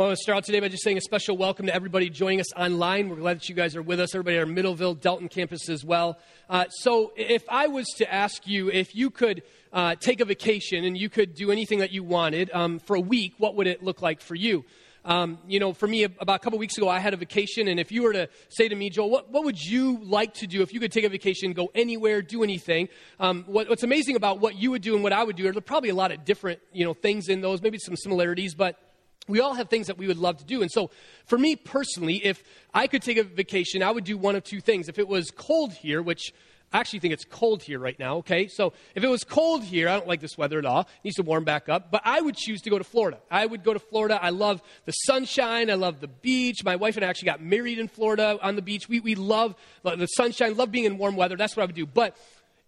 Well, 0.00 0.06
I 0.06 0.08
want 0.12 0.16
to 0.16 0.22
start 0.22 0.36
out 0.38 0.44
today 0.44 0.60
by 0.60 0.68
just 0.68 0.82
saying 0.82 0.96
a 0.96 1.02
special 1.02 1.36
welcome 1.36 1.66
to 1.66 1.74
everybody 1.74 2.08
joining 2.08 2.40
us 2.40 2.54
online. 2.54 3.10
We're 3.10 3.16
glad 3.16 3.36
that 3.36 3.50
you 3.50 3.54
guys 3.54 3.76
are 3.76 3.82
with 3.82 4.00
us, 4.00 4.14
everybody 4.14 4.38
at 4.38 4.48
our 4.48 4.50
Middleville, 4.50 4.98
Delton 4.98 5.28
campus 5.28 5.68
as 5.68 5.84
well. 5.84 6.18
Uh, 6.48 6.70
so, 6.70 7.12
if 7.16 7.44
I 7.50 7.66
was 7.66 7.86
to 7.98 8.10
ask 8.10 8.46
you 8.46 8.70
if 8.70 8.94
you 8.94 9.10
could 9.10 9.42
uh, 9.74 9.96
take 9.96 10.20
a 10.20 10.24
vacation 10.24 10.84
and 10.86 10.96
you 10.96 11.10
could 11.10 11.34
do 11.34 11.52
anything 11.52 11.80
that 11.80 11.92
you 11.92 12.02
wanted 12.02 12.50
um, 12.54 12.78
for 12.78 12.96
a 12.96 13.00
week, 13.00 13.34
what 13.36 13.56
would 13.56 13.66
it 13.66 13.82
look 13.82 14.00
like 14.00 14.22
for 14.22 14.34
you? 14.34 14.64
Um, 15.04 15.38
you 15.46 15.60
know, 15.60 15.74
for 15.74 15.86
me, 15.86 16.04
about 16.04 16.36
a 16.36 16.38
couple 16.38 16.58
weeks 16.58 16.78
ago, 16.78 16.88
I 16.88 16.98
had 16.98 17.12
a 17.12 17.18
vacation, 17.18 17.68
and 17.68 17.78
if 17.78 17.92
you 17.92 18.02
were 18.02 18.14
to 18.14 18.30
say 18.48 18.70
to 18.70 18.74
me, 18.74 18.88
Joel, 18.88 19.10
what, 19.10 19.30
what 19.30 19.44
would 19.44 19.62
you 19.62 20.02
like 20.02 20.32
to 20.36 20.46
do 20.46 20.62
if 20.62 20.72
you 20.72 20.80
could 20.80 20.92
take 20.92 21.04
a 21.04 21.10
vacation, 21.10 21.52
go 21.52 21.70
anywhere, 21.74 22.22
do 22.22 22.42
anything? 22.42 22.88
Um, 23.18 23.44
what, 23.46 23.68
what's 23.68 23.82
amazing 23.82 24.16
about 24.16 24.40
what 24.40 24.54
you 24.54 24.70
would 24.70 24.80
do 24.80 24.94
and 24.94 25.02
what 25.02 25.12
I 25.12 25.22
would 25.22 25.36
do, 25.36 25.46
are 25.46 25.60
probably 25.60 25.90
a 25.90 25.94
lot 25.94 26.10
of 26.10 26.24
different, 26.24 26.60
you 26.72 26.86
know, 26.86 26.94
things 26.94 27.28
in 27.28 27.42
those, 27.42 27.60
maybe 27.60 27.76
some 27.76 27.96
similarities, 27.96 28.54
but 28.54 28.78
we 29.28 29.40
all 29.40 29.54
have 29.54 29.68
things 29.68 29.86
that 29.86 29.98
we 29.98 30.06
would 30.06 30.18
love 30.18 30.38
to 30.38 30.44
do. 30.44 30.62
And 30.62 30.70
so, 30.70 30.90
for 31.26 31.38
me 31.38 31.56
personally, 31.56 32.16
if 32.24 32.42
I 32.74 32.86
could 32.86 33.02
take 33.02 33.16
a 33.16 33.22
vacation, 33.22 33.82
I 33.82 33.90
would 33.90 34.04
do 34.04 34.16
one 34.16 34.34
of 34.34 34.44
two 34.44 34.60
things. 34.60 34.88
If 34.88 34.98
it 34.98 35.08
was 35.08 35.30
cold 35.30 35.72
here, 35.72 36.02
which 36.02 36.32
I 36.72 36.78
actually 36.78 37.00
think 37.00 37.14
it's 37.14 37.24
cold 37.24 37.62
here 37.62 37.78
right 37.78 37.98
now, 37.98 38.18
okay? 38.18 38.48
So, 38.48 38.72
if 38.94 39.04
it 39.04 39.08
was 39.08 39.24
cold 39.24 39.62
here, 39.62 39.88
I 39.88 39.96
don't 39.96 40.08
like 40.08 40.20
this 40.20 40.38
weather 40.38 40.58
at 40.58 40.64
all. 40.64 40.80
It 40.80 40.86
needs 41.04 41.16
to 41.16 41.22
warm 41.22 41.44
back 41.44 41.68
up. 41.68 41.90
But 41.90 42.02
I 42.04 42.20
would 42.20 42.36
choose 42.36 42.62
to 42.62 42.70
go 42.70 42.78
to 42.78 42.84
Florida. 42.84 43.18
I 43.30 43.46
would 43.46 43.62
go 43.62 43.72
to 43.72 43.78
Florida. 43.80 44.18
I 44.20 44.30
love 44.30 44.62
the 44.84 44.92
sunshine. 44.92 45.70
I 45.70 45.74
love 45.74 46.00
the 46.00 46.08
beach. 46.08 46.64
My 46.64 46.76
wife 46.76 46.96
and 46.96 47.04
I 47.04 47.08
actually 47.08 47.26
got 47.26 47.42
married 47.42 47.78
in 47.78 47.88
Florida 47.88 48.38
on 48.42 48.56
the 48.56 48.62
beach. 48.62 48.88
We, 48.88 49.00
we 49.00 49.14
love 49.14 49.54
the 49.82 50.06
sunshine, 50.06 50.56
love 50.56 50.72
being 50.72 50.84
in 50.84 50.98
warm 50.98 51.16
weather. 51.16 51.36
That's 51.36 51.56
what 51.56 51.62
I 51.62 51.66
would 51.66 51.76
do. 51.76 51.86
But 51.86 52.16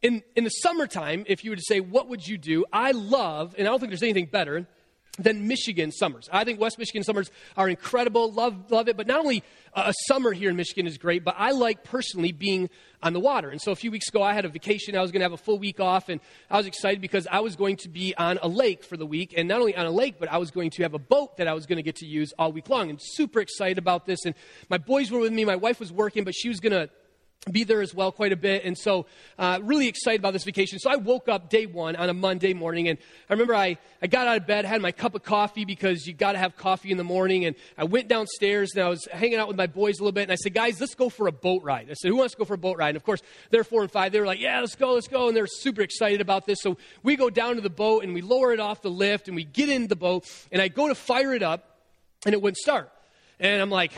in, 0.02 0.22
in 0.36 0.44
the 0.44 0.50
summertime, 0.50 1.24
if 1.28 1.44
you 1.44 1.50
were 1.50 1.56
to 1.56 1.62
say, 1.62 1.80
what 1.80 2.08
would 2.08 2.26
you 2.26 2.36
do? 2.36 2.64
I 2.72 2.90
love, 2.90 3.54
and 3.56 3.66
I 3.66 3.70
don't 3.70 3.78
think 3.78 3.90
there's 3.90 4.02
anything 4.02 4.26
better 4.26 4.66
than 5.18 5.46
Michigan 5.46 5.92
summers. 5.92 6.28
I 6.32 6.44
think 6.44 6.58
West 6.58 6.78
Michigan 6.78 7.04
summers 7.04 7.30
are 7.56 7.68
incredible. 7.68 8.32
Love, 8.32 8.70
love 8.70 8.88
it. 8.88 8.96
But 8.96 9.06
not 9.06 9.20
only 9.20 9.42
uh, 9.74 9.84
a 9.86 9.94
summer 10.06 10.32
here 10.32 10.48
in 10.48 10.56
Michigan 10.56 10.86
is 10.86 10.96
great, 10.96 11.22
but 11.22 11.34
I 11.36 11.50
like 11.50 11.84
personally 11.84 12.32
being 12.32 12.70
on 13.02 13.12
the 13.12 13.20
water. 13.20 13.50
And 13.50 13.60
so 13.60 13.72
a 13.72 13.76
few 13.76 13.90
weeks 13.90 14.08
ago, 14.08 14.22
I 14.22 14.32
had 14.32 14.46
a 14.46 14.48
vacation. 14.48 14.96
I 14.96 15.02
was 15.02 15.12
going 15.12 15.20
to 15.20 15.24
have 15.24 15.32
a 15.32 15.36
full 15.36 15.58
week 15.58 15.80
off, 15.80 16.08
and 16.08 16.18
I 16.50 16.56
was 16.56 16.66
excited 16.66 17.02
because 17.02 17.26
I 17.30 17.40
was 17.40 17.56
going 17.56 17.76
to 17.78 17.90
be 17.90 18.14
on 18.16 18.38
a 18.40 18.48
lake 18.48 18.84
for 18.84 18.96
the 18.96 19.04
week. 19.04 19.34
And 19.36 19.48
not 19.48 19.60
only 19.60 19.76
on 19.76 19.84
a 19.84 19.90
lake, 19.90 20.14
but 20.18 20.32
I 20.32 20.38
was 20.38 20.50
going 20.50 20.70
to 20.70 20.82
have 20.82 20.94
a 20.94 20.98
boat 20.98 21.36
that 21.36 21.46
I 21.46 21.52
was 21.52 21.66
going 21.66 21.76
to 21.76 21.82
get 21.82 21.96
to 21.96 22.06
use 22.06 22.32
all 22.38 22.50
week 22.50 22.70
long. 22.70 22.88
And 22.88 22.98
super 23.00 23.40
excited 23.40 23.76
about 23.76 24.06
this. 24.06 24.24
And 24.24 24.34
my 24.70 24.78
boys 24.78 25.10
were 25.10 25.20
with 25.20 25.32
me. 25.32 25.44
My 25.44 25.56
wife 25.56 25.78
was 25.78 25.92
working, 25.92 26.24
but 26.24 26.34
she 26.34 26.48
was 26.48 26.58
going 26.58 26.72
to 26.72 26.88
be 27.50 27.64
there 27.64 27.82
as 27.82 27.92
well 27.92 28.12
quite 28.12 28.32
a 28.32 28.36
bit. 28.36 28.64
And 28.64 28.78
so, 28.78 29.06
uh, 29.36 29.58
really 29.62 29.88
excited 29.88 30.20
about 30.20 30.32
this 30.32 30.44
vacation. 30.44 30.78
So, 30.78 30.90
I 30.90 30.96
woke 30.96 31.28
up 31.28 31.50
day 31.50 31.66
one 31.66 31.96
on 31.96 32.08
a 32.08 32.14
Monday 32.14 32.54
morning, 32.54 32.88
and 32.88 32.98
I 33.28 33.32
remember 33.32 33.54
I, 33.54 33.78
I 34.00 34.06
got 34.06 34.28
out 34.28 34.36
of 34.36 34.46
bed, 34.46 34.64
had 34.64 34.80
my 34.80 34.92
cup 34.92 35.16
of 35.16 35.24
coffee 35.24 35.64
because 35.64 36.06
you 36.06 36.12
got 36.12 36.32
to 36.32 36.38
have 36.38 36.56
coffee 36.56 36.92
in 36.92 36.98
the 36.98 37.04
morning. 37.04 37.44
And 37.44 37.56
I 37.76 37.84
went 37.84 38.08
downstairs 38.08 38.72
and 38.74 38.84
I 38.84 38.88
was 38.88 39.06
hanging 39.10 39.38
out 39.38 39.48
with 39.48 39.56
my 39.56 39.66
boys 39.66 39.98
a 39.98 40.02
little 40.02 40.12
bit. 40.12 40.22
And 40.22 40.32
I 40.32 40.36
said, 40.36 40.54
Guys, 40.54 40.80
let's 40.80 40.94
go 40.94 41.08
for 41.08 41.26
a 41.26 41.32
boat 41.32 41.64
ride. 41.64 41.88
I 41.90 41.94
said, 41.94 42.08
Who 42.08 42.16
wants 42.16 42.34
to 42.34 42.38
go 42.38 42.44
for 42.44 42.54
a 42.54 42.58
boat 42.58 42.78
ride? 42.78 42.90
And 42.90 42.96
of 42.96 43.04
course, 43.04 43.22
they're 43.50 43.64
four 43.64 43.82
and 43.82 43.90
five. 43.90 44.12
They 44.12 44.20
were 44.20 44.26
like, 44.26 44.40
Yeah, 44.40 44.60
let's 44.60 44.76
go, 44.76 44.94
let's 44.94 45.08
go. 45.08 45.28
And 45.28 45.36
they're 45.36 45.48
super 45.48 45.82
excited 45.82 46.20
about 46.20 46.46
this. 46.46 46.60
So, 46.62 46.78
we 47.02 47.16
go 47.16 47.28
down 47.28 47.56
to 47.56 47.60
the 47.60 47.70
boat 47.70 48.04
and 48.04 48.14
we 48.14 48.20
lower 48.20 48.52
it 48.52 48.60
off 48.60 48.82
the 48.82 48.90
lift 48.90 49.26
and 49.26 49.34
we 49.34 49.44
get 49.44 49.68
in 49.68 49.88
the 49.88 49.96
boat. 49.96 50.28
And 50.52 50.62
I 50.62 50.68
go 50.68 50.86
to 50.86 50.94
fire 50.94 51.34
it 51.34 51.42
up, 51.42 51.72
and 52.24 52.34
it 52.34 52.40
wouldn't 52.40 52.58
start. 52.58 52.90
And 53.40 53.60
I'm 53.60 53.70
like, 53.70 53.92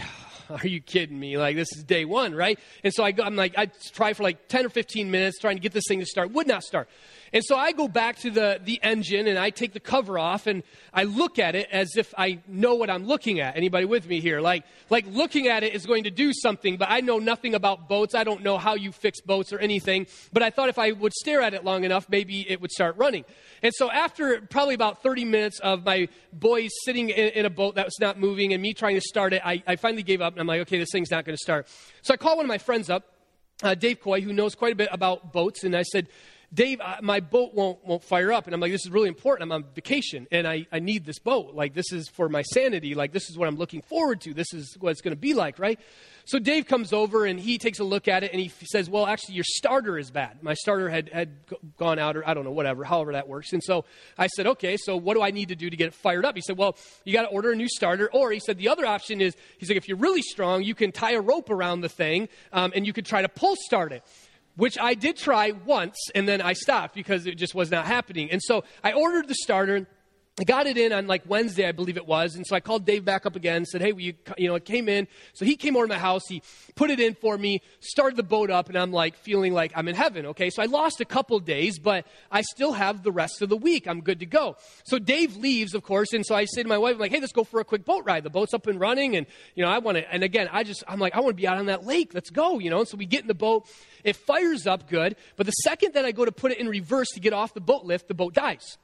are 0.50 0.66
you 0.66 0.80
kidding 0.80 1.18
me? 1.18 1.38
Like, 1.38 1.56
this 1.56 1.68
is 1.76 1.84
day 1.84 2.04
one, 2.04 2.34
right? 2.34 2.58
And 2.82 2.92
so 2.92 3.04
I 3.04 3.12
go, 3.12 3.22
I'm 3.22 3.36
like, 3.36 3.56
I 3.56 3.66
try 3.92 4.12
for 4.12 4.22
like 4.22 4.48
10 4.48 4.66
or 4.66 4.68
15 4.68 5.10
minutes 5.10 5.38
trying 5.38 5.56
to 5.56 5.62
get 5.62 5.72
this 5.72 5.84
thing 5.88 6.00
to 6.00 6.06
start. 6.06 6.32
Would 6.32 6.46
not 6.46 6.62
start. 6.62 6.88
And 7.34 7.44
so 7.44 7.56
I 7.56 7.72
go 7.72 7.88
back 7.88 8.20
to 8.20 8.30
the, 8.30 8.60
the 8.62 8.78
engine 8.80 9.26
and 9.26 9.36
I 9.36 9.50
take 9.50 9.72
the 9.72 9.80
cover 9.80 10.20
off 10.20 10.46
and 10.46 10.62
I 10.92 11.02
look 11.02 11.40
at 11.40 11.56
it 11.56 11.68
as 11.72 11.96
if 11.96 12.14
I 12.16 12.38
know 12.46 12.76
what 12.76 12.88
I'm 12.88 13.06
looking 13.06 13.40
at. 13.40 13.56
Anybody 13.56 13.86
with 13.86 14.06
me 14.06 14.20
here? 14.20 14.40
Like, 14.40 14.64
like 14.88 15.04
looking 15.08 15.48
at 15.48 15.64
it 15.64 15.74
is 15.74 15.84
going 15.84 16.04
to 16.04 16.12
do 16.12 16.32
something, 16.32 16.76
but 16.76 16.88
I 16.88 17.00
know 17.00 17.18
nothing 17.18 17.56
about 17.56 17.88
boats. 17.88 18.14
I 18.14 18.22
don't 18.22 18.44
know 18.44 18.56
how 18.56 18.76
you 18.76 18.92
fix 18.92 19.20
boats 19.20 19.52
or 19.52 19.58
anything. 19.58 20.06
But 20.32 20.44
I 20.44 20.50
thought 20.50 20.68
if 20.68 20.78
I 20.78 20.92
would 20.92 21.12
stare 21.12 21.42
at 21.42 21.54
it 21.54 21.64
long 21.64 21.82
enough, 21.82 22.08
maybe 22.08 22.48
it 22.48 22.60
would 22.60 22.70
start 22.70 22.96
running. 22.98 23.24
And 23.64 23.74
so 23.74 23.90
after 23.90 24.40
probably 24.42 24.74
about 24.74 25.02
30 25.02 25.24
minutes 25.24 25.58
of 25.58 25.84
my 25.84 26.06
boys 26.32 26.70
sitting 26.84 27.10
in, 27.10 27.30
in 27.30 27.46
a 27.46 27.50
boat 27.50 27.74
that 27.74 27.86
was 27.86 27.98
not 28.00 28.16
moving 28.16 28.52
and 28.52 28.62
me 28.62 28.74
trying 28.74 28.94
to 28.94 29.00
start 29.00 29.32
it, 29.32 29.42
I, 29.44 29.60
I 29.66 29.74
finally 29.74 30.04
gave 30.04 30.20
up 30.20 30.34
and 30.34 30.40
I'm 30.40 30.46
like, 30.46 30.60
okay, 30.60 30.78
this 30.78 30.90
thing's 30.92 31.10
not 31.10 31.24
going 31.24 31.34
to 31.34 31.42
start. 31.42 31.66
So 32.02 32.14
I 32.14 32.16
call 32.16 32.36
one 32.36 32.44
of 32.44 32.48
my 32.48 32.58
friends 32.58 32.88
up. 32.88 33.10
Uh, 33.62 33.74
Dave 33.74 34.00
Coy, 34.00 34.20
who 34.20 34.32
knows 34.32 34.54
quite 34.54 34.72
a 34.72 34.76
bit 34.76 34.88
about 34.90 35.32
boats, 35.32 35.62
and 35.62 35.76
I 35.76 35.82
said, 35.82 36.08
Dave, 36.54 36.80
my 37.02 37.18
boat 37.18 37.52
won't, 37.52 37.84
won't 37.84 38.04
fire 38.04 38.32
up. 38.32 38.46
And 38.46 38.54
I'm 38.54 38.60
like, 38.60 38.70
this 38.70 38.86
is 38.86 38.90
really 38.90 39.08
important. 39.08 39.50
I'm 39.50 39.52
on 39.52 39.64
vacation 39.74 40.28
and 40.30 40.46
I, 40.46 40.66
I 40.70 40.78
need 40.78 41.04
this 41.04 41.18
boat. 41.18 41.54
Like, 41.54 41.74
this 41.74 41.92
is 41.92 42.08
for 42.08 42.28
my 42.28 42.42
sanity. 42.42 42.94
Like, 42.94 43.12
this 43.12 43.28
is 43.28 43.36
what 43.36 43.48
I'm 43.48 43.56
looking 43.56 43.82
forward 43.82 44.20
to. 44.22 44.34
This 44.34 44.52
is 44.54 44.76
what 44.78 44.90
it's 44.90 45.00
going 45.00 45.16
to 45.16 45.20
be 45.20 45.34
like, 45.34 45.58
right? 45.58 45.80
So 46.26 46.38
Dave 46.38 46.66
comes 46.66 46.92
over 46.92 47.26
and 47.26 47.38
he 47.38 47.58
takes 47.58 47.80
a 47.80 47.84
look 47.84 48.08
at 48.08 48.24
it 48.24 48.32
and 48.32 48.40
he 48.40 48.48
says, 48.48 48.88
well, 48.88 49.06
actually, 49.06 49.34
your 49.34 49.44
starter 49.46 49.98
is 49.98 50.10
bad. 50.10 50.42
My 50.42 50.54
starter 50.54 50.88
had, 50.88 51.10
had 51.10 51.32
gone 51.76 51.98
out 51.98 52.16
or 52.16 52.26
I 52.26 52.34
don't 52.34 52.44
know, 52.44 52.52
whatever, 52.52 52.84
however 52.84 53.12
that 53.12 53.28
works. 53.28 53.52
And 53.52 53.62
so 53.62 53.84
I 54.16 54.28
said, 54.28 54.46
okay, 54.46 54.76
so 54.76 54.96
what 54.96 55.14
do 55.14 55.22
I 55.22 55.32
need 55.32 55.48
to 55.48 55.56
do 55.56 55.68
to 55.68 55.76
get 55.76 55.88
it 55.88 55.94
fired 55.94 56.24
up? 56.24 56.34
He 56.36 56.40
said, 56.40 56.56
well, 56.56 56.76
you 57.04 57.12
got 57.12 57.22
to 57.22 57.28
order 57.28 57.52
a 57.52 57.56
new 57.56 57.68
starter. 57.68 58.08
Or 58.12 58.30
he 58.30 58.40
said, 58.40 58.58
the 58.58 58.68
other 58.68 58.86
option 58.86 59.20
is, 59.20 59.36
he's 59.58 59.68
like, 59.68 59.76
if 59.76 59.88
you're 59.88 59.98
really 59.98 60.22
strong, 60.22 60.62
you 60.62 60.74
can 60.74 60.92
tie 60.92 61.12
a 61.12 61.20
rope 61.20 61.50
around 61.50 61.80
the 61.80 61.88
thing 61.88 62.28
um, 62.52 62.72
and 62.74 62.86
you 62.86 62.92
could 62.92 63.06
try 63.06 63.20
to 63.22 63.28
pull 63.28 63.56
start 63.56 63.92
it 63.92 64.02
which 64.56 64.78
I 64.78 64.94
did 64.94 65.16
try 65.16 65.52
once 65.52 65.98
and 66.14 66.28
then 66.28 66.40
I 66.40 66.52
stopped 66.52 66.94
because 66.94 67.26
it 67.26 67.36
just 67.36 67.54
was 67.54 67.70
not 67.70 67.86
happening. 67.86 68.30
And 68.30 68.40
so 68.42 68.64
I 68.82 68.92
ordered 68.92 69.28
the 69.28 69.34
starter. 69.34 69.86
I 70.36 70.42
got 70.42 70.66
it 70.66 70.76
in 70.76 70.92
on 70.92 71.06
like 71.06 71.22
Wednesday, 71.28 71.68
I 71.68 71.70
believe 71.70 71.96
it 71.96 72.08
was. 72.08 72.34
And 72.34 72.44
so 72.44 72.56
I 72.56 72.60
called 72.60 72.84
Dave 72.84 73.04
back 73.04 73.24
up 73.24 73.36
again 73.36 73.64
said, 73.64 73.80
Hey, 73.80 73.92
you, 73.96 74.14
you 74.36 74.48
know, 74.48 74.56
it 74.56 74.64
came 74.64 74.88
in. 74.88 75.06
So 75.32 75.44
he 75.44 75.54
came 75.54 75.76
over 75.76 75.86
to 75.86 75.92
my 75.92 75.98
house. 75.98 76.22
He 76.28 76.42
put 76.74 76.90
it 76.90 76.98
in 76.98 77.14
for 77.14 77.38
me, 77.38 77.62
started 77.78 78.16
the 78.16 78.24
boat 78.24 78.50
up, 78.50 78.68
and 78.68 78.76
I'm 78.76 78.90
like 78.90 79.14
feeling 79.16 79.54
like 79.54 79.70
I'm 79.76 79.86
in 79.86 79.94
heaven. 79.94 80.26
Okay. 80.26 80.50
So 80.50 80.60
I 80.60 80.66
lost 80.66 81.00
a 81.00 81.04
couple 81.04 81.38
days, 81.38 81.78
but 81.78 82.04
I 82.32 82.42
still 82.42 82.72
have 82.72 83.04
the 83.04 83.12
rest 83.12 83.42
of 83.42 83.48
the 83.48 83.56
week. 83.56 83.86
I'm 83.86 84.00
good 84.00 84.18
to 84.20 84.26
go. 84.26 84.56
So 84.82 84.98
Dave 84.98 85.36
leaves, 85.36 85.72
of 85.72 85.84
course. 85.84 86.12
And 86.12 86.26
so 86.26 86.34
I 86.34 86.46
say 86.46 86.64
to 86.64 86.68
my 86.68 86.78
wife, 86.78 86.94
I'm 86.94 87.00
like, 87.00 87.12
Hey, 87.12 87.20
let's 87.20 87.32
go 87.32 87.44
for 87.44 87.60
a 87.60 87.64
quick 87.64 87.84
boat 87.84 88.02
ride. 88.04 88.24
The 88.24 88.30
boat's 88.30 88.54
up 88.54 88.66
and 88.66 88.80
running. 88.80 89.14
And, 89.14 89.26
you 89.54 89.64
know, 89.64 89.70
I 89.70 89.78
want 89.78 89.98
to, 89.98 90.12
and 90.12 90.24
again, 90.24 90.48
I 90.50 90.64
just, 90.64 90.82
I'm 90.88 90.98
like, 90.98 91.14
I 91.14 91.20
want 91.20 91.36
to 91.36 91.40
be 91.40 91.46
out 91.46 91.58
on 91.58 91.66
that 91.66 91.86
lake. 91.86 92.12
Let's 92.12 92.30
go, 92.30 92.58
you 92.58 92.70
know. 92.70 92.80
And 92.80 92.88
so 92.88 92.96
we 92.96 93.06
get 93.06 93.20
in 93.20 93.28
the 93.28 93.34
boat. 93.34 93.68
It 94.02 94.16
fires 94.16 94.66
up 94.66 94.88
good. 94.88 95.14
But 95.36 95.46
the 95.46 95.52
second 95.52 95.94
that 95.94 96.04
I 96.04 96.10
go 96.10 96.24
to 96.24 96.32
put 96.32 96.50
it 96.50 96.58
in 96.58 96.68
reverse 96.68 97.10
to 97.14 97.20
get 97.20 97.32
off 97.32 97.54
the 97.54 97.60
boat 97.60 97.84
lift, 97.84 98.08
the 98.08 98.14
boat 98.14 98.34
dies. 98.34 98.78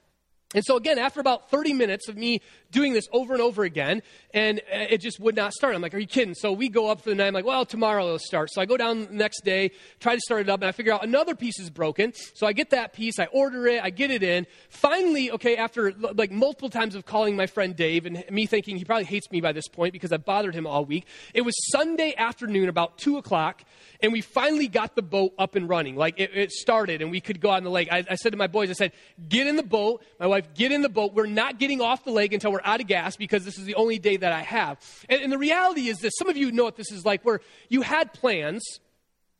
And 0.53 0.65
so, 0.65 0.77
again, 0.77 0.99
after 0.99 1.21
about 1.21 1.49
30 1.49 1.75
minutes 1.75 2.09
of 2.09 2.17
me 2.17 2.41
doing 2.73 2.93
this 2.93 3.09
over 3.13 3.33
and 3.35 3.43
over 3.43 3.63
again, 3.63 4.03
and 4.33 4.59
uh, 4.61 4.87
it 4.91 4.99
just 4.99 5.21
would 5.21 5.37
not 5.37 5.53
start. 5.53 5.75
I'm 5.75 5.83
like, 5.83 5.95
are 5.95 5.99
you 5.99 6.07
kidding? 6.07 6.35
So 6.35 6.53
we 6.53 6.69
go 6.69 6.91
up 6.91 7.01
for 7.01 7.11
the 7.11 7.15
night. 7.15 7.29
I'm 7.29 7.35
like, 7.35 7.45
well, 7.45 7.65
tomorrow 7.65 8.05
it'll 8.05 8.19
start. 8.19 8.51
So 8.53 8.61
I 8.61 8.67
go 8.67 8.77
down 8.77 9.07
the 9.07 9.13
next 9.13 9.45
day, 9.45 9.71
try 10.01 10.15
to 10.15 10.21
start 10.21 10.43
it 10.43 10.49
up, 10.49 10.61
and 10.61 10.69
I 10.69 10.73
figure 10.73 10.93
out 10.93 11.05
another 11.05 11.35
piece 11.35 11.59
is 11.61 11.71
broken. 11.71 12.13
So 12.35 12.47
I 12.47 12.53
get 12.53 12.71
that 12.71 12.93
piece, 12.93 13.19
I 13.19 13.27
order 13.27 13.67
it, 13.67 13.83
I 13.83 13.91
get 13.91 14.11
it 14.11 14.23
in. 14.23 14.47
Finally, 14.69 15.31
okay, 15.33 15.57
after 15.57 15.93
like 15.93 16.31
multiple 16.31 16.71
times 16.71 16.95
of 16.95 17.07
calling 17.07 17.37
my 17.37 17.47
friend 17.47 17.77
Dave 17.77 18.07
and 18.07 18.25
me 18.31 18.47
thinking 18.47 18.77
he 18.77 18.85
probably 18.85 19.05
hates 19.05 19.31
me 19.31 19.41
by 19.41 19.53
this 19.53 19.69
point 19.69 19.93
because 19.93 20.13
I 20.13 20.17
bothered 20.17 20.55
him 20.55 20.67
all 20.67 20.85
week, 20.85 21.07
it 21.35 21.43
was 21.43 21.55
Sunday 21.71 22.15
afternoon, 22.17 22.69
about 22.69 22.99
2 22.99 23.19
o'clock, 23.19 23.63
and 24.03 24.13
we 24.13 24.21
finally 24.21 24.69
got 24.69 24.97
the 24.97 25.03
boat 25.03 25.33
up 25.39 25.55
and 25.55 25.69
running. 25.69 25.97
Like 25.97 26.19
it, 26.19 26.31
it 26.35 26.51
started, 26.51 27.03
and 27.03 27.11
we 27.11 27.21
could 27.21 27.41
go 27.41 27.51
out 27.51 27.59
on 27.59 27.65
the 27.65 27.71
lake. 27.71 27.89
I, 27.91 28.05
I 28.09 28.15
said 28.15 28.33
to 28.33 28.39
my 28.39 28.47
boys, 28.47 28.71
I 28.71 28.75
said, 28.75 28.93
get 29.29 29.47
in 29.47 29.57
the 29.57 29.63
boat. 29.63 30.03
My 30.19 30.27
wife, 30.27 30.40
get 30.41 30.73
in 30.73 30.83
the 30.83 30.89
boat. 30.89 31.15
We're 31.15 31.27
not 31.27 31.59
getting 31.59 31.81
off 31.81 32.05
the 32.05 32.11
lake 32.11 32.33
until 32.33 32.53
we're 32.53 32.61
out 32.65 32.81
of 32.81 32.87
gas 32.87 33.17
because 33.17 33.45
this 33.45 33.59
is 33.59 33.65
the 33.65 33.75
only 33.75 33.99
day 33.99 34.17
that 34.17 34.33
I 34.33 34.43
have. 34.43 34.79
And, 35.09 35.23
and 35.23 35.33
the 35.33 35.39
reality 35.39 35.89
is 35.89 35.99
this 35.99 36.15
some 36.19 36.29
of 36.29 36.37
you 36.37 36.53
know 36.53 36.65
what 36.65 36.77
this 36.77 36.93
is 36.93 37.05
like, 37.05 37.25
where 37.25 37.41
you 37.69 37.83
had 37.83 38.13
plans. 38.13 38.63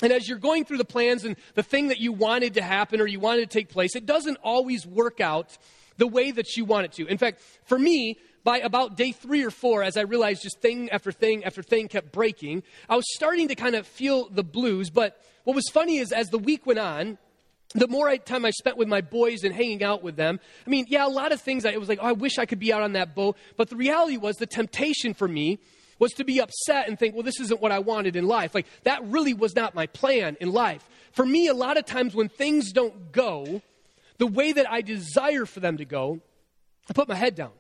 And 0.03 0.13
as 0.13 0.29
you're 0.29 0.39
going 0.39 0.65
through 0.65 0.79
the 0.79 0.85
plans 0.85 1.25
and 1.25 1.37
the 1.55 1.63
thing 1.63 1.89
that 1.89 1.99
you 1.99 2.13
wanted 2.13 2.55
to 2.55 2.63
happen 2.63 3.01
or 3.01 3.07
you 3.07 3.21
wanted 3.21 3.51
to 3.51 3.59
take 3.59 3.69
place, 3.69 3.95
it 3.95 4.07
doesn't 4.07 4.39
always 4.43 4.87
work 4.87 5.21
out 5.21 5.59
the 5.99 6.07
way 6.07 6.31
that 6.31 6.57
you 6.57 6.65
want 6.65 6.87
it 6.87 6.93
to. 6.93 7.07
In 7.07 7.19
fact, 7.19 7.43
for 7.65 7.79
me, 7.79 8.19
by 8.43 8.59
about 8.59 8.97
day 8.97 9.13
three 9.13 9.45
or 9.45 9.51
four, 9.51 9.83
as 9.83 9.97
I 9.97 10.03
realized 10.03 10.43
just 10.43 10.61
thing 10.61 10.91
after 10.91 11.13
thing 11.13 11.45
after 11.45 11.63
thing 11.63 11.89
kept 11.89 12.13
breaking, 12.13 12.63
I 12.89 12.97
was 12.97 13.05
starting 13.15 13.49
to 13.49 13.55
kind 13.55 13.75
of 13.75 13.87
feel 13.87 14.29
the 14.31 14.43
blues. 14.43 14.91
But 14.91 15.23
what 15.45 15.55
was 15.55 15.69
funny 15.71 15.99
is 15.99 16.13
as 16.13 16.29
the 16.29 16.39
week 16.39 16.67
went 16.67 16.79
on, 16.79 17.19
the 17.75 17.89
more 17.89 18.17
time 18.17 18.45
I 18.45 18.51
spent 18.51 18.77
with 18.77 18.89
my 18.89 19.01
boys 19.01 19.45
and 19.45 19.55
hanging 19.55 19.83
out 19.83 20.03
with 20.03 20.17
them, 20.17 20.41
I 20.67 20.71
mean, 20.71 20.87
yeah, 20.89 21.07
a 21.07 21.09
lot 21.09 21.33
of 21.33 21.41
things, 21.41 21.65
it 21.65 21.79
was 21.79 21.89
like, 21.89 22.01
oh, 22.03 22.07
I 22.07 22.13
wish 22.13 22.39
I 22.39 22.47
could 22.47 22.59
be 22.59 22.73
out 22.73 22.83
on 22.83 22.95
that 22.95 23.15
boat. 23.15 23.37
But 23.57 23.71
the 23.71 23.77
reality 23.77 24.17
was 24.17 24.37
the 24.37 24.47
temptation 24.47 25.15
for 25.15 25.29
me 25.29 25.61
was 26.01 26.13
to 26.13 26.25
be 26.25 26.41
upset 26.41 26.89
and 26.89 26.99
think, 26.99 27.15
well, 27.15 27.23
this 27.23 27.39
isn't 27.41 27.61
what 27.61 27.71
I 27.71 27.79
wanted 27.79 28.17
in 28.17 28.27
life. 28.27 28.55
Like, 28.55 28.67
that 28.85 29.05
really 29.05 29.35
was 29.35 29.55
not 29.55 29.75
my 29.75 29.87
plan 29.87 30.37
in 30.41 30.51
life. 30.51 30.89
For 31.13 31.25
me, 31.25 31.47
a 31.47 31.55
lot 31.55 31.77
of 31.77 31.85
times 31.85 32.15
when 32.15 32.29
things 32.29 32.73
don't 32.73 33.13
go 33.13 33.63
the 34.19 34.27
way 34.27 34.53
that 34.53 34.71
I 34.71 34.81
desire 34.81 35.47
for 35.47 35.61
them 35.61 35.77
to 35.77 35.85
go, 35.85 36.21
I 36.89 36.93
put 36.93 37.09
my 37.09 37.15
head 37.15 37.35
down. 37.35 37.53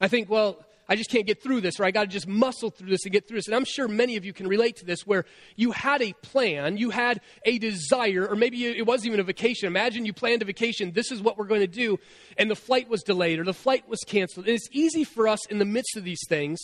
I 0.00 0.08
think, 0.08 0.28
well, 0.28 0.64
I 0.90 0.96
just 0.96 1.08
can't 1.08 1.24
get 1.24 1.40
through 1.40 1.60
this, 1.60 1.78
or 1.78 1.84
I 1.84 1.92
got 1.92 2.02
to 2.02 2.08
just 2.08 2.26
muscle 2.26 2.68
through 2.68 2.90
this 2.90 3.04
and 3.04 3.12
get 3.12 3.28
through 3.28 3.38
this. 3.38 3.46
And 3.46 3.54
I'm 3.54 3.64
sure 3.64 3.86
many 3.86 4.16
of 4.16 4.24
you 4.24 4.32
can 4.32 4.48
relate 4.48 4.76
to 4.78 4.84
this 4.84 5.06
where 5.06 5.24
you 5.54 5.70
had 5.70 6.02
a 6.02 6.12
plan, 6.14 6.76
you 6.76 6.90
had 6.90 7.20
a 7.44 7.58
desire, 7.58 8.26
or 8.28 8.34
maybe 8.34 8.66
it 8.66 8.84
wasn't 8.84 9.06
even 9.06 9.20
a 9.20 9.22
vacation. 9.22 9.68
Imagine 9.68 10.04
you 10.04 10.12
planned 10.12 10.42
a 10.42 10.44
vacation, 10.44 10.90
this 10.90 11.12
is 11.12 11.22
what 11.22 11.38
we're 11.38 11.44
going 11.44 11.60
to 11.60 11.68
do, 11.68 12.00
and 12.36 12.50
the 12.50 12.56
flight 12.56 12.88
was 12.88 13.04
delayed 13.04 13.38
or 13.38 13.44
the 13.44 13.54
flight 13.54 13.88
was 13.88 14.00
canceled. 14.00 14.46
And 14.46 14.54
it's 14.56 14.68
easy 14.72 15.04
for 15.04 15.28
us 15.28 15.46
in 15.46 15.60
the 15.60 15.64
midst 15.64 15.96
of 15.96 16.02
these 16.02 16.22
things 16.28 16.58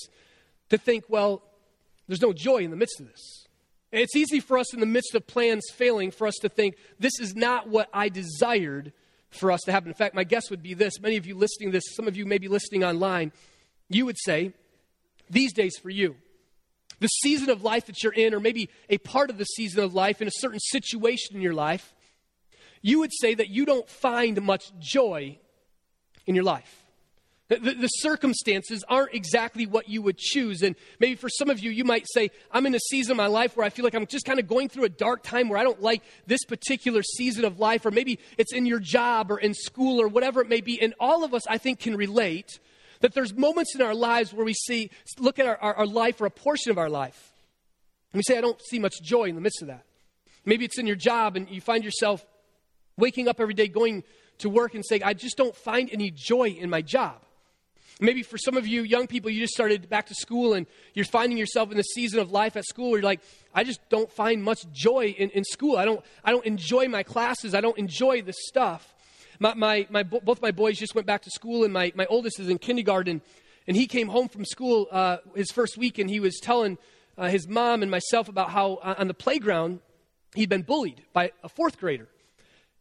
to 0.71 0.77
think, 0.77 1.05
well, 1.09 1.45
there's 2.09 2.21
no 2.21 2.33
joy 2.33 2.59
in 2.59 2.73
the 2.73 2.77
midst 2.77 2.99
of 2.99 3.07
this. 3.07 3.47
And 3.93 4.03
It's 4.03 4.17
easy 4.17 4.41
for 4.41 4.59
us 4.59 4.75
in 4.75 4.81
the 4.81 4.87
midst 4.87 5.15
of 5.15 5.27
plans 5.29 5.63
failing 5.73 6.11
for 6.11 6.27
us 6.27 6.35
to 6.43 6.49
think, 6.49 6.77
this 6.99 7.21
is 7.21 7.37
not 7.37 7.69
what 7.69 7.89
I 7.95 8.09
desired 8.09 8.93
for 9.31 9.53
us 9.53 9.61
to 9.67 9.73
happen. 9.73 9.89
In 9.89 9.95
fact, 9.95 10.17
my 10.17 10.25
guess 10.25 10.51
would 10.51 10.63
be 10.63 10.75
this 10.75 11.01
many 11.01 11.17
of 11.17 11.27
you 11.27 11.37
listening 11.37 11.71
this, 11.71 11.95
some 11.95 12.09
of 12.09 12.17
you 12.17 12.27
may 12.27 12.39
be 12.39 12.49
listening 12.49 12.83
online, 12.83 13.31
you 13.89 14.07
would 14.07 14.19
say, 14.19 14.53
these 15.31 15.53
days 15.53 15.77
for 15.79 15.91
you, 15.91 16.17
the 17.01 17.09
season 17.09 17.51
of 17.51 17.63
life 17.63 17.87
that 17.87 18.03
you're 18.03 18.13
in, 18.13 18.35
or 18.35 18.41
maybe 18.41 18.71
a 18.89 18.99
part 18.99 19.31
of 19.31 19.39
the 19.39 19.45
season 19.45 19.83
of 19.83 19.95
life 19.95 20.23
in 20.23 20.29
a 20.29 20.33
certain 20.35 20.61
situation 20.61 21.37
in 21.37 21.43
your 21.43 21.55
life, 21.55 21.95
you 22.83 23.01
would 23.01 23.13
say 23.13 23.35
that 23.35 23.49
you 23.49 23.67
don't 23.67 23.89
find 23.89 24.41
much 24.43 24.73
joy 24.79 25.39
in 26.27 26.35
your 26.35 26.45
life. 26.45 26.85
The, 27.49 27.59
the, 27.59 27.87
circumstances 27.87 28.83
aren't 28.89 29.15
exactly 29.15 29.67
what 29.67 29.89
you 29.89 30.03
would 30.03 30.19
choose. 30.19 30.63
And 30.63 30.75
maybe 30.99 31.15
for 31.15 31.29
some 31.29 31.49
of 31.49 31.61
you, 31.61 31.71
you 31.71 31.85
might 31.85 32.05
say, 32.13 32.31
I'm 32.51 32.67
in 32.67 32.75
a 32.75 32.81
season 32.81 33.13
of 33.13 33.19
my 33.19 33.29
life 33.29 33.57
where 33.57 33.65
I 33.65 33.71
feel 33.71 33.85
like 33.85 33.95
I'm 33.95 34.07
just 34.07 34.25
kind 34.25 34.41
of 34.41 34.49
going 34.49 34.69
through 34.69 34.83
a 34.83 34.89
dark 34.89 35.23
time 35.23 35.49
where 35.49 35.57
I 35.57 35.63
don't 35.63 35.81
like 35.81 36.03
this 36.27 36.45
particular 36.45 37.05
season 37.05 37.45
of 37.45 37.61
life. 37.61 37.87
Or 37.87 37.93
maybe 37.93 38.19
it's 38.37 38.53
in 38.53 38.67
your 38.67 38.81
job 38.81 39.31
or 39.31 39.39
in 39.39 39.55
school 39.55 40.01
or 40.01 40.09
whatever 40.09 40.41
it 40.41 40.49
may 40.49 40.61
be. 40.61 40.83
And 40.83 40.93
all 40.99 41.23
of 41.23 41.35
us, 41.35 41.47
I 41.47 41.59
think, 41.59 41.79
can 41.79 41.95
relate 41.95 42.59
that 43.01 43.15
there's 43.15 43.35
moments 43.35 43.75
in 43.75 43.83
our 43.83 43.95
lives 43.95 44.33
where 44.33 44.45
we 44.45 44.55
see, 44.55 44.91
look 45.19 45.39
at 45.39 45.47
our, 45.47 45.57
our, 45.59 45.75
our 45.75 45.87
life 45.87 46.21
or 46.21 46.27
a 46.27 46.31
portion 46.31 46.71
of 46.71 46.79
our 46.79 46.91
life. 46.91 47.35
And 48.13 48.19
we 48.19 48.23
say, 48.23 48.39
I 48.39 48.41
don't 48.41 48.61
see 48.63 48.79
much 48.79 48.95
joy 49.03 49.25
in 49.25 49.35
the 49.35 49.41
midst 49.41 49.63
of 49.63 49.69
that. 49.69 49.85
Maybe 50.45 50.65
it's 50.65 50.79
in 50.79 50.87
your 50.87 50.97
job 50.97 51.37
and 51.37 51.49
you 51.51 51.61
find 51.61 51.85
yourself 51.85 52.25
waking 52.97 53.29
up 53.29 53.41
every 53.41 53.55
day 53.55 53.69
going 53.69 54.05
to 54.39 54.49
work 54.49 54.75
and 54.75 54.85
saying, 54.85 55.03
I 55.03 55.15
just 55.15 55.37
don't 55.37 55.57
find 55.57 55.91
any 55.93 56.11
joy 56.11 56.49
in 56.49 56.71
my 56.71 56.83
job. 56.83 57.21
Maybe 57.99 58.23
for 58.23 58.37
some 58.37 58.59
of 58.59 58.67
you 58.67 58.83
young 58.83 59.07
people, 59.07 59.31
you 59.31 59.41
just 59.41 59.55
started 59.55 59.89
back 59.89 60.07
to 60.07 60.15
school 60.15 60.53
and 60.53 60.67
you're 60.93 61.07
finding 61.07 61.39
yourself 61.39 61.71
in 61.71 61.79
the 61.79 61.83
season 61.83 62.21
of 62.21 62.31
life 62.31 62.55
at 62.57 62.67
school 62.67 62.91
where 62.91 63.01
you're 63.01 63.09
like, 63.09 63.23
I 63.55 63.65
just 63.65 63.81
don't 63.89 64.11
find 64.13 64.43
much 64.43 64.71
joy 64.71 65.15
in, 65.19 65.31
in 65.31 65.45
school. 65.45 65.79
I 65.79 65.87
don't, 65.87 66.05
I 66.23 66.31
don't 66.31 66.45
enjoy 66.45 66.89
my 66.89 67.03
classes. 67.03 67.55
I 67.55 67.63
don't 67.63 67.79
enjoy 67.79 68.21
this 68.21 68.37
stuff. 68.41 68.95
My, 69.39 69.55
my, 69.55 69.87
my, 69.91 70.03
both 70.03 70.41
my 70.41 70.51
boys 70.51 70.79
just 70.79 70.95
went 70.95 71.07
back 71.07 71.23
to 71.23 71.31
school, 71.31 71.65
and 71.65 71.73
my, 71.73 71.93
my 71.95 72.07
oldest 72.07 72.41
is 72.41 72.49
in 72.49 72.59
kindergarten. 72.59 73.23
And 73.67 73.77
he 73.77 73.87
came 73.87 74.09
home 74.09 74.29
from 74.29 74.45
school 74.45 74.87
uh, 74.91 75.19
his 75.35 75.51
first 75.51 75.77
week, 75.77 75.99
and 75.99 76.09
he 76.09 76.21
was 76.21 76.39
telling 76.41 76.79
uh, 77.19 77.29
his 77.29 77.49
mom 77.49 77.83
and 77.83 77.91
myself 77.91 78.29
about 78.29 78.51
how 78.51 78.75
uh, 78.75 78.95
on 78.99 79.09
the 79.09 79.15
playground 79.15 79.81
he'd 80.35 80.49
been 80.49 80.63
bullied 80.63 81.03
by 81.13 81.33
a 81.43 81.49
fourth 81.49 81.79
grader. 81.79 82.09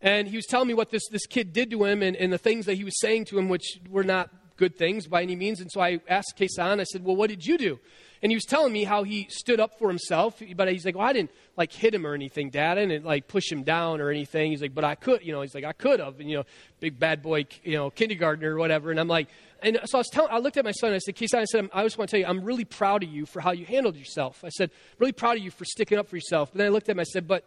And 0.02 0.28
he 0.28 0.36
was 0.36 0.46
telling 0.46 0.68
me 0.68 0.74
what 0.74 0.92
this, 0.92 1.08
this 1.10 1.26
kid 1.26 1.54
did 1.54 1.72
to 1.72 1.84
him 1.86 2.04
and, 2.04 2.16
and 2.16 2.32
the 2.32 2.38
things 2.38 2.66
that 2.66 2.76
he 2.76 2.84
was 2.84 3.00
saying 3.00 3.26
to 3.26 3.40
him, 3.40 3.50
which 3.50 3.80
were 3.90 4.04
not 4.04 4.30
good 4.58 4.78
things 4.78 5.08
by 5.08 5.24
any 5.24 5.36
means. 5.36 5.62
And 5.62 5.72
so 5.72 5.82
I 5.82 6.00
asked 6.08 6.36
Kason, 6.38 6.80
I 6.80 6.84
said, 6.84 7.04
Well, 7.04 7.16
what 7.16 7.30
did 7.30 7.46
you 7.46 7.58
do? 7.58 7.80
And 8.22 8.32
he 8.32 8.36
was 8.36 8.46
telling 8.46 8.72
me 8.74 8.84
how 8.84 9.04
he 9.04 9.28
stood 9.30 9.60
up 9.60 9.78
for 9.78 9.90
himself. 9.90 10.42
But 10.56 10.72
he's 10.72 10.86
like, 10.86 10.96
Well, 10.96 11.08
I 11.08 11.14
didn't 11.14 11.32
like 11.58 11.72
hit 11.72 11.94
him 11.94 12.06
or 12.06 12.14
anything, 12.14 12.50
Dad. 12.50 12.78
I 12.78 12.86
didn't 12.86 13.06
like 13.06 13.28
push 13.28 13.52
him 13.52 13.64
down 13.64 14.02
or 14.02 14.10
anything. 14.10 14.52
He's 14.52 14.62
like, 14.62 14.74
But 14.74 14.84
I 14.84 14.96
could, 14.96 15.26
you 15.26 15.32
know, 15.32 15.42
he's 15.42 15.56
like, 15.56 15.64
I 15.64 15.74
could 15.74 16.00
have. 16.00 16.20
And, 16.20 16.30
you 16.30 16.38
know, 16.38 16.44
big 16.80 17.00
bad 17.00 17.22
boy, 17.22 17.46
you 17.64 17.78
know, 17.78 17.90
kindergartner 17.90 18.56
or 18.56 18.60
whatever. 18.60 18.92
And 18.92 19.00
I'm 19.00 19.08
like, 19.08 19.28
and 19.62 19.80
so 19.86 19.98
I 19.98 20.00
was 20.00 20.10
telling, 20.10 20.32
I 20.32 20.38
looked 20.38 20.58
at 20.58 20.66
my 20.66 20.72
son 20.72 20.90
and 20.90 20.96
I 20.96 21.00
said, 21.00 21.16
Kason, 21.16 21.40
I 21.40 21.46
said, 21.46 21.70
I 21.74 21.84
just 21.84 21.98
want 21.98 22.10
to 22.10 22.18
tell 22.18 22.20
you, 22.20 22.28
I'm 22.28 22.44
really 22.44 22.66
proud 22.66 23.04
of 23.04 23.10
you 23.10 23.26
for 23.26 23.40
how 23.40 23.52
you 23.52 23.66
handled 23.66 23.96
yourself. 23.96 24.44
I 24.44 24.50
said, 24.50 24.70
really 25.00 25.12
proud 25.12 25.38
of 25.38 25.44
you 25.44 25.52
for 25.52 25.66
sticking 25.66 25.98
up 25.98 26.08
for 26.08 26.18
yourself. 26.18 26.52
But 26.52 26.60
then 26.60 26.68
I 26.68 26.70
looked 26.70 26.90
at 26.90 26.94
him, 26.94 27.00
I 27.00 27.04
said, 27.04 27.28
But 27.28 27.46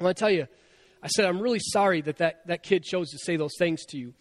I 0.00 0.04
want 0.04 0.16
to 0.16 0.20
tell 0.20 0.30
you, 0.30 0.46
I 1.02 1.08
said, 1.08 1.24
I'm 1.26 1.40
really 1.40 1.60
sorry 1.60 2.00
that, 2.02 2.18
that 2.18 2.46
that 2.46 2.62
kid 2.62 2.84
chose 2.84 3.10
to 3.10 3.18
say 3.18 3.36
those 3.36 3.54
things 3.58 3.84
to 3.86 3.98
you. 3.98 4.14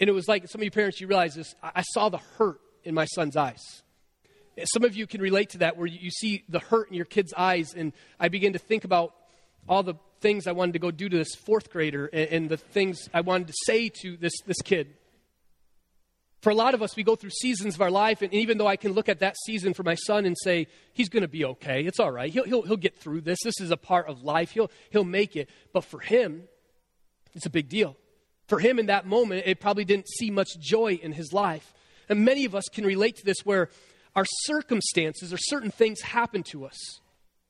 And 0.00 0.10
it 0.10 0.12
was 0.12 0.28
like 0.28 0.48
some 0.48 0.60
of 0.60 0.64
you 0.64 0.70
parents, 0.70 1.00
you 1.00 1.06
realize 1.06 1.34
this. 1.34 1.54
I 1.62 1.82
saw 1.82 2.08
the 2.08 2.18
hurt 2.38 2.60
in 2.84 2.94
my 2.94 3.06
son's 3.06 3.36
eyes. 3.36 3.82
Some 4.64 4.84
of 4.84 4.96
you 4.96 5.06
can 5.06 5.20
relate 5.20 5.50
to 5.50 5.58
that 5.58 5.76
where 5.76 5.86
you 5.86 6.10
see 6.10 6.44
the 6.48 6.58
hurt 6.58 6.88
in 6.88 6.94
your 6.94 7.04
kid's 7.04 7.34
eyes. 7.36 7.74
And 7.74 7.92
I 8.18 8.28
begin 8.28 8.54
to 8.54 8.58
think 8.58 8.84
about 8.84 9.14
all 9.68 9.82
the 9.82 9.94
things 10.20 10.46
I 10.46 10.52
wanted 10.52 10.72
to 10.72 10.78
go 10.78 10.90
do 10.90 11.08
to 11.08 11.16
this 11.16 11.34
fourth 11.34 11.70
grader 11.70 12.06
and, 12.06 12.28
and 12.30 12.48
the 12.48 12.56
things 12.56 13.08
I 13.12 13.20
wanted 13.20 13.48
to 13.48 13.54
say 13.64 13.90
to 14.02 14.16
this, 14.16 14.32
this 14.46 14.60
kid. 14.64 14.94
For 16.40 16.50
a 16.50 16.54
lot 16.54 16.74
of 16.74 16.82
us, 16.82 16.94
we 16.94 17.02
go 17.02 17.16
through 17.16 17.30
seasons 17.30 17.74
of 17.74 17.80
our 17.80 17.90
life, 17.90 18.22
and 18.22 18.32
even 18.32 18.56
though 18.56 18.66
I 18.66 18.76
can 18.76 18.92
look 18.92 19.08
at 19.08 19.18
that 19.20 19.34
season 19.46 19.74
for 19.74 19.82
my 19.82 19.96
son 19.96 20.26
and 20.26 20.36
say, 20.44 20.68
he's 20.92 21.08
going 21.08 21.22
to 21.22 21.28
be 21.28 21.44
okay, 21.44 21.82
it's 21.84 21.98
all 21.98 22.12
right, 22.12 22.30
he'll, 22.30 22.44
he'll, 22.44 22.62
he'll 22.62 22.76
get 22.76 22.96
through 23.00 23.22
this, 23.22 23.38
this 23.42 23.60
is 23.60 23.70
a 23.70 23.76
part 23.76 24.06
of 24.06 24.22
life, 24.22 24.52
he'll, 24.52 24.70
he'll 24.90 25.02
make 25.02 25.34
it. 25.34 25.50
But 25.72 25.84
for 25.84 25.98
him, 25.98 26.44
it's 27.34 27.46
a 27.46 27.50
big 27.50 27.68
deal. 27.68 27.96
For 28.46 28.60
him 28.60 28.78
in 28.78 28.86
that 28.86 29.06
moment, 29.06 29.42
it 29.46 29.60
probably 29.60 29.84
didn't 29.84 30.08
see 30.08 30.30
much 30.30 30.50
joy 30.60 31.00
in 31.02 31.12
his 31.12 31.32
life. 31.32 31.74
And 32.08 32.24
many 32.24 32.44
of 32.44 32.54
us 32.54 32.64
can 32.70 32.84
relate 32.84 33.16
to 33.16 33.24
this 33.24 33.38
where 33.44 33.68
our 34.16 34.24
circumstances 34.24 35.32
or 35.32 35.36
certain 35.36 35.70
things 35.70 36.00
happen 36.00 36.42
to 36.42 36.64
us 36.64 37.00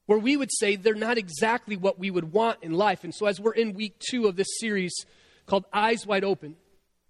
where 0.06 0.18
we 0.18 0.36
would 0.36 0.50
say 0.52 0.76
they're 0.76 0.94
not 0.94 1.16
exactly 1.16 1.76
what 1.76 1.98
we 1.98 2.10
would 2.10 2.32
want 2.32 2.58
in 2.62 2.72
life. 2.72 3.04
And 3.04 3.14
so, 3.14 3.26
as 3.26 3.40
we're 3.40 3.52
in 3.52 3.72
week 3.72 3.98
two 3.98 4.26
of 4.26 4.36
this 4.36 4.48
series 4.60 4.92
called 5.46 5.64
Eyes 5.72 6.06
Wide 6.06 6.24
Open, 6.24 6.56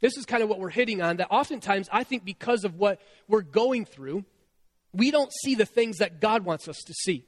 this 0.01 0.17
is 0.17 0.27
kind 0.27 0.43
of 0.43 0.49
what 0.49 0.61
we're 0.61 0.71
hitting 0.71 1.03
on. 1.03 1.17
That 1.17 1.29
oftentimes, 1.31 1.89
I 1.91 2.05
think 2.05 2.25
because 2.25 2.65
of 2.65 2.79
what 2.79 3.01
we're 3.29 3.43
going 3.43 3.87
through, 3.87 4.25
we 4.93 5.11
don't 5.11 5.33
see 5.43 5.55
the 5.55 5.67
things 5.67 5.99
that 5.99 6.21
God 6.21 6.45
wants 6.45 6.69
us 6.69 6.79
to 6.87 6.93
see. 6.93 7.25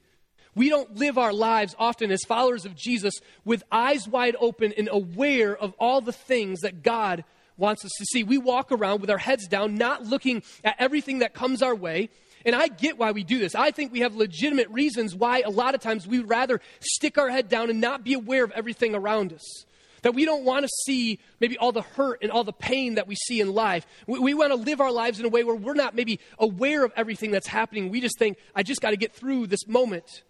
We 0.55 0.69
don't 0.69 0.95
live 0.95 1.17
our 1.17 1.33
lives 1.33 1.75
often 1.77 2.11
as 2.11 2.23
followers 2.27 2.65
of 2.65 2.75
Jesus 2.75 3.13
with 3.45 3.63
eyes 3.71 4.07
wide 4.07 4.35
open 4.39 4.73
and 4.77 4.89
aware 4.91 5.55
of 5.55 5.73
all 5.79 6.01
the 6.01 6.11
things 6.11 6.61
that 6.61 6.83
God 6.83 7.23
wants 7.59 7.85
us 7.85 7.91
to 7.97 8.05
see. 8.05 8.23
We 8.23 8.37
walk 8.37 8.71
around 8.71 9.01
with 9.01 9.09
our 9.09 9.17
heads 9.17 9.47
down, 9.47 9.75
not 9.75 10.05
looking 10.05 10.43
at 10.63 10.75
everything 10.79 11.19
that 11.19 11.33
comes 11.33 11.61
our 11.61 11.75
way. 11.75 12.09
And 12.45 12.55
I 12.55 12.67
get 12.67 12.97
why 12.97 13.11
we 13.11 13.23
do 13.23 13.37
this. 13.37 13.53
I 13.53 13.71
think 13.71 13.91
we 13.91 13.99
have 13.99 14.15
legitimate 14.15 14.69
reasons 14.69 15.13
why 15.13 15.41
a 15.41 15.49
lot 15.49 15.75
of 15.75 15.81
times 15.81 16.07
we 16.07 16.19
would 16.19 16.29
rather 16.29 16.61
stick 16.79 17.17
our 17.17 17.29
head 17.29 17.49
down 17.49 17.69
and 17.69 17.81
not 17.81 18.03
be 18.03 18.13
aware 18.13 18.43
of 18.43 18.51
everything 18.51 18.95
around 18.95 19.33
us. 19.33 19.65
That 20.03 20.13
we 20.13 20.23
don't 20.23 20.45
want 20.45 20.63
to 20.63 20.69
see 20.85 21.19
maybe 21.41 21.57
all 21.57 21.73
the 21.73 21.81
hurt 21.81 22.19
and 22.21 22.31
all 22.31 22.45
the 22.45 22.53
pain 22.53 22.95
that 22.95 23.07
we 23.07 23.15
see 23.15 23.41
in 23.41 23.53
life. 23.53 23.85
We, 24.07 24.19
we 24.19 24.33
want 24.33 24.51
to 24.51 24.55
live 24.55 24.79
our 24.79 24.91
lives 24.91 25.19
in 25.19 25.25
a 25.25 25.29
way 25.29 25.43
where 25.43 25.55
we're 25.55 25.73
not 25.73 25.93
maybe 25.93 26.21
aware 26.37 26.85
of 26.85 26.93
everything 26.95 27.31
that's 27.31 27.47
happening. 27.47 27.89
We 27.89 27.99
just 27.99 28.17
think, 28.17 28.37
I 28.55 28.63
just 28.63 28.79
got 28.79 28.91
to 28.91 28.97
get 28.97 29.13
through 29.13 29.47
this 29.47 29.67
moment 29.67 30.23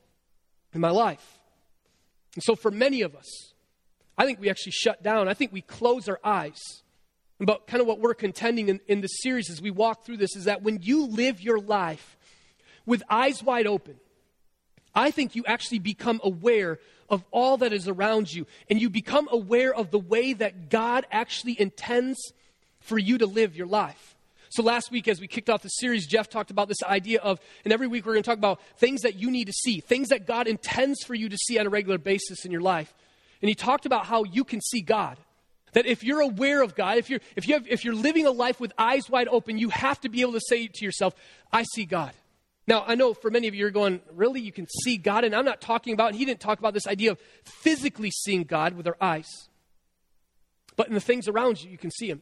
in 0.74 0.82
my 0.82 0.90
life. 0.90 1.40
And 2.34 2.44
so, 2.44 2.56
for 2.56 2.72
many 2.72 3.02
of 3.02 3.16
us, 3.16 3.54
I 4.18 4.26
think 4.26 4.40
we 4.40 4.50
actually 4.50 4.72
shut 4.72 5.04
down. 5.04 5.28
I 5.28 5.34
think 5.34 5.54
we 5.54 5.62
close 5.62 6.10
our 6.10 6.20
eyes. 6.24 6.60
But 7.40 7.68
kind 7.68 7.80
of 7.82 7.88
what 7.88 8.00
we're 8.00 8.14
contending 8.14 8.68
in, 8.68 8.82
in 8.88 9.08
series 9.08 9.50
as 9.50 9.62
we 9.62 9.72
walk 9.72 10.04
through 10.04 10.18
this 10.18 10.36
is 10.36 10.46
that 10.46 10.62
when 10.62 10.82
you 10.82 11.06
live 11.06 11.42
your 11.42 11.60
life 11.60 12.18
with 12.86 13.02
eyes 13.10 13.42
wide 13.42 13.66
open, 13.66 13.96
I 14.94 15.12
think 15.12 15.36
you 15.36 15.46
actually 15.46 15.80
become 15.80 16.20
aware 16.24 16.80
of 17.10 17.24
all 17.32 17.58
that 17.58 17.74
is 17.74 17.88
around 17.88 18.32
you. 18.32 18.46
And 18.70 18.82
you 18.82 18.90
become 18.90 19.28
aware 19.32 19.74
of 19.74 19.92
the 19.92 20.00
way 20.00 20.34
that 20.34 20.70
God 20.70 21.06
actually 21.12 21.60
intends 21.60 22.34
for 22.80 22.98
you 22.98 23.18
to 23.18 23.26
live 23.26 23.56
your 23.56 23.68
life. 23.68 24.16
So 24.52 24.64
last 24.64 24.92
week, 24.92 25.08
as 25.08 25.22
we 25.22 25.28
kicked 25.28 25.50
off 25.50 25.62
the 25.62 25.70
series, 25.70 26.08
Jeff 26.08 26.28
talked 26.28 26.50
about 26.50 26.68
this 26.68 26.82
idea 26.84 27.20
of, 27.22 27.40
and 27.64 27.72
every 27.72 27.88
week 27.88 28.06
we're 28.06 28.14
going 28.14 28.24
to 28.24 28.30
talk 28.30 28.38
about 28.38 28.60
things 28.78 29.02
that 29.02 29.16
you 29.16 29.30
need 29.30 29.46
to 29.46 29.54
see, 29.54 29.80
things 29.80 30.10
that 30.10 30.26
God 30.26 30.48
intends 30.48 31.04
for 31.04 31.14
you 31.14 31.30
to 31.30 31.38
see 31.38 31.60
on 31.60 31.68
a 31.68 31.70
regular 31.70 32.00
basis 32.00 32.46
in 32.46 32.52
your 32.52 32.62
life. 32.62 32.94
And 33.42 33.50
he 33.50 33.56
talked 33.56 33.86
about 33.86 34.08
how 34.08 34.24
you 34.24 34.44
can 34.44 34.60
see 34.60 34.82
God. 34.82 35.18
That 35.74 35.86
if 35.86 36.04
you're 36.04 36.22
aware 36.22 36.62
of 36.62 36.76
God, 36.76 36.98
if 36.98 37.10
you're, 37.10 37.20
if, 37.36 37.48
you 37.48 37.54
have, 37.56 37.68
if 37.68 37.86
you're 37.86 37.96
living 37.96 38.26
a 38.26 38.32
life 38.32 38.60
with 38.60 38.74
eyes 38.78 39.10
wide 39.10 39.28
open, 39.28 39.58
you 39.58 39.70
have 39.70 40.00
to 40.02 40.10
be 40.10 40.22
able 40.22 40.34
to 40.34 40.42
say 40.48 40.68
to 40.68 40.86
yourself, 40.86 41.16
I 41.52 41.64
see 41.74 41.86
God. 41.86 42.14
Now, 42.68 42.84
I 42.86 42.96
know 42.96 43.14
for 43.14 43.32
many 43.32 43.48
of 43.48 43.56
you 43.56 43.62
you're 43.62 43.72
going, 43.72 44.00
really? 44.14 44.42
You 44.42 44.52
can 44.52 44.68
see 44.84 44.98
God? 44.98 45.24
And 45.24 45.36
I'm 45.36 45.46
not 45.46 45.60
talking 45.60 45.94
about, 45.94 46.14
he 46.14 46.24
didn't 46.24 46.40
talk 46.40 46.60
about 46.60 46.74
this 46.74 46.86
idea 46.86 47.12
of 47.12 47.20
physically 47.44 48.12
seeing 48.12 48.44
God 48.44 48.74
with 48.74 48.86
our 48.88 48.98
eyes. 49.02 49.28
But 50.76 50.88
in 50.88 50.94
the 50.94 51.02
things 51.02 51.28
around 51.28 51.64
you, 51.64 51.72
you 51.72 51.78
can 51.78 51.92
see 51.92 52.10
him. 52.10 52.22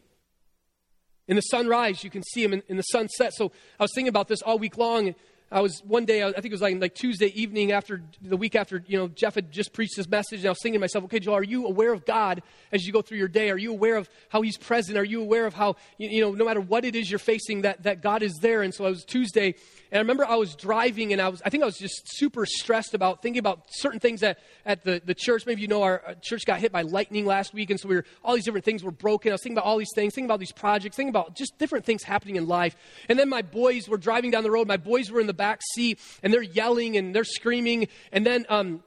In 1.28 1.36
the 1.36 1.42
sunrise, 1.42 2.04
you 2.04 2.10
can 2.10 2.24
see 2.24 2.44
him 2.44 2.54
in, 2.54 2.64
in, 2.70 2.78
the 2.78 2.84
sunset. 2.84 3.34
So 3.34 3.52
I 3.80 3.84
was 3.84 3.92
thinking 3.94 4.08
about 4.08 4.30
this 4.30 4.42
all 4.42 4.58
week 4.58 4.78
long. 4.78 5.14
I 5.50 5.62
was 5.62 5.82
one 5.86 6.04
day, 6.04 6.24
I 6.24 6.32
think 6.34 6.48
it 6.48 6.52
was 6.52 6.62
like, 6.62 6.80
like 6.82 6.94
Tuesday 6.94 7.28
evening 7.28 7.72
after 7.72 8.02
the 8.22 8.36
week 8.36 8.54
after, 8.54 8.84
you 8.86 8.98
know, 8.98 9.08
Jeff 9.08 9.36
had 9.36 9.50
just 9.50 9.72
preached 9.72 9.96
this 9.96 10.10
message, 10.10 10.40
and 10.40 10.48
I 10.48 10.50
was 10.50 10.60
thinking 10.62 10.78
to 10.78 10.82
myself, 10.82 11.06
okay, 11.06 11.20
Joel, 11.20 11.36
are 11.36 11.44
you 11.44 11.68
aware 11.68 11.94
of 11.94 12.06
God 12.06 12.44
as 12.74 12.86
you 12.86 12.92
go 12.92 13.02
through 13.02 13.18
your 13.18 13.30
day? 13.30 13.50
Are 13.50 13.58
you 13.58 13.72
aware 13.72 13.96
of 13.96 14.10
how 14.28 14.42
He's 14.42 14.58
present? 14.58 14.98
Are 14.98 15.06
you 15.06 15.22
aware 15.22 15.46
of 15.46 15.54
how, 15.54 15.78
you, 15.98 16.10
you 16.10 16.22
know, 16.22 16.34
no 16.34 16.44
matter 16.44 16.60
what 16.60 16.84
it 16.84 16.98
is 16.98 17.10
you're 17.10 17.18
facing, 17.18 17.62
that, 17.62 17.84
that 17.84 18.02
God 18.02 18.24
is 18.24 18.34
there? 18.42 18.62
And 18.62 18.74
so 18.74 18.86
I 18.86 18.90
was 18.90 19.06
Tuesday, 19.06 19.56
and 19.90 19.98
I 19.98 20.00
remember 20.00 20.26
I 20.26 20.36
was 20.36 20.54
driving, 20.54 21.14
and 21.14 21.22
I 21.22 21.30
was, 21.30 21.42
I 21.46 21.50
think 21.50 21.64
I 21.64 21.66
was 21.66 21.78
just 21.78 22.02
super 22.18 22.46
stressed 22.46 22.94
about 22.94 23.22
thinking 23.22 23.40
about 23.40 23.62
certain 23.70 24.02
things 24.02 24.24
at, 24.24 24.40
at 24.66 24.84
the, 24.84 25.02
the 25.06 25.16
church. 25.16 25.46
Maybe 25.46 25.62
you 25.62 25.70
know 25.70 25.84
our 25.84 26.04
uh, 26.06 26.16
church 26.22 26.46
got 26.46 26.60
hit 26.60 26.74
by 26.74 26.82
lightning 26.82 27.26
last 27.26 27.54
week, 27.54 27.70
and 27.70 27.80
so 27.80 27.88
we 27.88 27.96
were, 27.96 28.06
all 28.22 28.36
these 28.36 28.44
different 28.44 28.66
things 28.66 28.84
were 28.84 28.92
broken. 28.92 29.32
I 29.32 29.36
was 29.36 29.44
thinking 29.44 29.58
about 29.58 29.66
all 29.66 29.78
these 29.78 29.94
things, 29.96 30.14
thinking 30.14 30.30
about 30.30 30.42
these 30.42 30.52
projects, 30.52 30.98
thinking 30.98 31.12
about 31.12 31.38
just 31.38 31.58
different 31.58 31.86
things 31.86 32.04
happening 32.04 32.36
in 32.36 32.50
life. 32.50 32.76
And 33.08 33.18
then 33.18 33.30
my 33.30 33.44
boys 33.44 33.88
were 33.88 33.98
driving 33.98 34.32
down 34.32 34.44
the 34.44 34.52
road. 34.52 34.68
My 34.68 34.76
boys 34.76 35.10
were 35.10 35.22
in 35.22 35.28
the 35.28 35.37
back 35.38 35.62
seat 35.74 36.00
and 36.24 36.34
they're 36.34 36.42
yelling 36.42 36.98
and 36.98 37.16
they're 37.16 37.24
screaming. 37.24 37.88
And 38.12 38.26
then 38.26 38.46
um, 38.50 38.84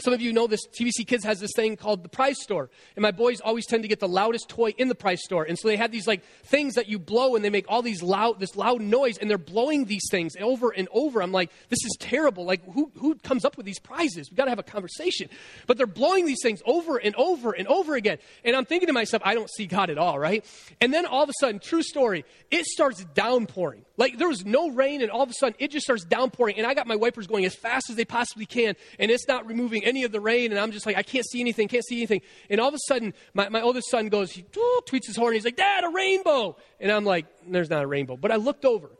some 0.00 0.14
of 0.14 0.20
you 0.20 0.32
know 0.32 0.46
this. 0.46 0.60
TBC 0.68 1.06
Kids 1.06 1.24
has 1.24 1.40
this 1.40 1.50
thing 1.54 1.76
called 1.76 2.02
the 2.02 2.08
prize 2.08 2.40
store. 2.40 2.70
And 2.96 3.02
my 3.02 3.10
boys 3.10 3.40
always 3.40 3.66
tend 3.66 3.82
to 3.82 3.88
get 3.88 4.00
the 4.00 4.08
loudest 4.08 4.48
toy 4.48 4.70
in 4.78 4.88
the 4.88 4.94
prize 4.94 5.20
store. 5.22 5.44
And 5.44 5.58
so 5.58 5.68
they 5.68 5.76
had 5.76 5.92
these 5.92 6.06
like 6.06 6.24
things 6.44 6.74
that 6.74 6.88
you 6.88 6.98
blow 6.98 7.36
and 7.36 7.44
they 7.44 7.50
make 7.50 7.66
all 7.68 7.82
these 7.82 8.02
loud, 8.02 8.40
this 8.40 8.56
loud 8.56 8.80
noise 8.80 9.18
and 9.18 9.28
they're 9.28 9.38
blowing 9.38 9.84
these 9.84 10.06
things 10.10 10.34
over 10.40 10.70
and 10.70 10.88
over. 10.92 11.22
I'm 11.22 11.32
like, 11.32 11.50
this 11.68 11.84
is 11.84 11.96
terrible. 12.00 12.44
Like, 12.44 12.64
who, 12.72 12.90
who 12.96 13.14
comes 13.16 13.44
up 13.44 13.56
with 13.56 13.66
these 13.66 13.78
prizes? 13.78 14.30
We 14.30 14.36
got 14.36 14.44
to 14.44 14.50
have 14.50 14.58
a 14.58 14.64
conversation. 14.64 15.28
But 15.66 15.76
they're 15.76 15.86
blowing 15.86 16.26
these 16.26 16.40
things 16.42 16.60
over 16.66 16.96
and 16.96 17.14
over 17.16 17.52
and 17.52 17.66
over 17.68 17.94
again. 17.94 18.18
And 18.44 18.56
I'm 18.56 18.64
thinking 18.64 18.86
to 18.86 18.92
myself, 18.92 19.22
I 19.24 19.34
don't 19.34 19.50
see 19.50 19.66
God 19.66 19.90
at 19.90 19.98
all, 19.98 20.18
right? 20.18 20.44
And 20.80 20.94
then 20.94 21.04
all 21.04 21.22
of 21.22 21.28
a 21.28 21.34
sudden, 21.40 21.60
true 21.60 21.82
story, 21.82 22.24
it 22.50 22.64
starts 22.64 23.04
downpouring. 23.14 23.84
Like 24.00 24.16
there 24.16 24.28
was 24.28 24.46
no 24.46 24.70
rain, 24.70 25.02
and 25.02 25.10
all 25.10 25.22
of 25.22 25.28
a 25.28 25.34
sudden 25.34 25.56
it 25.58 25.70
just 25.70 25.84
starts 25.84 26.06
downpouring. 26.06 26.56
And 26.56 26.66
I 26.66 26.72
got 26.72 26.86
my 26.86 26.96
wipers 26.96 27.26
going 27.26 27.44
as 27.44 27.54
fast 27.54 27.90
as 27.90 27.96
they 27.96 28.06
possibly 28.06 28.46
can, 28.46 28.74
and 28.98 29.10
it's 29.10 29.28
not 29.28 29.46
removing 29.46 29.84
any 29.84 30.04
of 30.04 30.10
the 30.10 30.22
rain. 30.22 30.52
And 30.52 30.58
I'm 30.58 30.72
just 30.72 30.86
like, 30.86 30.96
I 30.96 31.02
can't 31.02 31.26
see 31.26 31.38
anything, 31.38 31.68
can't 31.68 31.84
see 31.84 31.98
anything. 31.98 32.22
And 32.48 32.62
all 32.62 32.68
of 32.68 32.72
a 32.74 32.78
sudden, 32.88 33.12
my, 33.34 33.50
my 33.50 33.60
oldest 33.60 33.90
son 33.90 34.08
goes, 34.08 34.32
he 34.32 34.42
tweets 34.42 35.06
his 35.06 35.16
horn, 35.16 35.34
he's 35.34 35.44
like, 35.44 35.56
Dad, 35.56 35.84
a 35.84 35.90
rainbow. 35.90 36.56
And 36.80 36.90
I'm 36.90 37.04
like, 37.04 37.26
there's 37.46 37.68
not 37.68 37.84
a 37.84 37.86
rainbow. 37.86 38.16
But 38.16 38.32
I 38.32 38.36
looked 38.36 38.64
over, 38.64 38.90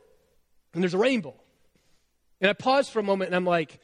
and 0.75 0.83
there's 0.83 0.93
a 0.93 0.99
rainbow. 0.99 1.33
And 2.39 2.51
I 2.51 2.53
paused 2.53 2.91
for 2.91 2.99
a 2.99 3.03
moment, 3.03 3.29
and 3.29 3.35
I'm 3.35 3.45
like, 3.45 3.79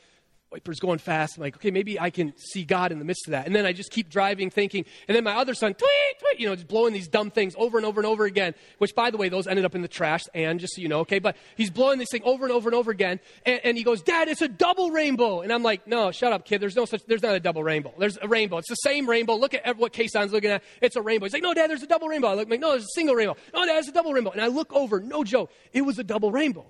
wipers 0.51 0.80
going 0.80 0.98
fast. 0.98 1.38
I'm 1.38 1.42
like, 1.42 1.56
okay, 1.58 1.72
maybe 1.72 2.00
I 2.00 2.10
can 2.10 2.34
see 2.38 2.63
God 2.63 2.92
in 2.92 3.00
the 3.00 3.06
midst 3.06 3.27
of 3.27 3.32
that. 3.32 3.48
And 3.48 3.56
then 3.56 3.66
I 3.66 3.74
just 3.74 3.92
keep 3.92 4.10
driving, 4.10 4.50
thinking. 4.50 4.86
And 5.08 5.16
then 5.16 5.24
my 5.24 5.36
other 5.36 5.54
son, 5.54 5.74
tweet, 5.74 6.20
tweet, 6.20 6.39
you 6.39 6.48
know, 6.48 6.56
just 6.56 6.68
blowing 6.68 6.94
these 6.94 7.10
dumb 7.10 7.32
things 7.32 7.54
over 7.58 7.77
and 7.77 7.86
over 7.86 8.00
and 8.00 8.08
over 8.08 8.24
again. 8.24 8.56
Which, 8.77 8.96
by 8.96 9.12
the 9.12 9.18
way, 9.18 9.27
those 9.27 9.46
ended 9.46 9.66
up 9.66 9.75
in 9.75 9.82
the 9.82 9.89
trash. 9.89 10.24
And 10.34 10.60
just 10.60 10.75
so 10.75 10.82
you 10.82 10.88
know, 10.88 11.00
okay, 11.01 11.20
but 11.20 11.36
he's 11.58 11.70
blowing 11.70 12.00
this 12.00 12.08
thing 12.12 12.22
over 12.24 12.46
and 12.46 12.54
over 12.54 12.70
and 12.70 12.75
over 12.75 12.92
again. 12.92 13.20
And, 13.46 13.60
and 13.63 13.77
he 13.77 13.84
goes, 13.84 14.01
Dad, 14.01 14.30
it's 14.30 14.42
a 14.42 14.48
double 14.48 14.92
rainbow. 14.92 15.42
And 15.42 15.51
I'm 15.51 15.63
like, 15.63 15.86
no, 15.86 16.12
shut 16.12 16.32
up, 16.32 16.46
kid. 16.46 16.62
There's 16.62 16.75
no 16.75 16.86
such. 16.86 17.04
There's 17.06 17.24
not 17.24 17.36
a 17.36 17.42
double 17.42 17.63
rainbow. 17.63 17.94
There's 17.98 18.18
a 18.22 18.27
rainbow. 18.27 18.58
It's 18.58 18.70
the 18.70 18.75
same 18.75 19.10
rainbow. 19.10 19.36
Look 19.36 19.54
at 19.54 19.77
what 19.77 19.92
Kason's 19.92 20.32
looking 20.32 20.51
at. 20.51 20.63
It's 20.82 20.96
a 20.96 21.01
rainbow. 21.01 21.25
He's 21.25 21.34
like, 21.34 21.44
no, 21.44 21.54
Dad, 21.54 21.70
there's 21.70 21.84
a 21.84 21.88
double 21.88 22.08
rainbow. 22.08 22.30
I 22.30 22.36
look 22.36 22.50
like, 22.50 22.62
no, 22.62 22.72
there's 22.72 22.84
a 22.84 22.96
single 22.96 23.16
rainbow. 23.16 23.36
No, 23.54 23.66
Dad, 23.66 23.74
there's 23.74 23.89
a 23.89 23.94
double 23.94 24.13
rainbow. 24.13 24.32
And 24.32 24.42
I 24.42 24.48
look 24.48 24.72
over. 24.72 25.01
No 25.01 25.25
joke. 25.25 25.51
It 25.74 25.82
was 25.82 26.00
a 26.00 26.04
double 26.04 26.32
rainbow. 26.32 26.66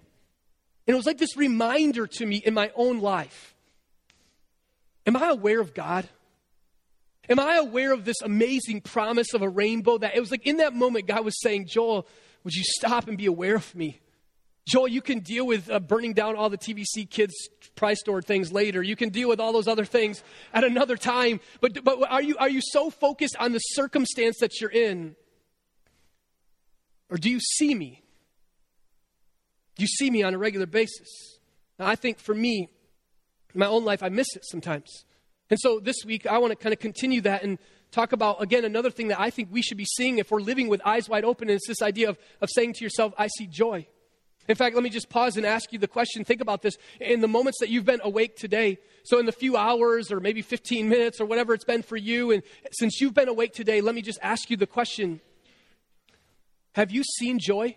And 0.87 0.93
it 0.93 0.97
was 0.97 1.05
like 1.05 1.19
this 1.19 1.37
reminder 1.37 2.07
to 2.07 2.25
me 2.25 2.37
in 2.37 2.53
my 2.53 2.71
own 2.75 2.99
life 3.01 3.53
Am 5.07 5.15
I 5.15 5.29
aware 5.29 5.61
of 5.61 5.73
God? 5.73 6.07
Am 7.29 7.39
I 7.39 7.55
aware 7.55 7.93
of 7.93 8.05
this 8.05 8.21
amazing 8.21 8.81
promise 8.81 9.33
of 9.33 9.41
a 9.41 9.49
rainbow 9.49 9.97
that 9.97 10.15
it 10.15 10.19
was 10.19 10.31
like 10.31 10.45
in 10.45 10.57
that 10.57 10.73
moment 10.73 11.07
God 11.07 11.25
was 11.25 11.41
saying, 11.41 11.67
Joel, 11.67 12.07
would 12.43 12.53
you 12.53 12.63
stop 12.63 13.07
and 13.07 13.17
be 13.17 13.25
aware 13.25 13.55
of 13.55 13.73
me? 13.73 13.99
Joel, 14.67 14.89
you 14.89 15.01
can 15.01 15.19
deal 15.19 15.47
with 15.47 15.71
uh, 15.71 15.79
burning 15.79 16.13
down 16.13 16.35
all 16.35 16.49
the 16.49 16.57
TBC 16.57 17.09
kids 17.09 17.33
price 17.75 17.99
store 17.99 18.21
things 18.21 18.51
later. 18.51 18.83
You 18.83 18.97
can 18.97 19.09
deal 19.09 19.29
with 19.29 19.39
all 19.39 19.53
those 19.53 19.67
other 19.67 19.85
things 19.85 20.21
at 20.53 20.65
another 20.65 20.97
time. 20.97 21.39
But, 21.61 21.83
but 21.85 21.99
are, 22.09 22.21
you, 22.21 22.35
are 22.37 22.49
you 22.49 22.59
so 22.61 22.89
focused 22.89 23.37
on 23.39 23.53
the 23.53 23.59
circumstance 23.59 24.37
that 24.41 24.59
you're 24.59 24.71
in? 24.71 25.15
Or 27.09 27.15
do 27.17 27.29
you 27.29 27.39
see 27.39 27.73
me? 27.73 28.03
Do 29.77 29.83
you 29.83 29.87
see 29.87 30.09
me 30.09 30.23
on 30.23 30.33
a 30.33 30.37
regular 30.37 30.65
basis? 30.65 31.39
Now, 31.79 31.87
I 31.87 31.95
think 31.95 32.19
for 32.19 32.35
me, 32.35 32.69
in 33.53 33.59
my 33.59 33.67
own 33.67 33.85
life, 33.85 34.03
I 34.03 34.09
miss 34.09 34.27
it 34.35 34.45
sometimes. 34.45 35.05
And 35.49 35.59
so 35.59 35.79
this 35.79 35.97
week, 36.05 36.27
I 36.27 36.37
want 36.37 36.51
to 36.51 36.55
kind 36.55 36.73
of 36.73 36.79
continue 36.79 37.21
that 37.21 37.43
and 37.43 37.57
talk 37.91 38.11
about, 38.11 38.41
again, 38.41 38.65
another 38.65 38.89
thing 38.89 39.07
that 39.09 39.19
I 39.19 39.29
think 39.29 39.49
we 39.51 39.61
should 39.61 39.77
be 39.77 39.85
seeing 39.85 40.17
if 40.17 40.31
we're 40.31 40.41
living 40.41 40.67
with 40.67 40.81
eyes 40.85 41.07
wide 41.07 41.23
open. 41.23 41.49
And 41.49 41.55
it's 41.55 41.67
this 41.67 41.81
idea 41.81 42.09
of, 42.09 42.17
of 42.41 42.49
saying 42.53 42.73
to 42.73 42.83
yourself, 42.83 43.13
I 43.17 43.27
see 43.27 43.47
joy. 43.47 43.87
In 44.47 44.55
fact, 44.55 44.75
let 44.75 44.83
me 44.83 44.89
just 44.89 45.09
pause 45.09 45.35
and 45.35 45.45
ask 45.45 45.73
you 45.73 45.79
the 45.79 45.87
question. 45.87 46.23
Think 46.23 46.41
about 46.41 46.61
this. 46.61 46.77
In 47.01 47.19
the 47.19 47.27
moments 47.27 47.59
that 47.59 47.69
you've 47.69 47.85
been 47.85 47.99
awake 48.03 48.37
today, 48.37 48.77
so 49.03 49.19
in 49.19 49.25
the 49.25 49.31
few 49.31 49.57
hours 49.57 50.11
or 50.11 50.19
maybe 50.19 50.41
15 50.41 50.87
minutes 50.87 51.19
or 51.19 51.25
whatever 51.25 51.53
it's 51.53 51.65
been 51.65 51.81
for 51.81 51.97
you, 51.97 52.31
and 52.31 52.43
since 52.71 53.01
you've 53.01 53.13
been 53.13 53.27
awake 53.27 53.53
today, 53.53 53.81
let 53.81 53.93
me 53.93 54.01
just 54.01 54.19
ask 54.21 54.49
you 54.49 54.55
the 54.55 54.67
question 54.67 55.19
Have 56.75 56.91
you 56.91 57.03
seen 57.03 57.39
joy? 57.39 57.75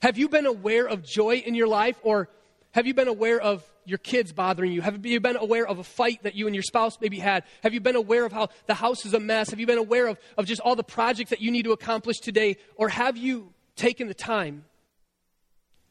Have 0.00 0.18
you 0.18 0.28
been 0.28 0.46
aware 0.46 0.88
of 0.88 1.04
joy 1.04 1.36
in 1.36 1.54
your 1.54 1.68
life? 1.68 1.96
Or 2.02 2.28
have 2.72 2.86
you 2.86 2.94
been 2.94 3.08
aware 3.08 3.40
of 3.40 3.64
your 3.84 3.98
kids 3.98 4.32
bothering 4.32 4.72
you? 4.72 4.80
Have 4.80 5.04
you 5.04 5.20
been 5.20 5.36
aware 5.36 5.66
of 5.66 5.78
a 5.78 5.84
fight 5.84 6.22
that 6.22 6.34
you 6.34 6.46
and 6.46 6.54
your 6.54 6.62
spouse 6.62 6.98
maybe 7.00 7.18
had? 7.18 7.44
Have 7.62 7.74
you 7.74 7.80
been 7.80 7.96
aware 7.96 8.24
of 8.24 8.32
how 8.32 8.48
the 8.66 8.74
house 8.74 9.04
is 9.04 9.12
a 9.12 9.20
mess? 9.20 9.50
Have 9.50 9.60
you 9.60 9.66
been 9.66 9.78
aware 9.78 10.06
of, 10.06 10.18
of 10.38 10.46
just 10.46 10.60
all 10.60 10.74
the 10.74 10.82
projects 10.82 11.30
that 11.30 11.42
you 11.42 11.50
need 11.50 11.64
to 11.64 11.72
accomplish 11.72 12.18
today? 12.18 12.56
Or 12.76 12.88
have 12.88 13.18
you 13.18 13.52
taken 13.76 14.08
the 14.08 14.14
time 14.14 14.64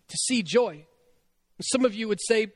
to 0.08 0.18
see 0.18 0.42
joy? 0.42 0.86
Some 1.62 1.86
of 1.86 1.94
you 1.94 2.08
would 2.08 2.22
say, 2.22 2.48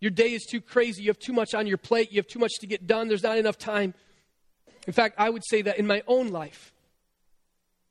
Your 0.00 0.10
day 0.10 0.34
is 0.34 0.44
too 0.44 0.60
crazy. 0.60 1.04
You 1.04 1.08
have 1.08 1.18
too 1.18 1.32
much 1.32 1.54
on 1.54 1.66
your 1.66 1.78
plate. 1.78 2.12
You 2.12 2.18
have 2.18 2.26
too 2.26 2.38
much 2.38 2.52
to 2.60 2.66
get 2.66 2.86
done. 2.86 3.08
There's 3.08 3.22
not 3.22 3.38
enough 3.38 3.56
time. 3.56 3.94
In 4.86 4.92
fact, 4.92 5.14
I 5.16 5.30
would 5.30 5.42
say 5.46 5.62
that 5.62 5.78
in 5.78 5.86
my 5.86 6.02
own 6.06 6.28
life, 6.28 6.74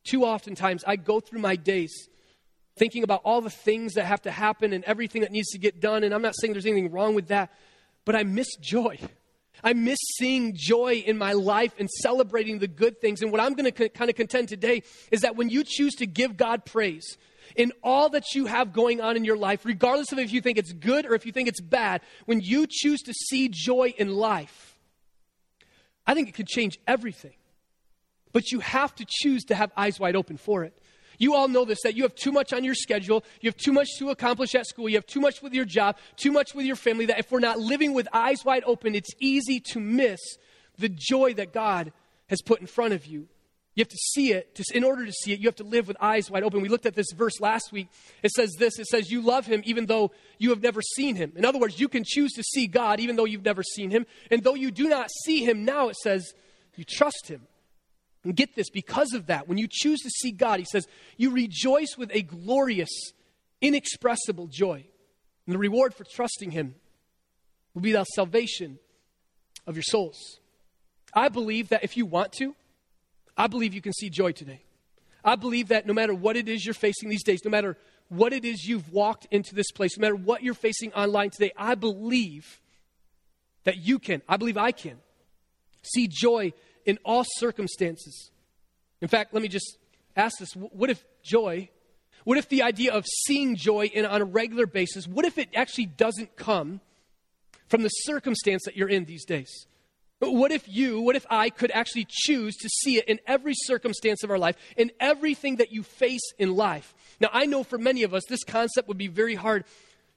too 0.04 0.24
often 0.24 0.54
times 0.54 0.84
I 0.86 0.96
go 0.96 1.20
through 1.20 1.40
my 1.40 1.56
days 1.56 2.08
thinking 2.78 3.04
about 3.04 3.22
all 3.24 3.42
the 3.42 3.50
things 3.50 3.94
that 3.94 4.06
have 4.06 4.22
to 4.24 4.32
happen 4.32 4.74
and 4.74 4.84
everything 4.84 5.22
that 5.22 5.32
needs 5.32 5.50
to 5.50 5.58
get 5.58 5.80
done. 5.80 6.04
And 6.04 6.14
I'm 6.14 6.22
not 6.22 6.36
saying 6.36 6.54
there's 6.54 6.66
anything 6.66 6.92
wrong 6.92 7.16
with 7.16 7.28
that, 7.28 7.52
but 8.04 8.16
I 8.16 8.24
miss 8.24 8.48
joy. 8.58 9.00
I 9.64 9.74
miss 9.74 10.00
seeing 10.18 10.54
joy 10.56 11.04
in 11.06 11.18
my 11.18 11.34
life 11.34 11.74
and 11.80 11.90
celebrating 11.90 12.60
the 12.60 12.68
good 12.68 13.00
things. 13.00 13.22
And 13.22 13.32
what 13.32 13.40
I'm 13.40 13.54
going 13.54 13.72
to 13.72 13.90
kind 13.90 14.10
of 14.10 14.16
contend 14.16 14.50
today 14.50 14.84
is 15.12 15.22
that 15.22 15.36
when 15.36 15.50
you 15.50 15.64
choose 15.66 15.96
to 15.96 16.06
give 16.06 16.38
God 16.38 16.66
praise, 16.66 17.18
in 17.56 17.72
all 17.84 18.10
that 18.10 18.34
you 18.34 18.48
have 18.48 18.74
going 18.74 19.02
on 19.02 19.16
in 19.16 19.24
your 19.24 19.38
life, 19.38 19.66
regardless 19.66 20.12
of 20.12 20.20
if 20.20 20.32
you 20.34 20.42
think 20.42 20.58
it's 20.58 20.74
good 20.74 21.06
or 21.06 21.14
if 21.14 21.26
you 21.26 21.32
think 21.32 21.48
it's 21.48 21.62
bad, 21.62 22.02
when 22.26 22.42
you 22.42 22.68
choose 22.70 23.02
to 23.04 23.14
see 23.14 23.50
joy 23.50 23.94
in 23.98 24.14
life, 24.14 24.78
I 26.06 26.14
think 26.14 26.28
it 26.28 26.34
could 26.34 26.48
change 26.48 26.80
everything. 26.88 27.36
But 28.34 28.52
you 28.52 28.60
have 28.60 28.94
to 28.96 29.06
choose 29.08 29.46
to 29.46 29.56
have 29.56 29.72
eyes 29.78 30.00
wide 30.00 30.16
open 30.16 30.38
for 30.38 30.64
it. 30.64 30.78
You 31.18 31.36
all 31.36 31.48
know 31.48 31.66
this 31.66 31.82
that 31.84 31.96
you 31.96 32.04
have 32.04 32.16
too 32.16 32.32
much 32.32 32.54
on 32.54 32.64
your 32.64 32.76
schedule, 32.76 33.24
you 33.42 33.50
have 33.50 33.58
too 33.58 33.74
much 33.74 33.90
to 34.00 34.10
accomplish 34.10 34.56
at 34.56 34.66
school, 34.68 34.90
you 34.90 34.96
have 34.96 35.06
too 35.06 35.22
much 35.22 35.42
with 35.42 35.54
your 35.54 35.66
job, 35.66 35.98
too 36.16 36.32
much 36.32 36.54
with 36.54 36.66
your 36.66 36.76
family, 36.76 37.06
that 37.08 37.20
if 37.20 37.32
we're 37.32 37.40
not 37.40 37.60
living 37.60 37.94
with 37.94 38.08
eyes 38.14 38.44
wide 38.46 38.64
open, 38.66 38.96
it's 38.96 39.12
easy 39.20 39.60
to 39.60 39.80
miss 39.80 40.20
the 40.78 40.90
joy 40.90 41.34
that 41.36 41.54
God 41.54 41.92
has 42.28 42.42
put 42.42 42.62
in 42.62 42.68
front 42.68 42.94
of 42.94 43.06
you. 43.06 43.28
You 43.76 43.82
have 43.82 43.90
to 43.90 43.98
see 43.98 44.32
it. 44.32 44.56
To, 44.56 44.64
in 44.74 44.86
order 44.86 45.06
to 45.06 45.12
see 45.12 45.34
it, 45.34 45.40
you 45.40 45.48
have 45.48 45.58
to 45.58 45.66
live 45.66 45.88
with 45.88 45.98
eyes 46.00 46.32
wide 46.32 46.44
open. 46.44 46.62
We 46.62 46.70
looked 46.70 46.86
at 46.86 46.96
this 46.96 47.12
verse 47.14 47.42
last 47.42 47.74
week. 47.74 47.90
It 48.24 48.32
says 48.32 48.56
this 48.58 48.80
it 48.80 48.88
says, 48.88 49.12
You 49.12 49.22
love 49.22 49.46
him 49.46 49.62
even 49.66 49.86
though 49.86 50.12
you 50.38 50.50
have 50.52 50.64
never 50.64 50.82
seen 50.82 51.18
him. 51.18 51.34
In 51.36 51.44
other 51.44 51.60
words, 51.60 51.80
you 51.80 51.90
can 51.90 52.04
choose 52.06 52.32
to 52.34 52.44
see 52.44 52.68
God 52.68 53.02
even 53.02 53.18
though 53.18 53.26
you've 53.26 53.44
never 53.44 53.64
seen 53.64 53.92
him. 53.92 54.06
And 54.32 54.44
though 54.44 54.56
you 54.56 54.72
do 54.72 54.88
not 54.88 55.10
see 55.26 55.44
him 55.44 55.66
now, 55.66 55.90
it 55.90 55.98
says, 55.98 56.34
You 56.78 56.86
trust 56.86 57.28
him. 57.28 57.42
And 58.26 58.36
get 58.36 58.56
this, 58.56 58.72
because 58.72 59.14
of 59.14 59.28
that, 59.28 59.48
when 59.48 59.60
you 59.60 59.68
choose 59.70 60.02
to 60.02 60.10
see 60.10 60.32
God, 60.32 60.60
he 60.60 60.66
says, 60.66 60.88
you 61.16 61.30
rejoice 61.30 61.96
with 61.96 62.10
a 62.12 62.24
glorious, 62.24 62.90
inexpressible 63.62 64.48
joy. 64.48 64.84
And 65.46 65.54
the 65.54 65.60
reward 65.60 65.94
for 65.94 66.04
trusting 66.04 66.50
him 66.50 66.74
will 67.76 67.84
be 67.84 67.92
the 67.92 68.04
salvation 68.04 68.80
of 69.68 69.76
your 69.76 69.84
souls. 69.84 70.40
I 71.14 71.30
believe 71.30 71.70
that 71.70 71.84
if 71.84 71.96
you 71.96 72.08
want 72.08 72.34
to, 72.40 72.56
I 73.38 73.46
believe 73.46 73.76
you 73.76 73.82
can 73.82 73.94
see 73.94 74.10
joy 74.10 74.32
today. 74.32 74.64
I 75.24 75.36
believe 75.36 75.68
that 75.68 75.86
no 75.86 75.94
matter 75.94 76.16
what 76.16 76.36
it 76.36 76.50
is 76.50 76.66
you're 76.66 76.74
facing 76.74 77.10
these 77.10 77.24
days, 77.24 77.42
no 77.46 77.52
matter 77.52 77.78
what 78.10 78.34
it 78.34 78.44
is 78.44 78.66
you've 78.66 78.92
walked 78.92 79.28
into 79.30 79.54
this 79.54 79.72
place, 79.72 79.98
no 79.98 80.02
matter 80.02 80.16
what 80.16 80.42
you're 80.42 80.54
facing 80.56 80.94
online 80.94 81.30
today, 81.30 81.52
I 81.56 81.76
believe 81.76 82.60
that 83.66 83.78
you 83.78 84.00
can, 84.00 84.24
I 84.28 84.38
believe 84.38 84.58
I 84.58 84.72
can, 84.72 84.98
see 85.84 86.08
joy 86.08 86.54
in 86.86 86.98
all 87.04 87.26
circumstances. 87.38 88.32
In 89.02 89.08
fact, 89.08 89.34
let 89.34 89.42
me 89.42 89.50
just 89.50 89.78
ask 90.16 90.38
this 90.40 90.54
what 90.54 90.90
if 90.90 91.04
joy, 91.24 91.70
what 92.24 92.38
if 92.38 92.50
the 92.50 92.64
idea 92.64 92.94
of 92.94 93.06
seeing 93.26 93.56
joy 93.56 93.86
in, 93.86 94.06
on 94.06 94.22
a 94.22 94.26
regular 94.26 94.66
basis, 94.66 95.08
what 95.08 95.26
if 95.26 95.38
it 95.38 95.50
actually 95.56 95.86
doesn't 95.88 96.36
come 96.36 96.82
from 97.68 97.84
the 97.84 97.90
circumstance 97.90 98.64
that 98.66 98.76
you're 98.76 98.90
in 98.90 99.06
these 99.06 99.26
days? 99.26 99.68
What 100.20 100.52
if 100.52 100.68
you, 100.68 101.02
what 101.02 101.16
if 101.16 101.26
I 101.30 101.50
could 101.50 101.72
actually 101.72 102.08
choose 102.10 102.56
to 102.58 102.70
see 102.70 102.98
it 102.98 103.06
in 103.06 103.20
every 103.28 103.54
circumstance 103.54 104.24
of 104.24 104.32
our 104.32 104.40
life, 104.40 104.56
in 104.78 104.92
everything 105.00 105.58
that 105.58 105.72
you 105.72 105.84
face 105.84 106.22
in 106.40 106.56
life? 106.56 106.96
Now, 107.20 107.30
I 107.34 107.46
know 107.46 107.64
for 107.64 107.78
many 107.78 108.04
of 108.04 108.14
us, 108.14 108.24
this 108.28 108.44
concept 108.44 108.88
would 108.88 108.98
be 108.98 109.08
very 109.08 109.36
hard 109.36 109.66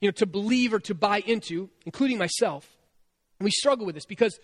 you 0.01 0.09
know, 0.09 0.13
to 0.13 0.27
believe 0.27 0.73
or 0.73 0.79
to 0.81 0.95
buy 0.95 1.19
into, 1.19 1.69
including 1.85 2.17
myself. 2.17 2.77
And 3.39 3.45
we 3.45 3.51
struggle 3.51 3.87
with 3.87 3.97
this 3.97 4.07
because 4.07 4.39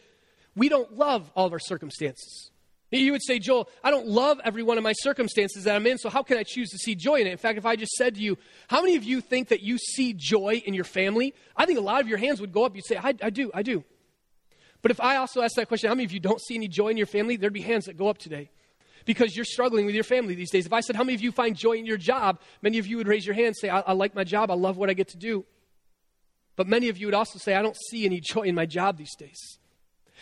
we 0.57 0.69
don't 0.69 0.97
love 0.97 1.31
all 1.35 1.47
of 1.47 1.53
our 1.53 1.59
circumstances. 1.59 2.51
You 2.91 3.11
would 3.13 3.25
say, 3.25 3.41
Joel, 3.41 3.69
I 3.83 3.91
don't 3.91 4.07
love 4.07 4.41
every 4.45 4.63
one 4.63 4.79
of 4.79 4.85
my 4.85 4.93
circumstances 4.93 5.65
that 5.65 5.75
I'm 5.75 5.87
in, 5.87 5.99
so 5.99 6.09
how 6.09 6.23
can 6.23 6.39
I 6.39 6.45
choose 6.45 6.71
to 6.71 6.79
see 6.79 6.95
joy 6.95 7.17
in 7.17 7.27
it? 7.27 7.33
In 7.33 7.39
fact, 7.39 7.59
if 7.59 7.67
I 7.67 7.75
just 7.75 7.93
said 7.93 8.15
to 8.15 8.21
you, 8.21 8.39
how 8.69 8.81
many 8.81 8.95
of 8.95 9.03
you 9.03 9.21
think 9.21 9.49
that 9.49 9.63
you 9.63 9.79
see 9.79 10.13
joy 10.13 10.63
in 10.65 10.75
your 10.75 10.85
family? 10.85 11.35
I 11.57 11.67
think 11.67 11.79
a 11.79 11.83
lot 11.83 12.01
of 12.03 12.09
your 12.09 12.19
hands 12.19 12.41
would 12.41 12.53
go 12.53 12.65
up. 12.65 12.77
You'd 12.77 12.87
say, 12.87 12.97
I, 12.97 13.15
I 13.21 13.31
do, 13.31 13.51
I 13.53 13.63
do. 13.63 13.83
But 14.81 14.91
if 14.91 15.01
I 15.01 15.17
also 15.17 15.43
ask 15.43 15.57
that 15.57 15.67
question, 15.67 15.89
how 15.89 15.95
many 15.95 16.05
of 16.05 16.13
you 16.13 16.21
don't 16.21 16.41
see 16.41 16.55
any 16.55 16.69
joy 16.69 16.89
in 16.89 16.97
your 16.97 17.07
family? 17.07 17.37
There'd 17.37 17.53
be 17.53 17.63
hands 17.63 17.87
that 17.87 17.97
go 17.97 18.07
up 18.09 18.19
today 18.19 18.51
because 19.05 19.35
you're 19.35 19.45
struggling 19.45 19.87
with 19.87 19.95
your 19.95 20.05
family 20.05 20.35
these 20.35 20.51
days. 20.51 20.67
If 20.67 20.73
I 20.73 20.81
said, 20.81 20.97
How 20.97 21.05
many 21.05 21.15
of 21.15 21.21
you 21.21 21.33
find 21.33 21.57
joy 21.57 21.73
in 21.73 21.87
your 21.87 21.97
job? 21.97 22.41
Many 22.63 22.79
of 22.79 22.87
you 22.87 22.99
would 22.99 23.09
raise 23.09 23.27
your 23.27 23.35
hand 23.35 23.49
and 23.49 23.57
say, 23.57 23.69
I, 23.69 23.81
I 23.81 23.93
like 23.93 24.15
my 24.15 24.25
job. 24.25 24.51
I 24.51 24.55
love 24.55 24.77
what 24.77 24.91
I 24.91 24.93
get 24.93 25.09
to 25.09 25.17
do. 25.17 25.45
But 26.57 26.67
many 26.67 26.89
of 26.89 26.99
you 26.99 27.07
would 27.07 27.15
also 27.15 27.39
say, 27.39 27.55
I 27.55 27.63
don't 27.63 27.77
see 27.89 28.05
any 28.05 28.21
joy 28.21 28.43
in 28.43 28.55
my 28.55 28.67
job 28.67 28.97
these 28.97 29.15
days. 29.17 29.59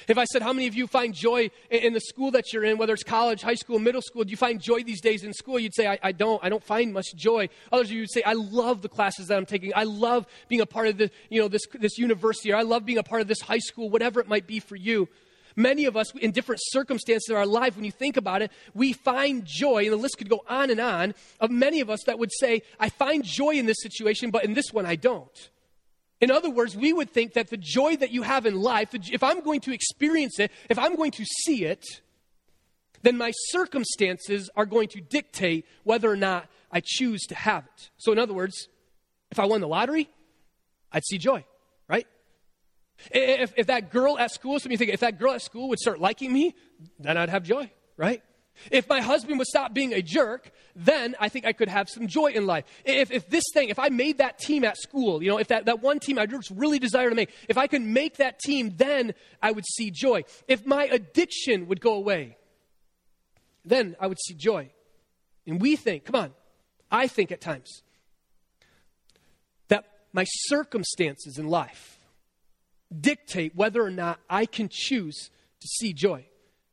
If 0.09 0.19
I 0.19 0.25
said, 0.25 0.43
How 0.43 0.53
many 0.53 0.67
of 0.67 0.75
you 0.75 0.87
find 0.87 1.15
joy 1.15 1.51
in 1.71 1.93
the 1.93 2.01
school 2.01 2.31
that 2.33 2.53
you're 2.53 2.65
in, 2.65 2.79
whether 2.79 2.93
it's 2.93 3.03
college, 3.03 3.43
high 3.43 3.55
school, 3.55 3.79
middle 3.79 4.03
school? 4.03 4.25
Do 4.25 4.31
you 4.31 4.37
find 4.37 4.61
joy 4.61 4.83
these 4.83 5.01
days 5.01 5.25
in 5.25 5.33
school? 5.33 5.59
You'd 5.59 5.75
say, 5.75 5.87
I, 5.87 5.99
I, 6.03 6.13
don't. 6.13 6.43
I 6.43 6.49
don't 6.49 6.65
find 6.65 6.93
much 6.93 7.15
joy. 7.15 7.49
Others 7.71 7.89
of 7.89 7.93
you 7.93 8.01
would 8.01 8.13
say, 8.13 8.23
I 8.23 8.33
love 8.33 8.83
the 8.83 8.89
classes 8.89 9.29
that 9.29 9.37
I'm 9.37 9.47
taking. 9.47 9.73
I 9.75 9.85
love 9.85 10.27
being 10.49 10.61
a 10.61 10.67
part 10.67 10.89
of 10.89 10.99
the, 10.99 11.11
you 11.31 11.41
know, 11.41 11.49
this, 11.49 11.63
this 11.79 11.99
university, 11.99 12.53
or 12.53 12.57
I 12.57 12.63
love 12.63 12.85
being 12.85 12.99
a 12.99 13.03
part 13.03 13.21
of 13.21 13.29
this 13.29 13.41
high 13.41 13.59
school, 13.59 13.91
whatever 13.91 14.21
it 14.21 14.29
might 14.29 14.47
be 14.47 14.61
for 14.61 14.77
you. 14.77 15.09
Many 15.57 15.85
of 15.85 15.97
us, 15.97 16.15
in 16.15 16.31
different 16.31 16.61
circumstances 16.65 17.29
of 17.29 17.37
our 17.37 17.47
life, 17.47 17.77
when 17.77 17.85
you 17.85 17.93
think 17.93 18.17
about 18.17 18.43
it, 18.43 18.51
we 18.75 18.93
find 18.93 19.45
joy, 19.45 19.85
and 19.85 19.93
the 19.93 19.97
list 19.97 20.19
could 20.19 20.31
go 20.31 20.43
on 20.49 20.71
and 20.71 20.81
on, 20.81 21.15
of 21.41 21.51
many 21.51 21.81
of 21.81 21.91
us 21.91 22.05
that 22.07 22.19
would 22.19 22.33
say, 22.33 22.63
I 22.81 22.89
find 22.89 23.25
joy 23.25 23.51
in 23.51 23.67
this 23.67 23.83
situation, 23.83 24.31
but 24.31 24.45
in 24.45 24.55
this 24.55 24.73
one 24.73 24.87
I 24.87 24.97
don't. 24.97 25.51
In 26.23 26.31
other 26.31 26.49
words, 26.49 26.77
we 26.77 26.93
would 26.93 27.11
think 27.11 27.33
that 27.33 27.51
the 27.51 27.57
joy 27.57 27.97
that 27.97 28.13
you 28.13 28.23
have 28.23 28.47
in 28.47 28.55
life, 28.55 28.95
if 28.95 29.25
I'm 29.25 29.41
going 29.41 29.61
to 29.63 29.75
experience 29.75 30.39
it, 30.39 30.53
if 30.71 30.79
I'm 30.79 30.95
going 30.95 31.11
to 31.11 31.25
see 31.25 31.65
it, 31.65 31.85
then 33.03 33.19
my 33.19 33.33
circumstances 33.49 34.49
are 34.55 34.65
going 34.65 34.87
to 34.91 35.01
dictate 35.01 35.67
whether 35.83 36.09
or 36.09 36.17
not 36.17 36.47
I 36.71 36.81
choose 36.81 37.23
to 37.27 37.35
have 37.35 37.65
it. 37.65 37.91
So, 37.97 38.13
in 38.13 38.21
other 38.21 38.33
words, 38.33 38.69
if 39.33 39.41
I 39.41 39.47
won 39.47 39.61
the 39.61 39.67
lottery, 39.67 40.09
I'd 40.93 41.05
see 41.05 41.19
joy, 41.19 41.45
right? 41.89 42.07
If, 43.11 43.55
if 43.57 43.67
that 43.67 43.91
girl 43.91 44.17
at 44.17 44.31
school, 44.31 44.61
some 44.61 44.69
of 44.69 44.73
you 44.73 44.79
think, 44.79 44.93
if 44.93 45.01
that 45.01 45.19
girl 45.19 45.33
at 45.33 45.43
school 45.43 45.71
would 45.71 45.81
start 45.81 46.01
liking 46.01 46.33
me, 46.33 46.55
then 47.01 47.17
I'd 47.17 47.31
have 47.31 47.43
joy, 47.43 47.69
right? 47.97 48.23
If 48.71 48.89
my 48.89 49.01
husband 49.01 49.39
would 49.39 49.49
stop 49.49 49.75
being 49.75 49.93
a 49.93 50.03
jerk, 50.03 50.51
then 50.77 51.17
I 51.19 51.29
think 51.29 51.45
I 51.45 51.53
could 51.53 51.69
have 51.69 51.89
some 51.89 52.07
joy 52.07 52.29
in 52.29 52.47
life. 52.47 52.65
If, 52.85 53.11
if 53.11 53.29
this 53.29 53.45
thing, 53.53 53.69
if 53.69 53.79
I 53.79 53.89
made 53.89 54.19
that 54.19 54.39
team 54.39 54.65
at 54.65 54.77
school, 54.77 55.23
you 55.23 55.31
know, 55.31 55.39
if 55.39 55.49
that, 55.49 55.67
that 55.67 55.83
one 55.83 55.99
team 55.99 56.19
I 56.19 56.27
just 56.27 56.51
really 56.51 56.79
desire 56.79 57.09
to 57.09 57.15
make, 57.15 57.31
if 57.49 57.59
I 57.59 57.67
could 57.67 57.83
make 57.83 58.17
that 58.19 58.39
team, 58.39 58.75
then 58.77 59.15
I 59.43 59.53
would 59.53 59.67
see 59.67 59.91
joy. 59.91 60.25
If 60.49 60.65
my 60.67 60.85
addiction 60.85 61.67
would 61.69 61.81
go 61.81 61.95
away, 61.95 62.37
then 63.65 63.97
I 64.01 64.07
would 64.07 64.19
see 64.21 64.35
joy. 64.35 64.71
And 65.47 65.61
we 65.61 65.77
think, 65.77 66.05
come 66.05 66.17
on, 66.17 66.33
I 66.91 67.07
think 67.07 67.33
at 67.33 67.41
times 67.41 67.83
that 69.69 69.85
my 70.13 70.25
circumstances 70.25 71.39
in 71.39 71.49
life 71.49 71.99
dictate 73.01 73.57
whether 73.57 73.83
or 73.83 73.91
not 73.91 74.21
I 74.29 74.47
can 74.47 74.69
choose 74.71 75.31
to 75.61 75.67
see 75.67 75.93
joy. 75.93 76.27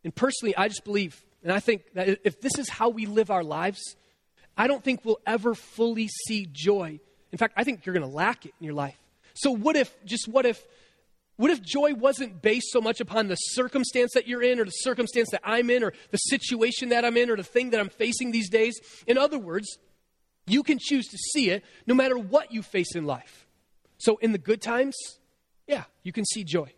And 0.04 0.14
personally, 0.14 0.56
I 0.56 0.68
just 0.68 0.84
believe 0.84 1.24
and 1.44 1.52
I 1.52 1.60
think 1.60 1.84
that 1.94 2.20
if 2.24 2.42
this 2.42 2.58
is 2.58 2.70
how 2.70 2.90
we 2.90 3.06
live 3.06 3.32
our 3.32 3.44
lives, 3.44 3.96
I 4.58 4.68
don't 4.68 4.84
think 4.84 5.06
we'll 5.06 5.22
ever 5.26 5.56
fully 5.56 6.10
see 6.28 6.48
joy. 6.52 7.00
In 7.32 7.38
fact, 7.38 7.54
I 7.56 7.64
think 7.64 7.86
you're 7.86 7.94
going 7.94 8.10
to 8.10 8.14
lack 8.14 8.46
it 8.46 8.54
in 8.60 8.66
your 8.66 8.74
life. 8.74 8.98
So, 9.34 9.52
what 9.52 9.76
if, 9.78 9.94
just 10.06 10.28
what 10.28 10.46
if, 10.46 10.62
what 11.38 11.50
if 11.50 11.62
joy 11.62 11.94
wasn't 11.94 12.42
based 12.42 12.72
so 12.72 12.82
much 12.82 13.00
upon 13.00 13.28
the 13.28 13.36
circumstance 13.36 14.12
that 14.16 14.28
you're 14.28 14.44
in, 14.44 14.60
or 14.60 14.66
the 14.66 14.72
circumstance 14.72 15.30
that 15.32 15.42
I'm 15.46 15.70
in, 15.70 15.84
or 15.84 15.94
the 16.12 16.18
situation 16.18 16.90
that 16.90 17.06
I'm 17.06 17.16
in, 17.16 17.30
or 17.30 17.38
the 17.38 17.44
thing 17.44 17.70
that 17.70 17.80
I'm 17.80 17.90
facing 17.90 18.32
these 18.32 18.50
days? 18.50 18.78
In 19.08 19.18
other 19.18 19.40
words, 19.40 19.78
you 20.46 20.64
can 20.64 20.78
choose 20.78 21.08
to 21.08 21.18
see 21.18 21.52
it 21.52 21.64
no 21.88 21.96
matter 21.96 22.18
what 22.18 22.52
you 22.52 22.62
face 22.62 22.96
in 22.96 23.06
life. 23.06 23.48
So, 23.98 24.18
in 24.18 24.34
the 24.34 24.38
good 24.38 24.62
times, 24.62 24.98
yeah, 25.68 25.84
you 26.04 26.12
can 26.12 26.26
see 26.26 26.44
joy. 26.44 26.74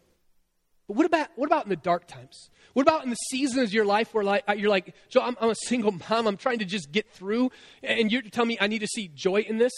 But 0.91 0.97
what 0.97 1.05
about, 1.05 1.29
what 1.37 1.45
about 1.45 1.63
in 1.63 1.69
the 1.69 1.77
dark 1.77 2.05
times? 2.05 2.49
What 2.73 2.81
about 2.81 3.05
in 3.05 3.11
the 3.11 3.15
seasons 3.15 3.69
of 3.69 3.73
your 3.73 3.85
life 3.85 4.13
where 4.13 4.25
like, 4.25 4.43
uh, 4.45 4.51
you're 4.51 4.69
like, 4.69 4.93
Joe, 5.07 5.21
I'm, 5.21 5.37
I'm 5.39 5.51
a 5.51 5.55
single 5.55 5.93
mom. 5.93 6.27
I'm 6.27 6.35
trying 6.35 6.59
to 6.59 6.65
just 6.65 6.91
get 6.91 7.09
through, 7.13 7.49
and 7.81 8.11
you're 8.11 8.21
telling 8.23 8.49
me 8.49 8.57
I 8.59 8.67
need 8.67 8.79
to 8.79 8.87
see 8.87 9.09
joy 9.15 9.39
in 9.39 9.57
this? 9.57 9.71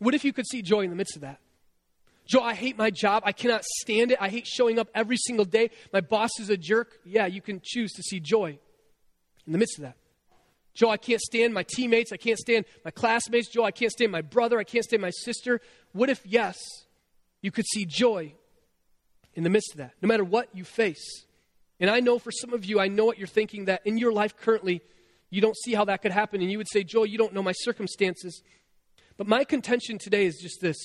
What 0.00 0.16
if 0.16 0.24
you 0.24 0.32
could 0.32 0.48
see 0.48 0.62
joy 0.62 0.80
in 0.80 0.90
the 0.90 0.96
midst 0.96 1.14
of 1.14 1.22
that? 1.22 1.38
Joe, 2.28 2.42
I 2.42 2.54
hate 2.54 2.76
my 2.76 2.90
job. 2.90 3.22
I 3.24 3.30
cannot 3.30 3.62
stand 3.82 4.10
it. 4.10 4.18
I 4.20 4.30
hate 4.30 4.48
showing 4.48 4.80
up 4.80 4.88
every 4.96 5.16
single 5.16 5.44
day. 5.44 5.70
My 5.92 6.00
boss 6.00 6.30
is 6.40 6.50
a 6.50 6.56
jerk. 6.56 6.98
Yeah, 7.04 7.26
you 7.26 7.40
can 7.40 7.60
choose 7.62 7.92
to 7.92 8.02
see 8.02 8.18
joy 8.18 8.58
in 9.46 9.52
the 9.52 9.58
midst 9.58 9.78
of 9.78 9.82
that. 9.82 9.96
Joe, 10.74 10.90
I 10.90 10.96
can't 10.96 11.20
stand 11.20 11.54
my 11.54 11.62
teammates. 11.62 12.10
I 12.10 12.16
can't 12.16 12.36
stand 12.36 12.64
my 12.84 12.90
classmates. 12.90 13.48
Joe, 13.48 13.62
I 13.62 13.70
can't 13.70 13.92
stand 13.92 14.10
my 14.10 14.22
brother. 14.22 14.58
I 14.58 14.64
can't 14.64 14.82
stand 14.82 15.02
my 15.02 15.10
sister. 15.10 15.60
What 15.92 16.10
if, 16.10 16.26
yes, 16.26 16.58
you 17.42 17.52
could 17.52 17.66
see 17.66 17.86
joy 17.86 18.34
in 19.38 19.44
the 19.44 19.50
midst 19.50 19.70
of 19.70 19.78
that, 19.78 19.92
no 20.02 20.08
matter 20.08 20.24
what 20.24 20.48
you 20.52 20.64
face? 20.64 21.24
And 21.78 21.88
I 21.88 22.00
know 22.00 22.18
for 22.18 22.32
some 22.32 22.52
of 22.52 22.64
you, 22.64 22.80
I 22.80 22.88
know 22.88 23.04
what 23.04 23.18
you're 23.18 23.28
thinking 23.28 23.66
that 23.66 23.82
in 23.84 23.96
your 23.96 24.12
life 24.12 24.36
currently, 24.36 24.82
you 25.30 25.40
don't 25.40 25.56
see 25.56 25.74
how 25.74 25.84
that 25.84 26.02
could 26.02 26.10
happen. 26.10 26.40
And 26.42 26.50
you 26.50 26.58
would 26.58 26.68
say, 26.68 26.82
Joel, 26.82 27.06
you 27.06 27.18
don't 27.18 27.32
know 27.32 27.42
my 27.42 27.52
circumstances. 27.52 28.42
But 29.16 29.28
my 29.28 29.44
contention 29.44 29.96
today 29.96 30.26
is 30.26 30.38
just 30.42 30.60
this 30.60 30.76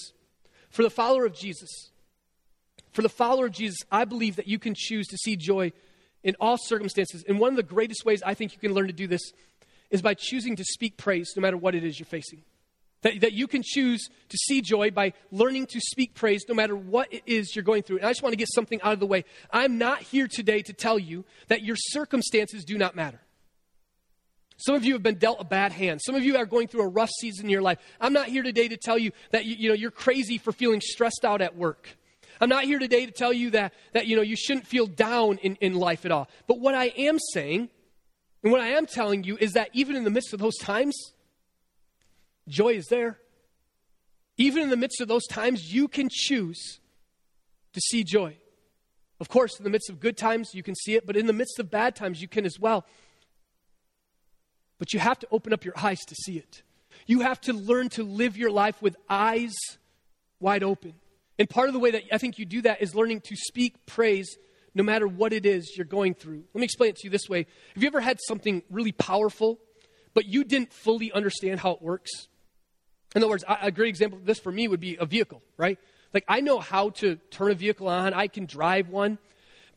for 0.69 0.83
the 0.83 0.91
follower 0.91 1.25
of 1.25 1.33
Jesus, 1.33 1.89
for 2.91 3.01
the 3.01 3.09
follower 3.09 3.47
of 3.47 3.53
Jesus, 3.53 3.79
I 3.91 4.05
believe 4.05 4.35
that 4.35 4.47
you 4.47 4.59
can 4.59 4.75
choose 4.77 5.07
to 5.07 5.17
see 5.17 5.35
joy 5.35 5.71
in 6.23 6.35
all 6.39 6.57
circumstances. 6.57 7.23
And 7.27 7.39
one 7.39 7.49
of 7.49 7.57
the 7.57 7.63
greatest 7.63 8.05
ways 8.05 8.21
I 8.23 8.35
think 8.35 8.53
you 8.53 8.59
can 8.59 8.75
learn 8.75 8.85
to 8.85 8.93
do 8.93 9.07
this 9.07 9.33
is 9.89 10.03
by 10.03 10.13
choosing 10.13 10.55
to 10.57 10.63
speak 10.63 10.97
praise 10.97 11.33
no 11.35 11.41
matter 11.41 11.57
what 11.57 11.73
it 11.73 11.83
is 11.83 11.99
you're 11.99 12.05
facing. 12.05 12.43
That, 13.03 13.21
that 13.21 13.33
you 13.33 13.47
can 13.47 13.61
choose 13.63 14.09
to 14.29 14.37
see 14.37 14.61
joy 14.61 14.91
by 14.91 15.13
learning 15.31 15.67
to 15.67 15.79
speak 15.79 16.15
praise 16.15 16.45
no 16.49 16.55
matter 16.55 16.75
what 16.75 17.13
it 17.13 17.23
is 17.25 17.55
you're 17.55 17.63
going 17.63 17.83
through. 17.83 17.97
And 17.97 18.05
I 18.05 18.09
just 18.09 18.23
want 18.23 18.33
to 18.33 18.37
get 18.37 18.49
something 18.53 18.81
out 18.81 18.93
of 18.93 18.99
the 18.99 19.05
way. 19.05 19.25
I'm 19.51 19.77
not 19.77 20.01
here 20.01 20.27
today 20.27 20.61
to 20.63 20.73
tell 20.73 20.97
you 20.97 21.25
that 21.49 21.63
your 21.63 21.75
circumstances 21.77 22.63
do 22.63 22.77
not 22.77 22.95
matter. 22.95 23.19
Some 24.57 24.75
of 24.75 24.85
you 24.85 24.93
have 24.93 25.03
been 25.03 25.15
dealt 25.15 25.41
a 25.41 25.43
bad 25.43 25.73
hand. 25.73 26.01
Some 26.01 26.15
of 26.15 26.23
you 26.23 26.37
are 26.37 26.45
going 26.45 26.67
through 26.67 26.83
a 26.83 26.87
rough 26.87 27.09
season 27.19 27.45
in 27.45 27.49
your 27.49 27.61
life. 27.61 27.79
I'm 27.99 28.13
not 28.13 28.27
here 28.27 28.43
today 28.43 28.69
to 28.69 28.77
tell 28.77 28.97
you 28.97 29.11
that 29.31 29.45
you, 29.45 29.55
you 29.57 29.69
know, 29.69 29.75
you're 29.75 29.91
crazy 29.91 30.37
for 30.37 30.51
feeling 30.51 30.79
stressed 30.79 31.25
out 31.25 31.41
at 31.41 31.57
work. 31.57 31.97
I'm 32.39 32.49
not 32.49 32.63
here 32.63 32.79
today 32.79 33.05
to 33.05 33.11
tell 33.11 33.33
you 33.33 33.51
that, 33.51 33.73
that 33.93 34.07
you, 34.07 34.15
know, 34.15 34.21
you 34.21 34.35
shouldn't 34.35 34.67
feel 34.67 34.87
down 34.87 35.37
in, 35.39 35.55
in 35.55 35.73
life 35.73 36.05
at 36.05 36.11
all. 36.11 36.29
But 36.47 36.59
what 36.59 36.75
I 36.75 36.85
am 36.97 37.19
saying, 37.33 37.69
and 38.43 38.51
what 38.51 38.61
I 38.61 38.69
am 38.69 38.85
telling 38.85 39.23
you, 39.23 39.37
is 39.37 39.53
that 39.53 39.69
even 39.73 39.95
in 39.95 40.03
the 40.03 40.09
midst 40.09 40.33
of 40.33 40.39
those 40.39 40.57
times, 40.57 40.95
Joy 42.47 42.73
is 42.73 42.87
there. 42.87 43.19
Even 44.37 44.63
in 44.63 44.69
the 44.69 44.77
midst 44.77 44.99
of 44.99 45.07
those 45.07 45.27
times, 45.27 45.73
you 45.73 45.87
can 45.87 46.09
choose 46.11 46.79
to 47.73 47.79
see 47.79 48.03
joy. 48.03 48.37
Of 49.19 49.29
course, 49.29 49.57
in 49.57 49.63
the 49.63 49.69
midst 49.69 49.89
of 49.89 49.99
good 49.99 50.17
times, 50.17 50.53
you 50.53 50.63
can 50.63 50.75
see 50.75 50.95
it, 50.95 51.05
but 51.05 51.15
in 51.15 51.27
the 51.27 51.33
midst 51.33 51.59
of 51.59 51.69
bad 51.69 51.95
times, 51.95 52.21
you 52.21 52.27
can 52.27 52.45
as 52.45 52.59
well. 52.59 52.85
But 54.79 54.91
you 54.93 54.99
have 54.99 55.19
to 55.19 55.27
open 55.31 55.53
up 55.53 55.63
your 55.63 55.75
eyes 55.77 55.99
to 56.07 56.15
see 56.15 56.37
it. 56.37 56.63
You 57.05 57.21
have 57.21 57.39
to 57.41 57.53
learn 57.53 57.89
to 57.89 58.03
live 58.03 58.37
your 58.37 58.51
life 58.51 58.81
with 58.81 58.95
eyes 59.09 59.53
wide 60.39 60.63
open. 60.63 60.93
And 61.39 61.49
part 61.49 61.69
of 61.69 61.73
the 61.73 61.79
way 61.79 61.91
that 61.91 62.03
I 62.11 62.17
think 62.17 62.37
you 62.37 62.45
do 62.45 62.61
that 62.63 62.81
is 62.81 62.93
learning 62.93 63.21
to 63.21 63.35
speak 63.35 63.85
praise 63.85 64.37
no 64.75 64.83
matter 64.83 65.07
what 65.07 65.33
it 65.33 65.45
is 65.45 65.73
you're 65.77 65.85
going 65.85 66.15
through. 66.15 66.43
Let 66.53 66.59
me 66.59 66.65
explain 66.65 66.89
it 66.89 66.97
to 66.97 67.01
you 67.05 67.09
this 67.09 67.29
way. 67.29 67.45
Have 67.75 67.83
you 67.83 67.87
ever 67.87 68.01
had 68.01 68.19
something 68.27 68.63
really 68.69 68.91
powerful, 68.91 69.59
but 70.13 70.25
you 70.25 70.43
didn't 70.43 70.73
fully 70.73 71.11
understand 71.11 71.59
how 71.59 71.71
it 71.71 71.81
works? 71.81 72.27
In 73.15 73.21
other 73.21 73.29
words, 73.29 73.43
a 73.47 73.71
great 73.71 73.89
example 73.89 74.17
of 74.17 74.25
this 74.25 74.39
for 74.39 74.51
me 74.51 74.67
would 74.67 74.79
be 74.79 74.97
a 74.97 75.05
vehicle, 75.05 75.41
right? 75.57 75.77
Like 76.13 76.25
I 76.27 76.41
know 76.41 76.59
how 76.59 76.89
to 76.91 77.17
turn 77.31 77.51
a 77.51 77.55
vehicle 77.55 77.87
on, 77.87 78.13
I 78.13 78.27
can 78.27 78.45
drive 78.45 78.89
one. 78.89 79.17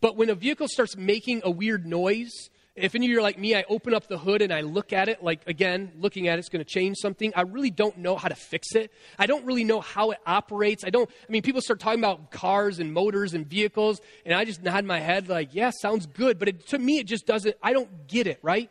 But 0.00 0.16
when 0.16 0.30
a 0.30 0.34
vehicle 0.34 0.68
starts 0.68 0.96
making 0.96 1.42
a 1.44 1.50
weird 1.50 1.86
noise, 1.86 2.50
if 2.76 2.94
any 2.94 3.06
of 3.06 3.10
you 3.10 3.18
are 3.18 3.22
like 3.22 3.38
me, 3.38 3.54
I 3.54 3.64
open 3.70 3.94
up 3.94 4.06
the 4.06 4.18
hood 4.18 4.42
and 4.42 4.52
I 4.52 4.60
look 4.60 4.92
at 4.92 5.08
it, 5.08 5.24
like 5.24 5.40
again, 5.46 5.92
looking 5.98 6.28
at 6.28 6.38
it's 6.38 6.50
going 6.50 6.62
to 6.62 6.70
change 6.70 6.96
something. 7.00 7.32
I 7.34 7.40
really 7.42 7.70
don't 7.70 7.96
know 7.98 8.16
how 8.16 8.28
to 8.28 8.34
fix 8.34 8.74
it. 8.74 8.92
I 9.18 9.24
don't 9.24 9.46
really 9.46 9.64
know 9.64 9.80
how 9.80 10.10
it 10.10 10.18
operates. 10.26 10.84
I 10.84 10.90
don't, 10.90 11.08
I 11.08 11.32
mean, 11.32 11.40
people 11.40 11.62
start 11.62 11.80
talking 11.80 12.00
about 12.00 12.30
cars 12.30 12.78
and 12.78 12.92
motors 12.92 13.32
and 13.32 13.46
vehicles, 13.46 14.02
and 14.26 14.34
I 14.34 14.44
just 14.44 14.62
nod 14.62 14.84
my 14.84 15.00
head 15.00 15.28
like, 15.28 15.54
yeah, 15.54 15.70
sounds 15.70 16.04
good. 16.04 16.38
But 16.38 16.48
it, 16.48 16.66
to 16.68 16.78
me, 16.78 16.98
it 16.98 17.06
just 17.06 17.26
doesn't, 17.26 17.56
I 17.62 17.72
don't 17.72 18.08
get 18.08 18.26
it, 18.26 18.38
right? 18.42 18.70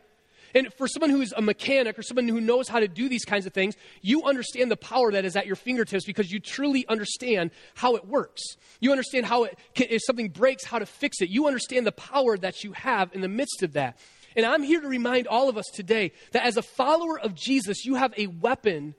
And 0.56 0.72
for 0.72 0.88
someone 0.88 1.10
who's 1.10 1.34
a 1.36 1.42
mechanic 1.42 1.98
or 1.98 2.02
someone 2.02 2.26
who 2.26 2.40
knows 2.40 2.66
how 2.66 2.80
to 2.80 2.88
do 2.88 3.10
these 3.10 3.26
kinds 3.26 3.44
of 3.44 3.52
things, 3.52 3.76
you 4.00 4.22
understand 4.22 4.70
the 4.70 4.76
power 4.76 5.12
that 5.12 5.26
is 5.26 5.36
at 5.36 5.46
your 5.46 5.54
fingertips 5.54 6.06
because 6.06 6.32
you 6.32 6.40
truly 6.40 6.86
understand 6.88 7.50
how 7.74 7.94
it 7.96 8.06
works. 8.06 8.40
You 8.80 8.90
understand 8.90 9.26
how 9.26 9.44
it, 9.44 9.58
can, 9.74 9.88
if 9.90 10.00
something 10.06 10.30
breaks, 10.30 10.64
how 10.64 10.78
to 10.78 10.86
fix 10.86 11.20
it. 11.20 11.28
You 11.28 11.46
understand 11.46 11.86
the 11.86 11.92
power 11.92 12.38
that 12.38 12.64
you 12.64 12.72
have 12.72 13.14
in 13.14 13.20
the 13.20 13.28
midst 13.28 13.62
of 13.62 13.74
that. 13.74 13.98
And 14.34 14.46
I'm 14.46 14.62
here 14.62 14.80
to 14.80 14.88
remind 14.88 15.26
all 15.26 15.50
of 15.50 15.58
us 15.58 15.66
today 15.74 16.12
that 16.32 16.46
as 16.46 16.56
a 16.56 16.62
follower 16.62 17.20
of 17.20 17.34
Jesus, 17.34 17.84
you 17.84 17.96
have 17.96 18.14
a 18.16 18.26
weapon, 18.26 18.94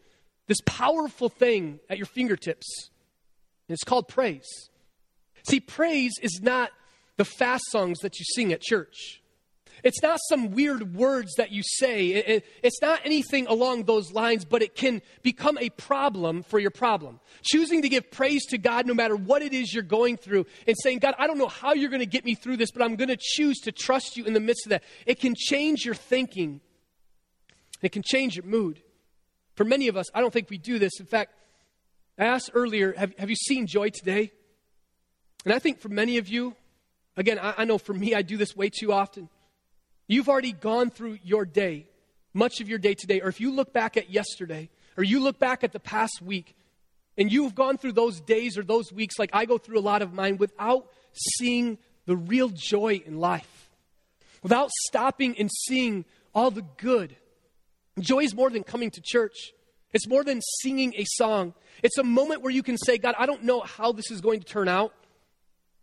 this 0.45 0.61
powerful 0.63 1.27
thing 1.27 1.79
at 1.89 1.97
your 1.97 2.05
fingertips. 2.05 2.91
And 3.67 3.73
it's 3.73 3.83
called 3.83 4.07
praise. 4.07 4.69
See, 5.49 5.59
praise 5.59 6.19
is 6.21 6.39
not 6.39 6.69
the 7.15 7.25
fast 7.25 7.63
songs 7.71 7.97
that 8.01 8.19
you 8.19 8.25
sing 8.35 8.53
at 8.53 8.61
church. 8.61 9.23
It's 9.83 10.01
not 10.01 10.19
some 10.29 10.51
weird 10.51 10.95
words 10.95 11.35
that 11.35 11.51
you 11.51 11.61
say. 11.63 12.07
It, 12.09 12.27
it, 12.27 12.45
it's 12.63 12.81
not 12.81 12.99
anything 13.03 13.47
along 13.47 13.83
those 13.83 14.11
lines, 14.11 14.45
but 14.45 14.61
it 14.61 14.75
can 14.75 15.01
become 15.21 15.57
a 15.59 15.69
problem 15.69 16.43
for 16.43 16.59
your 16.59 16.71
problem. 16.71 17.19
Choosing 17.43 17.81
to 17.83 17.89
give 17.89 18.09
praise 18.11 18.45
to 18.47 18.57
God 18.57 18.85
no 18.85 18.93
matter 18.93 19.15
what 19.15 19.41
it 19.41 19.53
is 19.53 19.73
you're 19.73 19.83
going 19.83 20.17
through 20.17 20.45
and 20.65 20.75
saying, 20.81 20.99
God, 20.99 21.15
I 21.17 21.27
don't 21.27 21.37
know 21.37 21.47
how 21.47 21.73
you're 21.73 21.89
going 21.89 21.99
to 21.99 22.05
get 22.05 22.25
me 22.25 22.35
through 22.35 22.57
this, 22.57 22.71
but 22.71 22.81
I'm 22.81 22.95
going 22.95 23.09
to 23.09 23.17
choose 23.19 23.59
to 23.59 23.71
trust 23.71 24.17
you 24.17 24.25
in 24.25 24.33
the 24.33 24.39
midst 24.39 24.65
of 24.65 24.71
that. 24.71 24.83
It 25.05 25.19
can 25.19 25.35
change 25.35 25.85
your 25.85 25.95
thinking, 25.95 26.61
it 27.81 27.91
can 27.91 28.03
change 28.03 28.35
your 28.35 28.45
mood. 28.45 28.81
For 29.55 29.63
many 29.63 29.87
of 29.87 29.97
us, 29.97 30.05
I 30.13 30.21
don't 30.21 30.31
think 30.31 30.49
we 30.49 30.59
do 30.59 30.77
this. 30.77 30.99
In 30.99 31.07
fact, 31.07 31.33
I 32.17 32.25
asked 32.25 32.51
earlier, 32.53 32.93
have, 32.93 33.13
have 33.17 33.29
you 33.29 33.35
seen 33.35 33.65
joy 33.67 33.89
today? 33.89 34.31
And 35.45 35.53
I 35.53 35.59
think 35.59 35.79
for 35.79 35.89
many 35.89 36.17
of 36.17 36.27
you, 36.27 36.55
again, 37.15 37.39
I, 37.39 37.53
I 37.59 37.65
know 37.65 37.77
for 37.77 37.93
me, 37.93 38.13
I 38.13 38.21
do 38.21 38.37
this 38.37 38.55
way 38.55 38.69
too 38.69 38.91
often. 38.91 39.29
You've 40.07 40.29
already 40.29 40.53
gone 40.53 40.89
through 40.89 41.19
your 41.23 41.45
day, 41.45 41.87
much 42.33 42.61
of 42.61 42.69
your 42.69 42.79
day 42.79 42.93
today, 42.93 43.19
or 43.21 43.27
if 43.27 43.41
you 43.41 43.51
look 43.51 43.73
back 43.73 43.97
at 43.97 44.09
yesterday, 44.09 44.69
or 44.95 45.03
you 45.03 45.19
look 45.19 45.37
back 45.37 45.63
at 45.63 45.73
the 45.73 45.79
past 45.79 46.21
week, 46.21 46.55
and 47.17 47.31
you've 47.31 47.55
gone 47.55 47.77
through 47.77 47.93
those 47.93 48.21
days 48.21 48.57
or 48.57 48.63
those 48.63 48.91
weeks, 48.93 49.19
like 49.19 49.31
I 49.33 49.45
go 49.45 49.57
through 49.57 49.79
a 49.79 49.81
lot 49.81 50.01
of 50.01 50.13
mine, 50.13 50.37
without 50.37 50.87
seeing 51.11 51.77
the 52.05 52.15
real 52.15 52.49
joy 52.49 53.01
in 53.05 53.19
life, 53.19 53.69
without 54.41 54.69
stopping 54.87 55.37
and 55.37 55.51
seeing 55.51 56.05
all 56.33 56.51
the 56.51 56.65
good. 56.77 57.15
Joy 57.99 58.19
is 58.19 58.35
more 58.35 58.49
than 58.49 58.63
coming 58.63 58.91
to 58.91 59.01
church. 59.03 59.51
It's 59.93 60.07
more 60.07 60.23
than 60.23 60.41
singing 60.61 60.93
a 60.95 61.05
song. 61.15 61.53
It's 61.83 61.97
a 61.97 62.03
moment 62.03 62.43
where 62.43 62.51
you 62.51 62.63
can 62.63 62.77
say, 62.77 62.97
God, 62.97 63.15
I 63.17 63.25
don't 63.25 63.43
know 63.43 63.61
how 63.61 63.91
this 63.91 64.11
is 64.11 64.21
going 64.21 64.39
to 64.39 64.45
turn 64.45 64.67
out, 64.67 64.93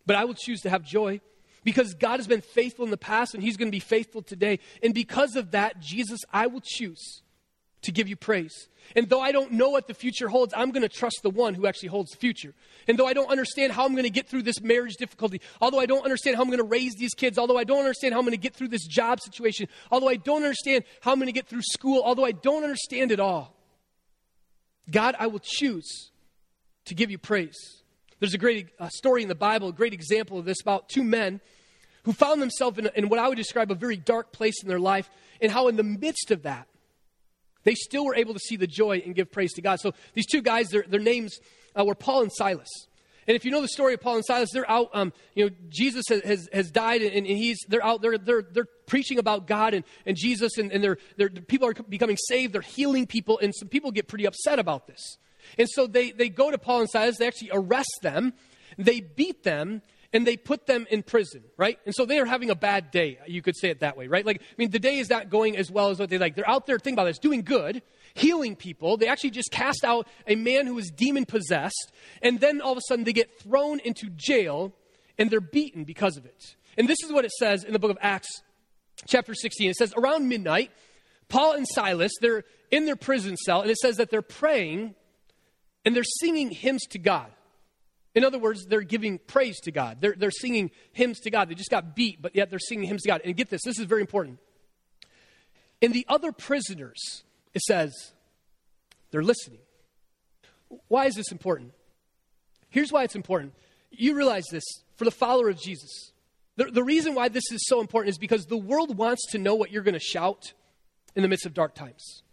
but 0.07 0.17
I 0.17 0.25
will 0.25 0.35
choose 0.35 0.61
to 0.63 0.71
have 0.71 0.83
joy 0.83 1.21
because 1.65 1.95
God 1.95 2.19
has 2.19 2.27
been 2.27 2.43
faithful 2.43 2.85
in 2.85 2.91
the 2.91 2.97
past 2.97 3.35
and 3.35 3.43
He's 3.43 3.57
going 3.57 3.69
to 3.69 3.75
be 3.75 3.81
faithful 3.81 4.23
today. 4.23 4.61
And 4.83 4.95
because 4.95 5.37
of 5.37 5.51
that, 5.53 5.81
Jesus, 5.81 6.21
I 6.33 6.47
will 6.47 6.63
choose 6.63 7.23
to 7.83 7.93
give 7.93 8.09
you 8.09 8.17
praise. 8.17 8.69
And 8.97 9.09
though 9.09 9.21
I 9.21 9.33
don't 9.33 9.53
know 9.53 9.71
what 9.71 9.89
the 9.89 9.95
future 9.95 10.29
holds, 10.29 10.53
I'm 10.55 10.71
going 10.71 10.83
to 10.83 10.89
trust 10.89 11.21
the 11.23 11.31
one 11.31 11.55
who 11.55 11.67
actually 11.67 11.89
holds 11.89 12.11
the 12.11 12.17
future. 12.17 12.55
And 12.87 12.99
though 12.99 13.07
I 13.07 13.13
don't 13.13 13.31
understand 13.31 13.73
how 13.73 13.85
I'm 13.85 13.93
going 13.93 14.05
to 14.05 14.11
get 14.11 14.29
through 14.29 14.43
this 14.43 14.61
marriage 14.61 14.95
difficulty, 14.97 15.41
although 15.61 15.81
I 15.81 15.87
don't 15.87 16.05
understand 16.05 16.37
how 16.37 16.43
I'm 16.43 16.49
going 16.49 16.59
to 16.59 16.65
raise 16.65 16.95
these 16.95 17.15
kids, 17.15 17.39
although 17.39 17.57
I 17.57 17.65
don't 17.65 17.81
understand 17.81 18.13
how 18.13 18.21
I'm 18.21 18.27
going 18.27 18.33
to 18.33 18.39
get 18.39 18.55
through 18.55 18.69
this 18.69 18.87
job 18.87 19.21
situation, 19.21 19.69
although 19.91 20.09
I 20.09 20.17
don't 20.17 20.43
understand 20.43 20.85
how 21.01 21.13
I'm 21.13 21.19
going 21.19 21.27
to 21.27 21.33
get 21.33 21.47
through 21.47 21.63
school, 21.63 22.03
although 22.05 22.25
I 22.25 22.33
don't 22.33 22.63
understand 22.63 23.11
it 23.13 23.21
all, 23.21 23.55
God, 24.91 25.17
I 25.19 25.29
will 25.29 25.43
choose 25.43 26.11
to 26.87 26.95
give 26.95 27.11
you 27.11 27.19
praise. 27.19 27.84
There's 28.21 28.35
a 28.35 28.39
great 28.39 28.69
uh, 28.79 28.89
story 28.89 29.23
in 29.23 29.29
the 29.29 29.35
Bible, 29.35 29.69
a 29.69 29.73
great 29.73 29.93
example 29.93 30.39
of 30.39 30.45
this 30.45 30.61
about 30.61 30.89
two 30.89 31.05
men 31.05 31.41
who 32.05 32.13
found 32.13 32.41
themselves 32.41 32.79
in, 32.79 32.89
in 32.95 33.09
what 33.09 33.19
I 33.19 33.29
would 33.29 33.37
describe 33.37 33.71
a 33.71 33.75
very 33.75 33.97
dark 33.97 34.33
place 34.33 34.63
in 34.63 34.69
their 34.69 34.81
life, 34.81 35.11
and 35.41 35.51
how 35.51 35.69
in 35.69 35.77
the 35.77 35.83
midst 35.83 36.31
of 36.31 36.43
that, 36.43 36.69
they 37.65 37.75
still 37.75 38.05
were 38.05 38.15
able 38.15 38.35
to 38.35 38.41
see 38.41 38.57
the 38.57 38.67
joy 38.67 39.03
and 39.05 39.15
give 39.15 39.33
praise 39.33 39.53
to 39.55 39.63
God. 39.63 39.81
So 39.81 39.93
these 40.13 40.27
two 40.27 40.43
guys, 40.43 40.69
their, 40.69 40.85
their 40.87 41.01
names 41.01 41.39
uh, 41.79 41.85
were 41.85 41.95
Paul 41.95 42.23
and 42.23 42.33
Silas. 42.33 42.69
And 43.27 43.35
if 43.35 43.45
you 43.47 43.51
know 43.51 43.63
the 43.63 43.69
story 43.69 43.95
of 43.95 44.03
Paul 44.03 44.17
and 44.17 44.25
Silas, 44.25 44.51
they're 44.53 44.71
out, 44.71 44.91
um, 44.93 45.13
you 45.35 45.47
know, 45.47 45.57
Jesus 45.71 46.05
has, 46.11 46.21
has, 46.23 46.49
has 46.53 46.71
died 46.71 47.01
and, 47.01 47.15
and, 47.15 47.27
he's, 47.27 47.59
they're 47.69 47.85
out, 47.85 48.03
they're, 48.03 48.19
they're, 48.19 48.43
they're 48.43 48.69
preaching 48.87 49.19
about 49.19 49.47
God 49.47 49.73
and, 49.73 49.83
and 50.05 50.15
Jesus 50.15 50.59
and, 50.59 50.71
and 50.71 50.85
they're, 50.85 50.99
they're, 51.17 51.31
people 51.31 51.67
are 51.69 51.75
becoming 51.75 52.19
saved, 52.29 52.53
they're 52.53 52.61
healing 52.61 53.07
people, 53.07 53.39
and 53.39 53.55
some 53.55 53.69
people 53.69 53.91
get 53.93 54.09
pretty 54.09 54.27
upset 54.27 54.59
about 54.59 54.87
this. 54.87 55.17
And 55.59 55.69
so 55.69 55.87
they, 55.87 56.11
they 56.11 56.29
go 56.29 56.51
to 56.51 56.59
Paul 56.59 56.81
and 56.81 56.91
Silas, 56.91 57.19
they 57.19 57.27
actually 57.27 57.51
arrest 57.53 57.99
them, 58.03 58.33
they 58.79 59.01
beat 59.01 59.43
them, 59.43 59.83
and 60.15 60.25
they 60.25 60.37
put 60.37 60.67
them 60.67 60.87
in 60.91 61.03
prison, 61.03 61.43
right? 61.57 61.77
And 61.85 61.95
so 61.95 62.07
they 62.07 62.21
are 62.21 62.25
having 62.25 62.49
a 62.49 62.55
bad 62.55 62.93
day. 62.93 63.19
You 63.27 63.43
could 63.43 63.57
say 63.57 63.71
it 63.71 63.81
that 63.81 63.97
way, 63.97 64.07
right? 64.07 64.25
Like, 64.25 64.41
I 64.41 64.55
mean, 64.57 64.71
the 64.71 64.79
day 64.79 64.99
is 64.99 65.11
not 65.11 65.29
going 65.29 65.57
as 65.57 65.73
well 65.73 65.91
as 65.91 65.99
what 65.99 66.09
they 66.09 66.19
like. 66.19 66.37
They're 66.37 66.49
out 66.49 66.67
there, 66.67 66.79
think 66.79 66.95
about 66.95 67.07
this, 67.07 67.19
doing 67.19 67.43
good, 67.43 67.83
healing 68.15 68.55
people. 68.55 68.97
They 68.97 69.09
actually 69.09 69.31
just 69.31 69.51
cast 69.51 69.85
out 69.85 70.07
a 70.29 70.37
man 70.37 70.69
who 70.69 70.75
was 70.75 70.89
demon 70.89 71.25
possessed, 71.25 71.93
and 72.23 72.39
then 72.39 72.61
all 72.61 72.73
of 72.73 72.79
a 72.79 72.83
sudden 72.87 73.05
they 73.05 73.13
get 73.13 73.41
thrown 73.41 73.81
into 73.81 74.09
jail 74.11 74.73
and 75.19 75.31
they're 75.31 75.41
beaten 75.41 75.83
because 75.83 76.17
of 76.17 76.25
it. 76.25 76.57
And 76.79 76.89
this 76.89 76.99
is 77.05 77.13
what 77.13 77.25
it 77.25 77.33
says 77.33 77.65
in 77.65 77.73
the 77.73 77.81
book 77.81 77.91
of 77.91 77.99
Acts, 78.01 78.43
chapter 79.09 79.35
16. 79.35 79.71
It 79.71 79.77
says, 79.77 79.93
around 79.97 80.29
midnight, 80.29 80.71
Paul 81.29 81.55
and 81.55 81.67
Silas, 81.69 82.13
they're 82.21 82.45
in 82.71 82.87
their 82.87 82.97
prison 82.97 83.37
cell, 83.37 83.63
and 83.63 83.71
it 83.71 83.79
says 83.79 83.97
that 83.97 84.11
they're 84.11 84.23
praying 84.23 84.95
and 85.85 85.95
they're 85.95 86.05
singing 86.05 86.51
hymns 86.51 86.87
to 86.91 86.99
God. 86.99 87.31
In 88.15 88.25
other 88.25 88.39
words, 88.39 88.67
they're 88.67 88.83
giving 88.83 89.19
praise 89.19 89.59
to 89.61 89.73
God. 89.73 89.99
They're, 90.01 90.15
they're 90.17 90.31
singing 90.31 90.71
hymns 90.93 91.21
to 91.21 91.31
God. 91.31 91.49
They 91.49 91.55
just 91.55 91.71
got 91.71 91.97
beat, 91.97 92.23
but 92.23 92.37
yet 92.37 92.49
they're 92.49 92.61
singing 92.61 92.87
hymns 92.87 93.03
to 93.03 93.09
God. 93.09 93.21
And 93.25 93.37
get 93.37 93.51
this, 93.51 93.63
this 93.65 93.79
is 93.79 93.87
very 93.87 94.01
important. 94.01 94.39
In 95.81 95.93
the 95.93 96.07
other 96.09 96.31
prisoners, 96.31 97.25
it 97.55 97.63
says, 97.63 98.13
they're 99.11 99.23
listening. 99.23 99.61
Why 100.89 101.07
is 101.07 101.15
this 101.15 101.33
important? 101.33 101.73
Here's 102.69 102.93
why 102.93 103.05
it's 103.05 103.17
important. 103.17 103.55
You 103.91 104.15
realize 104.15 104.45
this 104.51 104.65
for 104.97 105.05
the 105.05 105.11
follower 105.11 105.49
of 105.49 105.61
Jesus. 105.61 106.13
The, 106.57 106.65
the 106.67 106.83
reason 106.83 107.15
why 107.15 107.29
this 107.29 107.45
is 107.53 107.67
so 107.67 107.81
important 107.81 108.11
is 108.11 108.19
because 108.19 108.47
the 108.47 108.57
world 108.57 108.97
wants 108.97 109.23
to 109.33 109.39
know 109.39 109.55
what 109.55 109.71
you're 109.71 109.83
going 109.83 109.95
to 109.95 110.01
shout 110.01 110.53
in 111.15 111.23
the 111.23 111.29
midst 111.29 111.47
of 111.47 111.55
dark 111.55 111.75
times. 111.75 112.24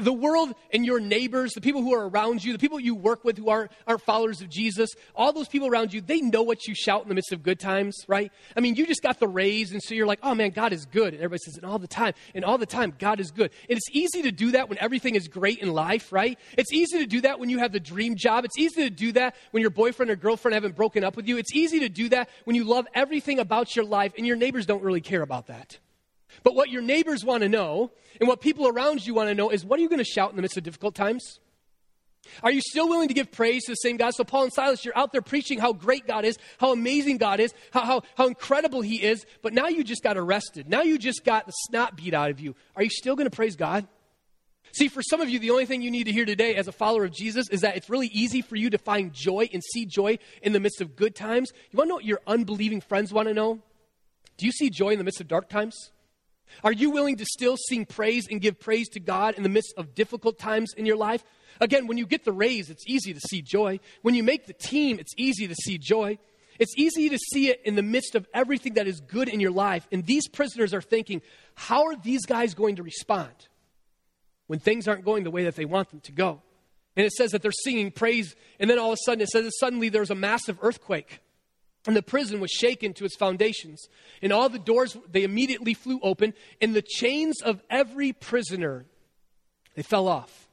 The 0.00 0.12
world 0.12 0.54
and 0.72 0.86
your 0.86 1.00
neighbors, 1.00 1.52
the 1.52 1.60
people 1.60 1.82
who 1.82 1.92
are 1.94 2.08
around 2.08 2.42
you, 2.42 2.52
the 2.52 2.58
people 2.58 2.80
you 2.80 2.94
work 2.94 3.24
with 3.24 3.36
who 3.36 3.50
aren't, 3.50 3.72
aren't 3.86 4.02
followers 4.02 4.40
of 4.40 4.48
Jesus, 4.48 4.90
all 5.14 5.32
those 5.32 5.48
people 5.48 5.68
around 5.68 5.92
you, 5.92 6.00
they 6.00 6.20
know 6.20 6.42
what 6.42 6.66
you 6.66 6.74
shout 6.74 7.02
in 7.02 7.08
the 7.08 7.14
midst 7.14 7.32
of 7.32 7.42
good 7.42 7.60
times, 7.60 7.96
right? 8.08 8.32
I 8.56 8.60
mean, 8.60 8.74
you 8.74 8.86
just 8.86 9.02
got 9.02 9.20
the 9.20 9.28
raise, 9.28 9.72
and 9.72 9.82
so 9.82 9.94
you're 9.94 10.06
like, 10.06 10.20
oh 10.22 10.34
man, 10.34 10.50
God 10.50 10.72
is 10.72 10.86
good. 10.86 11.14
And 11.14 11.22
everybody 11.22 11.40
says, 11.44 11.56
and 11.56 11.66
all 11.66 11.78
the 11.78 11.86
time, 11.86 12.14
and 12.34 12.44
all 12.44 12.58
the 12.58 12.66
time, 12.66 12.94
God 12.98 13.20
is 13.20 13.30
good. 13.30 13.50
And 13.68 13.76
it's 13.76 13.90
easy 13.92 14.22
to 14.22 14.32
do 14.32 14.52
that 14.52 14.68
when 14.68 14.78
everything 14.78 15.14
is 15.14 15.28
great 15.28 15.58
in 15.58 15.72
life, 15.72 16.12
right? 16.12 16.38
It's 16.56 16.72
easy 16.72 16.98
to 16.98 17.06
do 17.06 17.20
that 17.22 17.38
when 17.38 17.50
you 17.50 17.58
have 17.58 17.72
the 17.72 17.80
dream 17.80 18.16
job. 18.16 18.44
It's 18.44 18.58
easy 18.58 18.84
to 18.84 18.90
do 18.90 19.12
that 19.12 19.36
when 19.50 19.60
your 19.60 19.70
boyfriend 19.70 20.10
or 20.10 20.16
girlfriend 20.16 20.54
haven't 20.54 20.76
broken 20.76 21.04
up 21.04 21.16
with 21.16 21.28
you. 21.28 21.36
It's 21.36 21.54
easy 21.54 21.80
to 21.80 21.88
do 21.88 22.08
that 22.10 22.28
when 22.44 22.56
you 22.56 22.64
love 22.64 22.86
everything 22.94 23.38
about 23.38 23.76
your 23.76 23.84
life, 23.84 24.12
and 24.16 24.26
your 24.26 24.36
neighbors 24.36 24.66
don't 24.66 24.82
really 24.82 25.00
care 25.00 25.22
about 25.22 25.48
that. 25.48 25.78
But 26.42 26.54
what 26.54 26.70
your 26.70 26.82
neighbors 26.82 27.24
want 27.24 27.42
to 27.42 27.48
know 27.48 27.92
and 28.20 28.28
what 28.28 28.40
people 28.40 28.68
around 28.68 29.06
you 29.06 29.14
want 29.14 29.28
to 29.28 29.34
know 29.34 29.50
is 29.50 29.64
what 29.64 29.78
are 29.78 29.82
you 29.82 29.88
going 29.88 29.98
to 29.98 30.04
shout 30.04 30.30
in 30.30 30.36
the 30.36 30.42
midst 30.42 30.56
of 30.56 30.64
difficult 30.64 30.94
times? 30.94 31.40
Are 32.42 32.52
you 32.52 32.60
still 32.60 32.88
willing 32.88 33.08
to 33.08 33.14
give 33.14 33.32
praise 33.32 33.64
to 33.64 33.72
the 33.72 33.76
same 33.76 33.96
God? 33.96 34.14
So, 34.14 34.24
Paul 34.24 34.44
and 34.44 34.52
Silas, 34.52 34.84
you're 34.84 34.96
out 34.96 35.12
there 35.12 35.22
preaching 35.22 35.58
how 35.58 35.72
great 35.72 36.06
God 36.06 36.24
is, 36.24 36.38
how 36.58 36.72
amazing 36.72 37.18
God 37.18 37.40
is, 37.40 37.52
how, 37.72 37.84
how, 37.84 38.02
how 38.16 38.28
incredible 38.28 38.80
He 38.80 39.02
is, 39.02 39.26
but 39.42 39.52
now 39.52 39.66
you 39.66 39.82
just 39.82 40.02
got 40.02 40.16
arrested. 40.16 40.68
Now 40.68 40.82
you 40.82 40.98
just 40.98 41.24
got 41.24 41.46
the 41.46 41.52
snot 41.66 41.96
beat 41.96 42.14
out 42.14 42.30
of 42.30 42.40
you. 42.40 42.54
Are 42.76 42.82
you 42.82 42.90
still 42.90 43.16
going 43.16 43.28
to 43.28 43.34
praise 43.34 43.56
God? 43.56 43.86
See, 44.72 44.88
for 44.88 45.02
some 45.02 45.20
of 45.20 45.28
you, 45.28 45.38
the 45.38 45.50
only 45.50 45.66
thing 45.66 45.82
you 45.82 45.90
need 45.90 46.04
to 46.04 46.12
hear 46.12 46.24
today 46.24 46.54
as 46.54 46.66
a 46.66 46.72
follower 46.72 47.04
of 47.04 47.12
Jesus 47.12 47.48
is 47.50 47.60
that 47.60 47.76
it's 47.76 47.90
really 47.90 48.06
easy 48.06 48.40
for 48.40 48.56
you 48.56 48.70
to 48.70 48.78
find 48.78 49.12
joy 49.12 49.48
and 49.52 49.62
see 49.62 49.84
joy 49.84 50.18
in 50.40 50.52
the 50.52 50.60
midst 50.60 50.80
of 50.80 50.96
good 50.96 51.14
times. 51.14 51.52
You 51.70 51.76
want 51.76 51.88
to 51.88 51.90
know 51.90 51.94
what 51.96 52.04
your 52.06 52.20
unbelieving 52.26 52.80
friends 52.80 53.12
want 53.12 53.28
to 53.28 53.34
know? 53.34 53.60
Do 54.38 54.46
you 54.46 54.52
see 54.52 54.70
joy 54.70 54.90
in 54.90 54.98
the 54.98 55.04
midst 55.04 55.20
of 55.20 55.28
dark 55.28 55.50
times? 55.50 55.90
Are 56.64 56.72
you 56.72 56.90
willing 56.90 57.16
to 57.16 57.24
still 57.24 57.56
sing 57.56 57.86
praise 57.86 58.26
and 58.30 58.40
give 58.40 58.58
praise 58.60 58.88
to 58.90 59.00
God 59.00 59.34
in 59.34 59.42
the 59.42 59.48
midst 59.48 59.74
of 59.76 59.94
difficult 59.94 60.38
times 60.38 60.72
in 60.76 60.86
your 60.86 60.96
life? 60.96 61.24
Again, 61.60 61.86
when 61.86 61.98
you 61.98 62.06
get 62.06 62.24
the 62.24 62.32
raise, 62.32 62.70
it's 62.70 62.84
easy 62.86 63.12
to 63.14 63.20
see 63.20 63.42
joy. 63.42 63.80
When 64.02 64.14
you 64.14 64.22
make 64.22 64.46
the 64.46 64.52
team, 64.52 64.98
it's 64.98 65.12
easy 65.16 65.46
to 65.46 65.54
see 65.54 65.78
joy. 65.78 66.18
It's 66.58 66.74
easy 66.76 67.08
to 67.08 67.18
see 67.18 67.48
it 67.48 67.60
in 67.64 67.76
the 67.76 67.82
midst 67.82 68.14
of 68.14 68.26
everything 68.32 68.74
that 68.74 68.86
is 68.86 69.00
good 69.00 69.28
in 69.28 69.40
your 69.40 69.50
life. 69.50 69.86
And 69.90 70.04
these 70.04 70.28
prisoners 70.28 70.74
are 70.74 70.82
thinking, 70.82 71.22
how 71.54 71.86
are 71.86 71.96
these 71.96 72.26
guys 72.26 72.54
going 72.54 72.76
to 72.76 72.82
respond 72.82 73.32
when 74.46 74.58
things 74.58 74.86
aren't 74.86 75.04
going 75.04 75.24
the 75.24 75.30
way 75.30 75.44
that 75.44 75.56
they 75.56 75.64
want 75.64 75.90
them 75.90 76.00
to 76.00 76.12
go? 76.12 76.42
And 76.96 77.06
it 77.06 77.12
says 77.12 77.30
that 77.30 77.42
they're 77.42 77.52
singing 77.52 77.90
praise, 77.90 78.36
and 78.60 78.68
then 78.68 78.78
all 78.78 78.92
of 78.92 78.94
a 78.94 79.02
sudden 79.04 79.22
it 79.22 79.28
says 79.28 79.44
that 79.44 79.52
suddenly 79.58 79.88
there's 79.88 80.10
a 80.10 80.14
massive 80.14 80.58
earthquake. 80.60 81.20
And 81.86 81.96
the 81.96 82.02
prison 82.02 82.40
was 82.40 82.50
shaken 82.50 82.92
to 82.94 83.04
its 83.04 83.16
foundations. 83.16 83.88
And 84.20 84.32
all 84.32 84.48
the 84.48 84.58
doors, 84.58 84.96
they 85.10 85.24
immediately 85.24 85.74
flew 85.74 85.98
open. 86.02 86.34
And 86.60 86.74
the 86.74 86.82
chains 86.82 87.42
of 87.42 87.60
every 87.68 88.12
prisoner, 88.12 88.86
they 89.74 89.82
fell 89.82 90.06
off. 90.06 90.48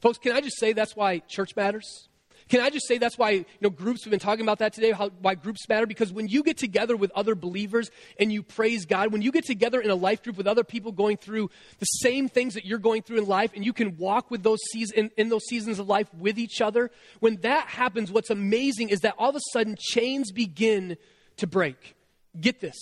Folks, 0.00 0.18
can 0.18 0.32
I 0.32 0.40
just 0.40 0.58
say 0.58 0.72
that's 0.72 0.94
why 0.94 1.20
church 1.20 1.56
matters? 1.56 2.08
Can 2.48 2.60
I 2.60 2.70
just 2.70 2.86
say 2.86 2.98
that's 2.98 3.18
why, 3.18 3.30
you 3.30 3.44
know, 3.60 3.70
groups, 3.70 4.04
we've 4.04 4.10
been 4.10 4.20
talking 4.20 4.42
about 4.44 4.60
that 4.60 4.72
today, 4.72 4.92
how, 4.92 5.08
why 5.20 5.34
groups 5.34 5.68
matter? 5.68 5.84
Because 5.84 6.12
when 6.12 6.28
you 6.28 6.44
get 6.44 6.56
together 6.56 6.96
with 6.96 7.10
other 7.12 7.34
believers 7.34 7.90
and 8.20 8.32
you 8.32 8.44
praise 8.44 8.84
God, 8.84 9.12
when 9.12 9.20
you 9.20 9.32
get 9.32 9.44
together 9.44 9.80
in 9.80 9.90
a 9.90 9.96
life 9.96 10.22
group 10.22 10.36
with 10.36 10.46
other 10.46 10.62
people 10.62 10.92
going 10.92 11.16
through 11.16 11.50
the 11.80 11.86
same 11.86 12.28
things 12.28 12.54
that 12.54 12.64
you're 12.64 12.78
going 12.78 13.02
through 13.02 13.18
in 13.18 13.26
life 13.26 13.50
and 13.56 13.64
you 13.64 13.72
can 13.72 13.96
walk 13.96 14.30
with 14.30 14.44
those 14.44 14.60
seasons, 14.70 14.92
in, 14.92 15.10
in 15.16 15.28
those 15.28 15.44
seasons 15.46 15.80
of 15.80 15.88
life 15.88 16.12
with 16.14 16.38
each 16.38 16.60
other, 16.60 16.92
when 17.18 17.36
that 17.40 17.66
happens, 17.66 18.12
what's 18.12 18.30
amazing 18.30 18.90
is 18.90 19.00
that 19.00 19.14
all 19.18 19.30
of 19.30 19.36
a 19.36 19.40
sudden 19.52 19.76
chains 19.78 20.30
begin 20.30 20.96
to 21.38 21.48
break. 21.48 21.96
Get 22.40 22.60
this. 22.60 22.76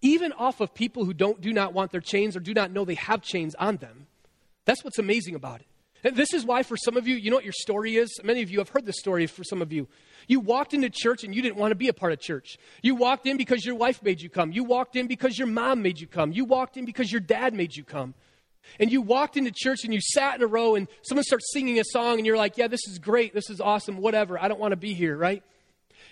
Even 0.00 0.32
off 0.32 0.60
of 0.60 0.74
people 0.74 1.04
who 1.04 1.12
don't, 1.12 1.40
do 1.40 1.52
not 1.52 1.72
want 1.72 1.90
their 1.90 2.00
chains 2.00 2.36
or 2.36 2.40
do 2.40 2.54
not 2.54 2.70
know 2.70 2.84
they 2.84 2.94
have 2.94 3.20
chains 3.20 3.56
on 3.56 3.78
them. 3.78 4.06
That's 4.64 4.84
what's 4.84 4.98
amazing 4.98 5.34
about 5.34 5.60
it. 5.60 5.66
And 6.02 6.16
this 6.16 6.32
is 6.32 6.44
why, 6.44 6.62
for 6.62 6.76
some 6.76 6.96
of 6.96 7.06
you, 7.06 7.16
you 7.16 7.30
know 7.30 7.36
what 7.36 7.44
your 7.44 7.52
story 7.52 7.96
is? 7.96 8.20
Many 8.22 8.42
of 8.42 8.50
you 8.50 8.58
have 8.58 8.70
heard 8.70 8.86
this 8.86 8.98
story 8.98 9.26
for 9.26 9.44
some 9.44 9.60
of 9.60 9.72
you. 9.72 9.88
You 10.28 10.40
walked 10.40 10.74
into 10.74 10.88
church 10.90 11.24
and 11.24 11.34
you 11.34 11.42
didn't 11.42 11.56
want 11.56 11.72
to 11.72 11.76
be 11.76 11.88
a 11.88 11.92
part 11.92 12.12
of 12.12 12.20
church. 12.20 12.58
You 12.82 12.94
walked 12.94 13.26
in 13.26 13.36
because 13.36 13.64
your 13.64 13.74
wife 13.74 14.02
made 14.02 14.20
you 14.20 14.30
come. 14.30 14.52
You 14.52 14.64
walked 14.64 14.96
in 14.96 15.06
because 15.06 15.38
your 15.38 15.48
mom 15.48 15.82
made 15.82 16.00
you 16.00 16.06
come. 16.06 16.32
You 16.32 16.44
walked 16.44 16.76
in 16.76 16.84
because 16.84 17.10
your 17.10 17.20
dad 17.20 17.54
made 17.54 17.76
you 17.76 17.84
come. 17.84 18.14
And 18.78 18.92
you 18.92 19.02
walked 19.02 19.36
into 19.36 19.50
church 19.52 19.84
and 19.84 19.92
you 19.92 20.00
sat 20.00 20.36
in 20.36 20.42
a 20.42 20.46
row 20.46 20.74
and 20.74 20.86
someone 21.02 21.24
starts 21.24 21.52
singing 21.52 21.80
a 21.80 21.84
song 21.84 22.18
and 22.18 22.26
you're 22.26 22.36
like, 22.36 22.56
yeah, 22.56 22.68
this 22.68 22.86
is 22.86 22.98
great. 22.98 23.34
This 23.34 23.50
is 23.50 23.60
awesome. 23.60 23.98
Whatever. 23.98 24.38
I 24.38 24.48
don't 24.48 24.60
want 24.60 24.72
to 24.72 24.76
be 24.76 24.94
here, 24.94 25.16
right? 25.16 25.42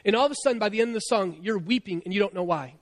And 0.04 0.16
all 0.16 0.26
of 0.26 0.32
a 0.32 0.36
sudden, 0.42 0.58
by 0.58 0.68
the 0.68 0.80
end 0.80 0.90
of 0.90 0.94
the 0.94 1.00
song, 1.00 1.38
you're 1.42 1.58
weeping 1.58 2.02
and 2.04 2.12
you 2.12 2.20
don't 2.20 2.34
know 2.34 2.42
why. 2.42 2.74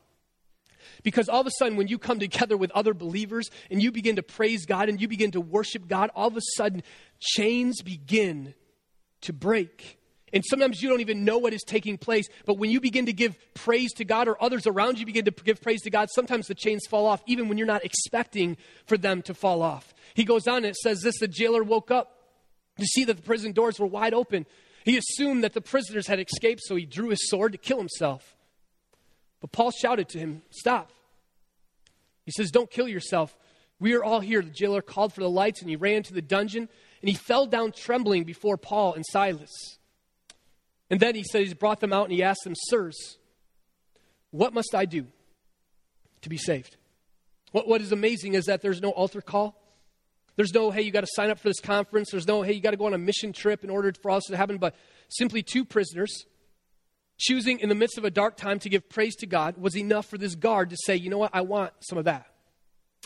Because 1.03 1.29
all 1.29 1.41
of 1.41 1.47
a 1.47 1.51
sudden, 1.59 1.77
when 1.77 1.89
you 1.89 1.99
come 1.99 2.19
together 2.19 2.57
with 2.57 2.71
other 2.73 2.95
believers 2.95 3.51
and 3.71 3.83
you 3.83 3.93
begin 3.93 4.17
to 4.17 4.23
praise 4.23 4.67
God 4.67 4.89
and 4.89 5.01
you 5.01 5.09
begin 5.09 5.31
to 5.33 5.41
worship 5.41 5.89
God, 5.89 6.11
all 6.15 6.29
of 6.29 6.37
a 6.37 6.43
sudden, 6.57 6.83
chains 7.21 7.83
begin 7.83 8.55
to 9.23 9.33
break. 9.33 9.99
And 10.33 10.45
sometimes 10.45 10.83
you 10.83 10.89
don't 10.89 11.01
even 11.01 11.25
know 11.25 11.39
what 11.39 11.53
is 11.53 11.63
taking 11.63 11.99
place. 11.99 12.29
But 12.45 12.59
when 12.59 12.71
you 12.71 12.81
begin 12.81 13.07
to 13.07 13.13
give 13.13 13.39
praise 13.55 13.93
to 13.95 14.05
God 14.05 14.29
or 14.29 14.43
others 14.43 14.67
around 14.67 14.99
you 14.99 15.07
begin 15.07 15.25
to 15.25 15.31
give 15.31 15.63
praise 15.63 15.83
to 15.83 15.91
God, 15.91 16.09
sometimes 16.11 16.47
the 16.47 16.55
chains 16.55 16.87
fall 16.87 17.07
off, 17.07 17.23
even 17.27 17.49
when 17.49 17.59
you're 17.59 17.67
not 17.67 17.85
expecting 17.85 18.57
for 18.87 18.99
them 18.99 19.23
to 19.23 19.35
fall 19.35 19.63
off. 19.63 19.95
He 20.15 20.25
goes 20.25 20.47
on 20.47 20.59
and 20.59 20.67
it 20.67 20.77
says 20.77 21.01
this 21.03 21.19
the 21.21 21.29
jailer 21.29 21.63
woke 21.63 21.91
up 21.91 22.13
to 22.79 22.85
see 22.85 23.05
that 23.05 23.17
the 23.17 23.23
prison 23.23 23.53
doors 23.53 23.79
were 23.79 23.87
wide 23.87 24.15
open. 24.15 24.47
He 24.85 24.97
assumed 24.97 25.43
that 25.43 25.53
the 25.53 25.61
prisoners 25.61 26.07
had 26.07 26.21
escaped, 26.21 26.63
so 26.65 26.77
he 26.77 26.87
drew 26.87 27.09
his 27.09 27.29
sword 27.29 27.53
to 27.53 27.59
kill 27.59 27.79
himself. 27.79 28.36
But 29.41 29.53
Paul 29.53 29.71
shouted 29.71 30.09
to 30.11 30.19
him, 30.19 30.43
Stop. 30.51 30.91
He 32.25 32.33
says, 32.33 32.51
Don't 32.51 32.71
kill 32.71 32.89
yourself. 32.89 33.37
We 33.79 33.95
are 33.95 34.03
all 34.03 34.21
here. 34.21 34.43
The 34.43 34.51
jailer 34.51 34.83
called 34.83 35.13
for 35.13 35.21
the 35.21 35.31
lights 35.31 35.61
and 35.61 35.69
he 35.69 35.77
ran 35.77 36.03
to 36.05 36.15
the 36.15 36.23
dungeon 36.23 36.69
and 37.03 37.09
he 37.09 37.15
fell 37.15 37.47
down 37.47 37.73
trembling 37.73 38.25
before 38.25 38.57
Paul 38.57 38.95
and 38.95 39.05
Silas. 39.07 39.79
And 40.89 41.01
then 41.01 41.15
he 41.15 41.25
said 41.25 41.43
he's 41.43 41.55
brought 41.55 41.81
them 41.81 41.93
out 41.93 42.05
and 42.05 42.13
he 42.13 42.23
asked 42.23 42.45
them, 42.45 42.55
Sirs, 42.57 43.19
what 44.31 44.55
must 44.55 44.75
I 44.75 44.85
do 44.85 45.07
to 46.23 46.29
be 46.29 46.39
saved? 46.39 46.77
What, 47.53 47.69
what 47.69 47.81
is 47.81 47.93
amazing 47.93 48.35
is 48.35 48.47
that 48.47 48.63
there's 48.63 48.81
no 48.81 48.91
altar 48.91 49.21
call. 49.21 49.61
There's 50.37 50.53
no, 50.53 50.71
hey, 50.71 50.83
you 50.83 50.91
got 50.91 51.01
to 51.01 51.11
sign 51.11 51.31
up 51.31 51.39
for 51.39 51.49
this 51.49 51.61
conference. 51.61 52.11
There's 52.11 52.27
no, 52.27 52.43
hey, 52.43 52.53
you 52.53 52.61
got 52.61 52.73
to 52.73 52.77
go 52.77 52.87
on 52.87 52.95
a 52.95 52.99
mission 52.99 53.33
trip 53.33 53.65
in 53.65 53.71
order 53.71 53.93
for 54.01 54.11
all 54.11 54.19
this 54.19 54.27
to 54.27 54.37
happen. 54.37 54.59
But 54.59 54.75
simply 55.09 55.43
two 55.43 55.65
prisoners 55.65 56.27
choosing 57.19 57.61
in 57.61 57.69
the 57.69 57.75
midst 57.75 57.99
of 57.99 58.05
a 58.05 58.11
dark 58.11 58.37
time 58.37 58.59
to 58.61 58.69
give 58.69 58.89
praise 58.89 59.17
to 59.17 59.27
God 59.27 59.57
was 59.57 59.77
enough 59.77 60.07
for 60.07 60.19
this 60.19 60.35
guard 60.35 60.71
to 60.71 60.77
say, 60.85 60.97
you 60.97 61.11
know 61.11 61.19
what, 61.19 61.31
I 61.33 61.43
want 61.43 61.73
some 61.81 61.99
of 61.99 62.05
that. 62.05 62.27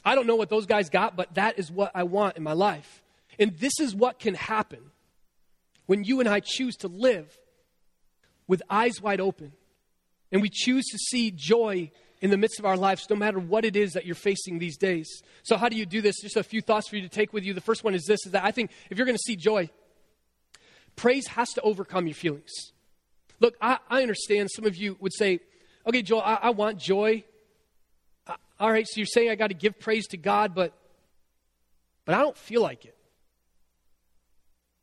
I 0.05 0.15
don't 0.15 0.27
know 0.27 0.37
what 0.37 0.49
those 0.49 0.67
guys 0.67 0.89
got, 0.89 1.17
but 1.17 1.35
that 1.35 1.59
is 1.59 1.71
what 1.71 1.93
I 1.95 2.05
want 2.05 2.37
in 2.37 2.43
my 2.43 2.53
life. 2.53 3.03
And 3.39 3.57
this 3.59 3.79
is 3.81 3.95
what 3.95 4.19
can 4.19 4.35
happen 4.35 4.81
when 5.87 6.05
you 6.05 6.21
and 6.21 6.29
I 6.29 6.41
choose 6.41 6.77
to 6.77 6.89
live 6.89 7.39
with 8.47 8.63
eyes 8.69 9.01
wide 9.01 9.21
open 9.21 9.53
and 10.33 10.43
we 10.43 10.49
choose 10.49 10.85
to 10.87 10.99
see 10.99 11.31
joy 11.31 11.91
in 12.21 12.31
the 12.31 12.37
midst 12.37 12.59
of 12.59 12.67
our 12.67 12.77
lives, 12.77 13.09
no 13.09 13.17
matter 13.17 13.39
what 13.39 13.65
it 13.65 13.77
is 13.77 13.93
that 13.93 14.05
you're 14.05 14.15
facing 14.15 14.59
these 14.59 14.77
days. 14.77 15.23
So, 15.43 15.57
how 15.57 15.69
do 15.69 15.77
you 15.77 15.87
do 15.87 16.03
this? 16.03 16.21
Just 16.21 16.37
a 16.37 16.43
few 16.43 16.61
thoughts 16.61 16.89
for 16.89 16.97
you 16.97 17.03
to 17.03 17.09
take 17.09 17.33
with 17.33 17.45
you. 17.45 17.55
The 17.55 17.61
first 17.61 17.83
one 17.83 17.95
is 17.95 18.05
this 18.05 18.27
is 18.27 18.33
that 18.33 18.45
I 18.45 18.51
think 18.51 18.71
if 18.91 18.99
you're 18.99 19.07
going 19.07 19.17
to 19.17 19.23
see 19.25 19.37
joy, 19.37 19.71
praise 20.97 21.27
has 21.29 21.51
to 21.55 21.63
overcome 21.63 22.07
your 22.07 22.15
feelings. 22.15 22.51
Look, 23.41 23.57
I, 23.61 23.79
I 23.89 24.03
understand 24.03 24.51
some 24.51 24.67
of 24.67 24.77
you 24.77 24.97
would 25.01 25.15
say, 25.15 25.41
okay, 25.87 26.03
Joel, 26.03 26.23
I, 26.23 26.35
I 26.35 26.51
want 26.51 26.79
joy. 26.79 27.25
Uh, 28.27 28.37
all 28.59 28.71
right, 28.71 28.87
so 28.87 28.93
you're 28.97 29.07
saying 29.07 29.31
I 29.31 29.35
got 29.35 29.49
to 29.49 29.55
give 29.55 29.81
praise 29.81 30.07
to 30.09 30.17
God, 30.17 30.55
but 30.55 30.75
but 32.05 32.15
I 32.15 32.23
don't 32.23 32.37
feel 32.37 32.63
like 32.63 32.85
it. 32.85 32.97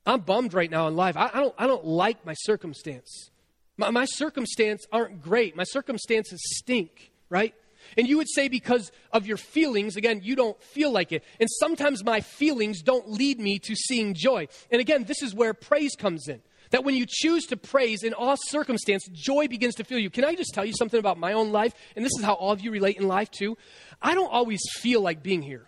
I'm 0.06 0.22
bummed 0.22 0.54
right 0.54 0.72
now 0.72 0.88
in 0.88 0.96
life. 0.96 1.17
I, 1.17 1.30
I 1.34 1.41
don't, 1.41 1.56
I 1.58 1.67
don't 1.67 1.86
like 1.86 2.26
my 2.26 2.34
circumstance. 2.34 3.32
My, 3.76 3.89
my 3.89 4.06
circumstance 4.06 4.86
aren't 4.91 5.22
great. 5.22 5.56
My 5.56 5.65
circumstances 5.65 6.39
stink, 6.58 7.12
right? 7.30 7.54
And 7.98 8.08
you 8.08 8.17
would 8.17 8.30
say 8.30 8.48
because 8.48 8.91
of 9.12 9.28
your 9.28 9.38
feelings, 9.38 9.98
again, 9.98 10.22
you 10.24 10.36
don't 10.36 10.62
feel 10.63 10.91
like 10.91 11.12
it. 11.12 11.24
And 11.39 11.50
sometimes 11.60 12.04
my 12.04 12.22
feelings 12.22 12.82
don't 12.82 13.12
lead 13.12 13.39
me 13.39 13.60
to 13.60 13.76
seeing 13.76 14.13
joy. 14.13 14.48
And 14.72 14.80
again, 14.80 15.04
this 15.04 15.22
is 15.22 15.36
where 15.36 15.54
praise 15.54 15.96
comes 15.98 16.28
in. 16.28 16.41
That 16.71 16.84
when 16.84 16.95
you 16.95 17.06
choose 17.08 17.45
to 17.47 17.58
praise 17.58 18.03
in 18.03 18.13
all 18.13 18.36
circumstance, 18.47 19.08
joy 19.12 19.47
begins 19.47 19.75
to 19.75 19.84
fill 19.84 19.99
you. 19.99 20.10
Can 20.10 20.25
I 20.25 20.36
just 20.36 20.53
tell 20.53 20.65
you 20.65 20.73
something 20.73 20.99
about 20.99 21.17
my 21.17 21.34
own 21.34 21.51
life? 21.51 21.73
And 21.95 22.06
this 22.06 22.12
is 22.17 22.23
how 22.23 22.34
all 22.34 22.51
of 22.51 22.62
you 22.62 22.71
relate 22.71 22.97
in 22.97 23.08
life 23.08 23.32
too. 23.32 23.58
I 24.01 24.15
don't 24.15 24.32
always 24.32 24.62
feel 24.80 25.01
like 25.01 25.23
being 25.23 25.41
here. 25.41 25.67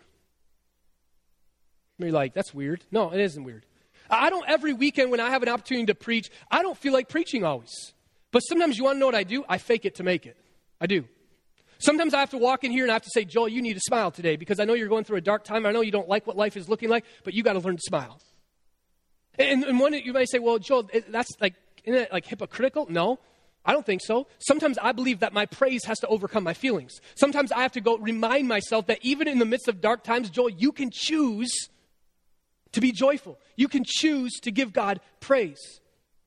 You're 1.98 2.12
like, 2.12 2.34
that's 2.34 2.54
weird. 2.54 2.84
No, 2.92 3.12
it 3.12 3.20
isn't 3.20 3.44
weird. 3.44 3.66
I 4.10 4.30
don't 4.30 4.48
every 4.48 4.74
weekend 4.74 5.12
when 5.12 5.20
I 5.20 5.30
have 5.30 5.44
an 5.44 5.50
opportunity 5.50 5.88
to 5.88 5.96
preach, 5.96 6.30
I 6.50 6.62
don't 6.62 6.78
feel 6.78 6.94
like 6.94 7.10
preaching 7.10 7.44
always. 7.44 7.94
But 8.32 8.40
sometimes 8.42 8.78
you 8.78 8.84
want 8.84 8.96
to 8.96 9.00
know 9.00 9.06
what 9.06 9.16
I 9.16 9.24
do? 9.24 9.44
I 9.48 9.58
fake 9.58 9.86
it 9.86 9.96
to 9.96 10.04
make 10.04 10.26
it. 10.26 10.38
I 10.80 10.88
do. 10.88 11.06
Sometimes 11.80 12.14
I 12.14 12.20
have 12.20 12.32
to 12.32 12.38
walk 12.38 12.64
in 12.64 12.72
here 12.72 12.84
and 12.84 12.92
I 12.92 12.96
have 12.96 13.04
to 13.04 13.12
say, 13.14 13.24
Joel, 13.24 13.50
you 13.50 13.62
need 13.62 13.76
to 13.76 13.80
smile 13.80 14.12
today 14.12 14.36
because 14.36 14.60
I 14.60 14.66
know 14.66 14.74
you're 14.74 14.90
going 14.90 15.06
through 15.06 15.18
a 15.18 15.22
dark 15.22 15.44
time. 15.46 15.66
I 15.66 15.72
know 15.72 15.82
you 15.82 15.92
don't 15.92 16.10
like 16.10 16.28
what 16.28 16.36
life 16.36 16.58
is 16.58 16.68
looking 16.68 16.90
like, 16.90 17.06
but 17.24 17.34
you 17.34 17.42
got 17.42 17.54
to 17.54 17.60
learn 17.60 17.78
to 17.78 17.82
smile. 17.82 18.20
And, 19.40 19.64
and 19.64 19.80
one 19.80 19.94
you 19.94 20.14
might 20.14 20.30
say, 20.30 20.40
well, 20.40 20.60
Joel, 20.60 20.90
that's 21.10 21.32
like, 21.40 21.56
isn't 21.86 22.00
it 22.00 22.14
like 22.14 22.26
hypocritical? 22.26 22.88
No. 22.90 23.20
I 23.66 23.74
don't 23.74 23.86
think 23.86 24.02
so. 24.02 24.28
Sometimes 24.40 24.78
I 24.78 24.92
believe 24.94 25.20
that 25.20 25.34
my 25.34 25.46
praise 25.46 25.84
has 25.86 26.00
to 26.00 26.08
overcome 26.08 26.44
my 26.44 26.54
feelings. 26.54 27.00
Sometimes 27.16 27.52
I 27.52 27.62
have 27.62 27.74
to 27.74 27.82
go 27.82 27.98
remind 27.98 28.48
myself 28.48 28.88
that 28.88 29.00
even 29.02 29.28
in 29.28 29.40
the 29.40 29.46
midst 29.46 29.68
of 29.68 29.82
dark 29.82 30.04
times, 30.04 30.30
Joel, 30.30 30.50
you 30.50 30.72
can 30.72 30.90
choose 30.92 31.70
to 32.72 32.82
be 32.82 32.92
joyful. 32.92 33.38
You 33.56 33.68
can 33.68 33.84
choose 33.86 34.34
to 34.42 34.52
give 34.52 34.74
God 34.74 35.00
praise. 35.20 35.82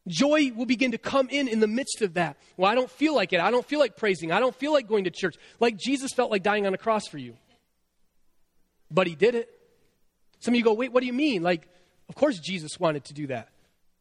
Joy 0.09 0.53
will 0.55 0.67
begin 0.67 0.93
to 0.93 0.99
come 0.99 1.29
in 1.31 1.49
in 1.49 1.61
the 1.61 1.69
midst 1.69 2.03
of 2.03 2.15
that. 2.15 2.37
Well, 2.57 2.71
I 2.71 2.75
don't 2.75 2.91
feel 2.91 3.15
like 3.15 3.33
it. 3.33 3.41
I 3.41 3.51
don't 3.51 3.67
feel 3.67 3.79
like 3.79 3.97
praising. 3.97 4.33
I 4.33 4.41
don't 4.41 4.55
feel 4.55 4.73
like 4.73 4.89
going 4.89 5.05
to 5.05 5.11
church. 5.11 5.37
Like 5.61 5.77
Jesus 5.77 6.13
felt 6.13 6.31
like 6.31 6.43
dying 6.43 6.67
on 6.67 6.75
a 6.75 6.79
cross 6.79 7.07
for 7.07 7.19
you. 7.19 7.37
But 8.91 9.07
he 9.07 9.15
did 9.15 9.35
it. 9.35 9.49
Some 10.41 10.55
of 10.55 10.59
you 10.59 10.65
go, 10.65 10.75
wait, 10.75 10.93
what 10.93 11.01
do 11.01 11.07
you 11.07 11.13
mean? 11.13 11.43
Like, 11.43 11.69
of 12.09 12.15
course 12.15 12.39
Jesus 12.39 12.79
wanted 12.79 13.05
to 13.05 13.15
do 13.15 13.27
that. 13.29 13.49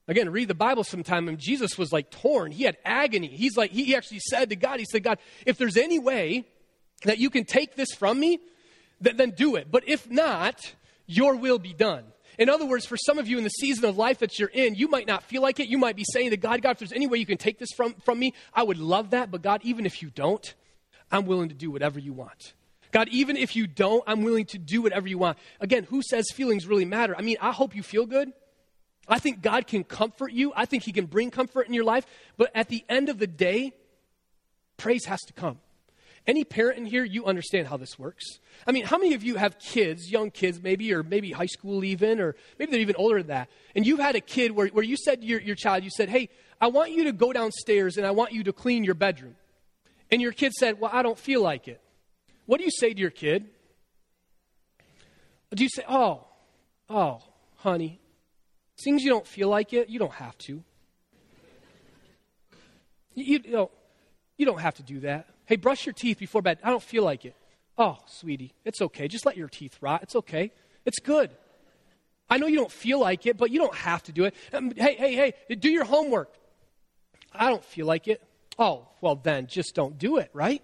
Again, 0.07 0.29
read 0.29 0.47
the 0.47 0.55
Bible 0.55 0.83
sometime, 0.83 1.27
and 1.27 1.37
Jesus 1.37 1.77
was 1.77 1.93
like 1.93 2.09
torn. 2.09 2.51
He 2.51 2.63
had 2.63 2.77
agony. 2.83 3.27
He's 3.27 3.55
like, 3.55 3.71
he 3.71 3.95
actually 3.95 4.19
said 4.19 4.49
to 4.49 4.55
God, 4.55 4.79
He 4.79 4.85
said, 4.85 5.03
God, 5.03 5.19
if 5.45 5.57
there's 5.57 5.77
any 5.77 5.99
way 5.99 6.45
that 7.03 7.17
you 7.17 7.29
can 7.29 7.45
take 7.45 7.75
this 7.75 7.93
from 7.93 8.19
me, 8.19 8.39
then, 8.99 9.31
do 9.31 9.55
it. 9.55 9.71
But 9.71 9.87
if 9.87 10.09
not, 10.09 10.75
your 11.07 11.35
will 11.35 11.59
be 11.59 11.73
done. 11.73 12.03
In 12.37 12.49
other 12.49 12.65
words, 12.65 12.85
for 12.85 12.97
some 12.97 13.17
of 13.17 13.27
you 13.27 13.37
in 13.37 13.43
the 13.43 13.49
season 13.49 13.85
of 13.85 13.97
life 13.97 14.19
that 14.19 14.37
you're 14.37 14.49
in, 14.49 14.75
you 14.75 14.87
might 14.87 15.07
not 15.07 15.23
feel 15.23 15.41
like 15.41 15.59
it. 15.59 15.69
You 15.69 15.77
might 15.77 15.95
be 15.95 16.05
saying 16.11 16.29
to 16.31 16.37
God, 16.37 16.61
God, 16.61 16.71
if 16.71 16.79
there's 16.79 16.93
any 16.93 17.07
way 17.07 17.17
you 17.17 17.25
can 17.25 17.37
take 17.37 17.57
this 17.57 17.69
from, 17.75 17.93
from 18.05 18.19
me, 18.19 18.33
I 18.53 18.63
would 18.63 18.77
love 18.77 19.11
that. 19.11 19.31
But 19.31 19.41
God, 19.41 19.61
even 19.63 19.85
if 19.85 20.01
you 20.01 20.09
don't, 20.09 20.53
I'm 21.11 21.25
willing 21.25 21.49
to 21.49 21.55
do 21.55 21.71
whatever 21.71 21.99
you 21.99 22.13
want. 22.13 22.53
God, 22.91 23.07
even 23.09 23.37
if 23.37 23.55
you 23.55 23.67
don't, 23.67 24.03
I'm 24.05 24.23
willing 24.23 24.45
to 24.47 24.57
do 24.57 24.81
whatever 24.81 25.07
you 25.07 25.17
want. 25.17 25.37
Again, 25.59 25.85
who 25.85 26.01
says 26.01 26.25
feelings 26.33 26.67
really 26.67 26.85
matter? 26.85 27.15
I 27.17 27.21
mean, 27.21 27.37
I 27.41 27.51
hope 27.51 27.75
you 27.75 27.83
feel 27.83 28.05
good. 28.05 28.31
I 29.07 29.19
think 29.19 29.41
God 29.41 29.67
can 29.67 29.83
comfort 29.83 30.31
you. 30.31 30.53
I 30.55 30.65
think 30.65 30.83
He 30.83 30.91
can 30.91 31.05
bring 31.05 31.31
comfort 31.31 31.67
in 31.67 31.73
your 31.73 31.83
life. 31.83 32.05
But 32.37 32.51
at 32.53 32.69
the 32.69 32.83
end 32.87 33.09
of 33.09 33.17
the 33.17 33.27
day, 33.27 33.73
praise 34.77 35.05
has 35.05 35.21
to 35.21 35.33
come. 35.33 35.59
Any 36.27 36.43
parent 36.43 36.77
in 36.77 36.85
here, 36.85 37.03
you 37.03 37.25
understand 37.25 37.67
how 37.67 37.77
this 37.77 37.97
works. 37.97 38.23
I 38.67 38.71
mean, 38.71 38.85
how 38.85 38.97
many 38.99 39.15
of 39.15 39.23
you 39.23 39.37
have 39.37 39.57
kids, 39.57 40.11
young 40.11 40.29
kids 40.29 40.61
maybe, 40.61 40.93
or 40.93 41.01
maybe 41.01 41.31
high 41.31 41.47
school 41.47 41.83
even, 41.83 42.19
or 42.19 42.35
maybe 42.59 42.71
they're 42.71 42.81
even 42.81 42.95
older 42.95 43.17
than 43.17 43.27
that, 43.27 43.49
and 43.75 43.87
you've 43.87 43.99
had 43.99 44.15
a 44.15 44.21
kid 44.21 44.51
where, 44.51 44.67
where 44.67 44.83
you 44.83 44.97
said 44.97 45.21
to 45.21 45.27
your, 45.27 45.41
your 45.41 45.55
child, 45.55 45.83
you 45.83 45.89
said, 45.89 46.09
hey, 46.09 46.29
I 46.59 46.67
want 46.67 46.91
you 46.91 47.05
to 47.05 47.11
go 47.11 47.33
downstairs 47.33 47.97
and 47.97 48.05
I 48.05 48.11
want 48.11 48.33
you 48.33 48.43
to 48.43 48.53
clean 48.53 48.83
your 48.83 48.93
bedroom. 48.93 49.35
And 50.11 50.21
your 50.21 50.31
kid 50.31 50.51
said, 50.53 50.79
well, 50.79 50.91
I 50.93 51.01
don't 51.01 51.17
feel 51.17 51.41
like 51.41 51.67
it. 51.67 51.81
What 52.45 52.57
do 52.57 52.63
you 52.63 52.71
say 52.71 52.93
to 52.93 52.99
your 52.99 53.11
kid? 53.11 53.45
Do 55.53 55.63
you 55.63 55.69
say, 55.69 55.83
oh, 55.87 56.25
oh, 56.89 57.21
honey, 57.57 57.99
things 58.83 59.03
you 59.03 59.09
don't 59.09 59.27
feel 59.27 59.49
like 59.49 59.73
it, 59.73 59.89
you 59.89 59.99
don't 59.99 60.13
have 60.13 60.37
to. 60.39 60.63
You, 63.13 63.39
you, 63.43 63.51
know, 63.51 63.71
you 64.37 64.45
don't 64.45 64.61
have 64.61 64.75
to 64.75 64.83
do 64.83 65.01
that. 65.01 65.27
Hey, 65.45 65.57
brush 65.57 65.85
your 65.85 65.93
teeth 65.93 66.19
before 66.19 66.41
bed. 66.41 66.59
I 66.63 66.69
don't 66.69 66.83
feel 66.83 67.03
like 67.03 67.25
it. 67.25 67.35
Oh, 67.77 67.97
sweetie, 68.05 68.53
it's 68.63 68.81
okay. 68.81 69.07
Just 69.07 69.25
let 69.25 69.35
your 69.37 69.49
teeth 69.49 69.77
rot. 69.81 70.03
It's 70.03 70.15
okay. 70.15 70.51
It's 70.85 70.99
good. 70.99 71.31
I 72.29 72.37
know 72.37 72.47
you 72.47 72.55
don't 72.55 72.71
feel 72.71 72.99
like 72.99 73.25
it, 73.25 73.37
but 73.37 73.51
you 73.51 73.59
don't 73.59 73.75
have 73.75 74.03
to 74.03 74.13
do 74.13 74.23
it. 74.23 74.35
Um, 74.53 74.71
hey, 74.71 74.95
hey, 74.95 75.15
hey, 75.15 75.55
do 75.55 75.69
your 75.69 75.83
homework. 75.83 76.33
I 77.33 77.49
don't 77.49 77.63
feel 77.63 77.85
like 77.85 78.07
it. 78.07 78.23
Oh, 78.57 78.87
well, 79.01 79.15
then 79.15 79.47
just 79.47 79.75
don't 79.75 79.97
do 79.97 80.17
it, 80.17 80.29
right? 80.33 80.61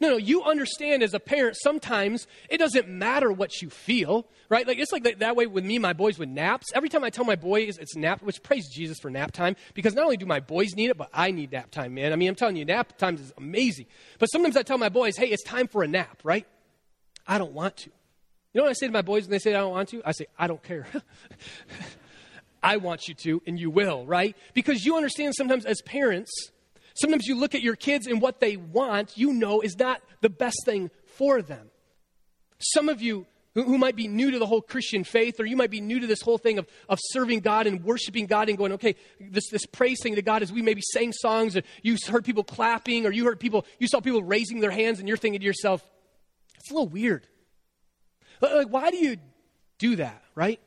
No, 0.00 0.10
no, 0.10 0.16
you 0.16 0.44
understand 0.44 1.02
as 1.02 1.12
a 1.12 1.18
parent, 1.18 1.56
sometimes 1.60 2.28
it 2.48 2.58
doesn't 2.58 2.88
matter 2.88 3.32
what 3.32 3.60
you 3.60 3.68
feel, 3.68 4.26
right? 4.48 4.66
Like, 4.66 4.78
it's 4.78 4.92
like 4.92 5.02
that, 5.02 5.18
that 5.18 5.34
way 5.34 5.46
with 5.46 5.64
me, 5.64 5.78
my 5.78 5.92
boys 5.92 6.18
with 6.18 6.28
naps. 6.28 6.66
Every 6.72 6.88
time 6.88 7.02
I 7.02 7.10
tell 7.10 7.24
my 7.24 7.34
boys 7.34 7.78
it's 7.78 7.96
nap, 7.96 8.22
which 8.22 8.40
praise 8.42 8.68
Jesus 8.68 8.98
for 9.00 9.10
nap 9.10 9.32
time, 9.32 9.56
because 9.74 9.94
not 9.94 10.04
only 10.04 10.16
do 10.16 10.26
my 10.26 10.38
boys 10.38 10.74
need 10.76 10.90
it, 10.90 10.96
but 10.96 11.10
I 11.12 11.32
need 11.32 11.50
nap 11.50 11.72
time, 11.72 11.94
man. 11.94 12.12
I 12.12 12.16
mean, 12.16 12.28
I'm 12.28 12.36
telling 12.36 12.54
you, 12.54 12.64
nap 12.64 12.96
time 12.96 13.16
is 13.16 13.32
amazing. 13.36 13.86
But 14.20 14.26
sometimes 14.26 14.56
I 14.56 14.62
tell 14.62 14.78
my 14.78 14.88
boys, 14.88 15.16
hey, 15.16 15.26
it's 15.28 15.42
time 15.42 15.66
for 15.66 15.82
a 15.82 15.88
nap, 15.88 16.20
right? 16.22 16.46
I 17.26 17.38
don't 17.38 17.52
want 17.52 17.78
to. 17.78 17.90
You 18.52 18.60
know 18.60 18.62
what 18.64 18.70
I 18.70 18.74
say 18.74 18.86
to 18.86 18.92
my 18.92 19.02
boys 19.02 19.24
when 19.24 19.32
they 19.32 19.38
say 19.40 19.54
I 19.54 19.58
don't 19.58 19.72
want 19.72 19.88
to? 19.90 20.02
I 20.04 20.12
say, 20.12 20.26
I 20.38 20.46
don't 20.46 20.62
care. 20.62 20.86
I 22.62 22.76
want 22.76 23.08
you 23.08 23.14
to, 23.14 23.42
and 23.46 23.58
you 23.58 23.70
will, 23.70 24.06
right? 24.06 24.36
Because 24.54 24.84
you 24.84 24.96
understand 24.96 25.34
sometimes 25.34 25.64
as 25.64 25.82
parents, 25.82 26.30
sometimes 27.00 27.26
you 27.26 27.34
look 27.34 27.54
at 27.54 27.62
your 27.62 27.76
kids 27.76 28.06
and 28.06 28.20
what 28.20 28.40
they 28.40 28.56
want, 28.56 29.16
you 29.16 29.32
know, 29.32 29.60
is 29.60 29.78
not 29.78 30.00
the 30.20 30.28
best 30.28 30.64
thing 30.64 30.90
for 31.16 31.42
them. 31.42 31.70
Some 32.58 32.88
of 32.88 33.00
you 33.00 33.26
who, 33.54 33.64
who 33.64 33.78
might 33.78 33.96
be 33.96 34.08
new 34.08 34.30
to 34.30 34.38
the 34.38 34.46
whole 34.46 34.62
Christian 34.62 35.04
faith, 35.04 35.40
or 35.40 35.46
you 35.46 35.56
might 35.56 35.70
be 35.70 35.80
new 35.80 36.00
to 36.00 36.06
this 36.06 36.20
whole 36.20 36.38
thing 36.38 36.58
of, 36.58 36.66
of 36.88 36.98
serving 37.10 37.40
God 37.40 37.66
and 37.66 37.84
worshiping 37.84 38.26
God 38.26 38.48
and 38.48 38.58
going, 38.58 38.72
okay, 38.72 38.96
this, 39.20 39.48
this 39.50 39.66
praise 39.66 39.98
thing 40.02 40.14
to 40.16 40.22
God 40.22 40.42
is 40.42 40.52
we 40.52 40.62
maybe 40.62 40.82
sang 40.92 41.12
songs 41.12 41.56
and 41.56 41.64
you 41.82 41.96
heard 42.08 42.24
people 42.24 42.44
clapping, 42.44 43.06
or 43.06 43.10
you 43.10 43.24
heard 43.24 43.40
people, 43.40 43.66
you 43.78 43.88
saw 43.88 44.00
people 44.00 44.22
raising 44.22 44.60
their 44.60 44.70
hands, 44.70 44.98
and 44.98 45.08
you're 45.08 45.16
thinking 45.16 45.40
to 45.40 45.46
yourself, 45.46 45.82
it's 46.56 46.70
a 46.70 46.74
little 46.74 46.88
weird. 46.88 47.26
Like, 48.40 48.68
why 48.68 48.90
do 48.90 48.96
you 48.96 49.16
do 49.78 49.96
that, 49.96 50.22
right? 50.34 50.60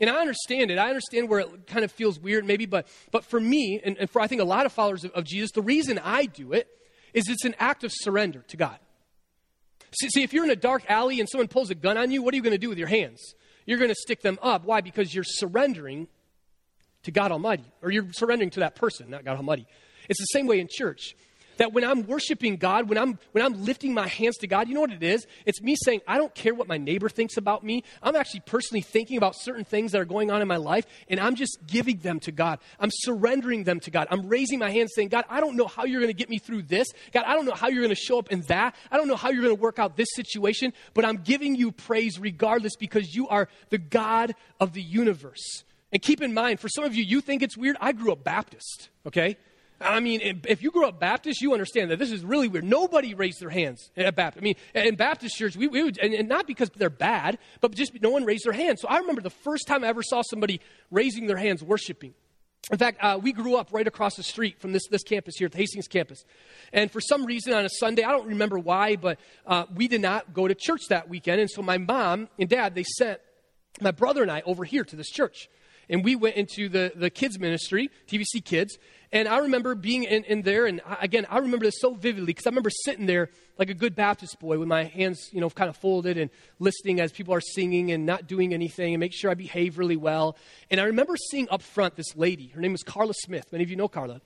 And 0.00 0.08
I 0.08 0.20
understand 0.20 0.70
it. 0.70 0.78
I 0.78 0.88
understand 0.88 1.28
where 1.28 1.40
it 1.40 1.66
kind 1.66 1.84
of 1.84 1.90
feels 1.90 2.18
weird, 2.18 2.44
maybe, 2.44 2.66
but, 2.66 2.86
but 3.10 3.24
for 3.24 3.40
me, 3.40 3.80
and, 3.84 3.96
and 3.98 4.08
for 4.08 4.20
I 4.20 4.26
think 4.26 4.40
a 4.40 4.44
lot 4.44 4.66
of 4.66 4.72
followers 4.72 5.04
of, 5.04 5.10
of, 5.12 5.24
Jesus, 5.24 5.50
the 5.52 5.62
reason 5.62 5.98
I 6.02 6.26
do 6.26 6.52
it 6.52 6.68
is 7.12 7.28
it's 7.28 7.44
an 7.44 7.54
act 7.58 7.84
of 7.84 7.90
surrender 7.92 8.44
to 8.48 8.56
God. 8.56 8.78
See, 9.92 10.08
see, 10.10 10.22
if 10.22 10.32
you're 10.32 10.44
in 10.44 10.50
a 10.50 10.56
dark 10.56 10.84
alley 10.88 11.18
and 11.18 11.28
someone 11.28 11.48
pulls 11.48 11.70
a 11.70 11.74
gun 11.74 11.96
on 11.96 12.10
you, 12.10 12.22
what 12.22 12.32
are 12.34 12.36
you 12.36 12.42
going 12.42 12.52
to 12.52 12.58
do 12.58 12.68
with 12.68 12.78
your 12.78 12.88
hands? 12.88 13.34
You're 13.66 13.78
going 13.78 13.90
to 13.90 13.96
stick 13.96 14.20
them 14.22 14.38
up. 14.42 14.64
Why? 14.64 14.80
Because 14.80 15.14
you're 15.14 15.24
surrendering 15.24 16.08
to 17.04 17.10
God 17.10 17.32
Almighty, 17.32 17.64
or 17.82 17.90
you're 17.90 18.12
surrendering 18.12 18.50
to 18.50 18.60
that 18.60 18.74
person, 18.74 19.10
not 19.10 19.24
God 19.24 19.36
Almighty. 19.36 19.66
It's 20.08 20.20
the 20.20 20.26
same 20.26 20.46
way 20.46 20.60
in 20.60 20.68
church 20.70 21.14
that 21.58 21.72
when 21.72 21.84
I'm 21.84 22.06
worshiping 22.06 22.56
God, 22.56 22.88
when 22.88 22.98
I'm, 22.98 23.18
when 23.32 23.44
I'm 23.44 23.64
lifting 23.64 23.94
my 23.94 24.08
hands 24.08 24.36
to 24.38 24.46
God, 24.46 24.68
you 24.68 24.74
know 24.74 24.80
what 24.80 24.92
it 24.92 25.02
is? 25.02 25.26
It's 25.44 25.60
me 25.60 25.76
saying, 25.76 26.00
I 26.08 26.16
don't 26.16 26.34
care 26.34 26.54
what 26.54 26.66
my 26.66 26.78
neighbor 26.78 27.08
thinks 27.08 27.36
about 27.36 27.62
me. 27.62 27.84
I'm 28.02 28.16
actually 28.16 28.40
personally 28.40 28.80
thinking 28.80 29.18
about 29.18 29.36
certain 29.36 29.64
things 29.64 29.92
that 29.92 30.00
are 30.00 30.06
going 30.06 30.30
on 30.30 30.40
in 30.40 30.48
my 30.48 30.56
life, 30.56 30.86
and 31.08 31.20
I'm 31.20 31.34
just 31.34 31.58
giving 31.66 31.98
them 31.98 32.20
to 32.20 32.32
God. 32.32 32.58
I'm 32.80 32.90
surrendering 32.92 33.64
them 33.64 33.80
to 33.80 33.90
God. 33.90 34.08
I'm 34.10 34.28
raising 34.28 34.58
my 34.58 34.70
hands 34.70 34.92
saying, 34.94 35.08
God, 35.08 35.24
I 35.28 35.40
don't 35.40 35.56
know 35.56 35.66
how 35.66 35.84
you're 35.84 36.00
going 36.00 36.12
to 36.12 36.18
get 36.18 36.30
me 36.30 36.38
through 36.38 36.62
this. 36.62 36.88
God, 37.12 37.24
I 37.26 37.34
don't 37.34 37.44
know 37.44 37.54
how 37.54 37.68
you're 37.68 37.82
going 37.82 37.94
to 37.94 38.00
show 38.00 38.18
up 38.18 38.32
in 38.32 38.42
that. 38.48 38.74
I 38.90 38.96
don't 38.96 39.08
know 39.08 39.16
how 39.16 39.30
you're 39.30 39.42
going 39.42 39.56
to 39.56 39.60
work 39.60 39.78
out 39.78 39.96
this 39.96 40.08
situation, 40.14 40.72
but 40.94 41.04
I'm 41.04 41.18
giving 41.18 41.54
you 41.54 41.72
praise 41.72 42.18
regardless 42.18 42.76
because 42.76 43.14
you 43.14 43.28
are 43.28 43.48
the 43.70 43.78
God 43.78 44.34
of 44.60 44.72
the 44.72 44.82
universe. 44.82 45.64
And 45.92 46.02
keep 46.02 46.20
in 46.20 46.34
mind, 46.34 46.60
for 46.60 46.68
some 46.68 46.84
of 46.84 46.94
you, 46.94 47.02
you 47.02 47.20
think 47.20 47.42
it's 47.42 47.56
weird. 47.56 47.76
I 47.80 47.92
grew 47.92 48.12
up 48.12 48.22
Baptist, 48.22 48.90
okay? 49.06 49.38
I 49.80 50.00
mean, 50.00 50.42
if 50.48 50.62
you 50.62 50.70
grew 50.70 50.86
up 50.86 50.98
Baptist, 50.98 51.40
you 51.40 51.52
understand 51.52 51.90
that 51.90 51.98
this 51.98 52.10
is 52.10 52.24
really 52.24 52.48
weird. 52.48 52.64
Nobody 52.64 53.14
raised 53.14 53.40
their 53.40 53.50
hands 53.50 53.90
at 53.96 54.16
Baptist. 54.16 54.42
I 54.42 54.44
mean, 54.44 54.56
in 54.74 54.96
Baptist 54.96 55.36
church, 55.36 55.56
we, 55.56 55.68
we 55.68 55.84
would, 55.84 55.98
and, 55.98 56.12
and, 56.14 56.28
not 56.28 56.46
because 56.46 56.68
they're 56.70 56.90
bad, 56.90 57.38
but 57.60 57.74
just 57.74 57.92
no 58.02 58.10
one 58.10 58.24
raised 58.24 58.44
their 58.44 58.52
hands. 58.52 58.80
So 58.80 58.88
I 58.88 58.98
remember 58.98 59.20
the 59.20 59.30
first 59.30 59.68
time 59.68 59.84
I 59.84 59.88
ever 59.88 60.02
saw 60.02 60.22
somebody 60.22 60.60
raising 60.90 61.26
their 61.26 61.36
hands 61.36 61.62
worshiping. 61.62 62.14
In 62.72 62.78
fact, 62.78 62.98
uh, 63.00 63.18
we 63.22 63.32
grew 63.32 63.56
up 63.56 63.68
right 63.72 63.86
across 63.86 64.16
the 64.16 64.22
street 64.22 64.60
from 64.60 64.72
this, 64.72 64.86
this 64.90 65.02
campus 65.02 65.36
here, 65.38 65.48
the 65.48 65.56
Hastings 65.56 65.86
campus. 65.86 66.24
And 66.72 66.90
for 66.90 67.00
some 67.00 67.24
reason 67.24 67.54
on 67.54 67.64
a 67.64 67.70
Sunday, 67.70 68.02
I 68.02 68.10
don't 68.10 68.26
remember 68.26 68.58
why, 68.58 68.96
but 68.96 69.18
uh, 69.46 69.64
we 69.74 69.88
did 69.88 70.02
not 70.02 70.34
go 70.34 70.48
to 70.48 70.54
church 70.54 70.82
that 70.90 71.08
weekend. 71.08 71.40
And 71.40 71.48
so 71.48 71.62
my 71.62 71.78
mom 71.78 72.28
and 72.38 72.48
dad, 72.48 72.74
they 72.74 72.82
sent 72.82 73.20
my 73.80 73.92
brother 73.92 74.22
and 74.22 74.30
I 74.30 74.42
over 74.44 74.64
here 74.64 74.84
to 74.84 74.96
this 74.96 75.08
church. 75.08 75.48
And 75.88 76.04
we 76.04 76.16
went 76.16 76.36
into 76.36 76.68
the, 76.68 76.92
the 76.94 77.08
kids' 77.08 77.38
ministry, 77.38 77.90
TVC 78.06 78.44
Kids, 78.44 78.76
and 79.10 79.26
I 79.26 79.38
remember 79.38 79.74
being 79.74 80.04
in, 80.04 80.24
in 80.24 80.42
there, 80.42 80.66
and 80.66 80.80
I, 80.86 80.98
again, 81.00 81.26
I 81.30 81.38
remember 81.38 81.64
this 81.64 81.80
so 81.80 81.94
vividly 81.94 82.26
because 82.26 82.46
I 82.46 82.50
remember 82.50 82.70
sitting 82.70 83.06
there 83.06 83.30
like 83.58 83.70
a 83.70 83.74
good 83.74 83.94
Baptist 83.94 84.38
boy 84.38 84.58
with 84.58 84.68
my 84.68 84.84
hands, 84.84 85.30
you 85.32 85.40
know, 85.40 85.48
kind 85.50 85.70
of 85.70 85.76
folded 85.76 86.18
and 86.18 86.30
listening 86.58 87.00
as 87.00 87.10
people 87.10 87.34
are 87.34 87.40
singing 87.40 87.90
and 87.90 88.04
not 88.04 88.26
doing 88.26 88.52
anything 88.52 88.94
and 88.94 89.00
make 89.00 89.12
sure 89.14 89.30
I 89.30 89.34
behave 89.34 89.78
really 89.78 89.96
well. 89.96 90.36
And 90.70 90.80
I 90.80 90.84
remember 90.84 91.16
seeing 91.30 91.48
up 91.50 91.62
front 91.62 91.96
this 91.96 92.16
lady. 92.16 92.48
Her 92.48 92.60
name 92.60 92.72
was 92.72 92.82
Carla 92.82 93.14
Smith. 93.14 93.50
Many 93.50 93.64
of 93.64 93.70
you 93.70 93.76
know 93.76 93.88
Carla. 93.88 94.20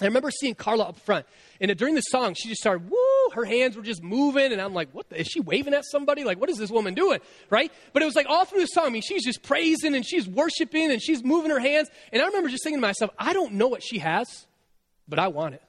I 0.00 0.06
remember 0.06 0.30
seeing 0.30 0.56
Carla 0.56 0.84
up 0.84 0.98
front, 0.98 1.24
and 1.60 1.76
during 1.76 1.94
the 1.94 2.00
song, 2.00 2.34
she 2.34 2.48
just 2.48 2.60
started, 2.60 2.90
woo, 2.90 2.98
her 3.30 3.44
hands 3.44 3.76
were 3.76 3.82
just 3.82 4.02
moving, 4.02 4.52
and 4.52 4.60
I'm 4.60 4.74
like, 4.74 4.90
what? 4.92 5.08
The, 5.08 5.20
is 5.20 5.26
she 5.26 5.40
waving 5.40 5.74
at 5.74 5.84
somebody? 5.84 6.24
Like, 6.24 6.40
what 6.40 6.50
is 6.50 6.58
this 6.58 6.70
woman 6.70 6.94
doing? 6.94 7.20
Right? 7.50 7.72
But 7.92 8.02
it 8.02 8.06
was 8.06 8.16
like 8.16 8.26
all 8.28 8.44
through 8.44 8.60
the 8.60 8.66
song, 8.66 8.86
I 8.86 8.90
mean, 8.90 9.02
she's 9.02 9.24
just 9.24 9.42
praising 9.42 9.94
and 9.94 10.04
she's 10.04 10.28
worshiping 10.28 10.90
and 10.90 11.02
she's 11.02 11.24
moving 11.24 11.50
her 11.50 11.60
hands. 11.60 11.88
And 12.12 12.22
I 12.22 12.26
remember 12.26 12.48
just 12.48 12.64
thinking 12.64 12.78
to 12.78 12.86
myself, 12.86 13.10
I 13.18 13.32
don't 13.32 13.54
know 13.54 13.68
what 13.68 13.82
she 13.82 13.98
has, 13.98 14.46
but 15.08 15.18
I 15.18 15.28
want 15.28 15.54
it. 15.54 15.62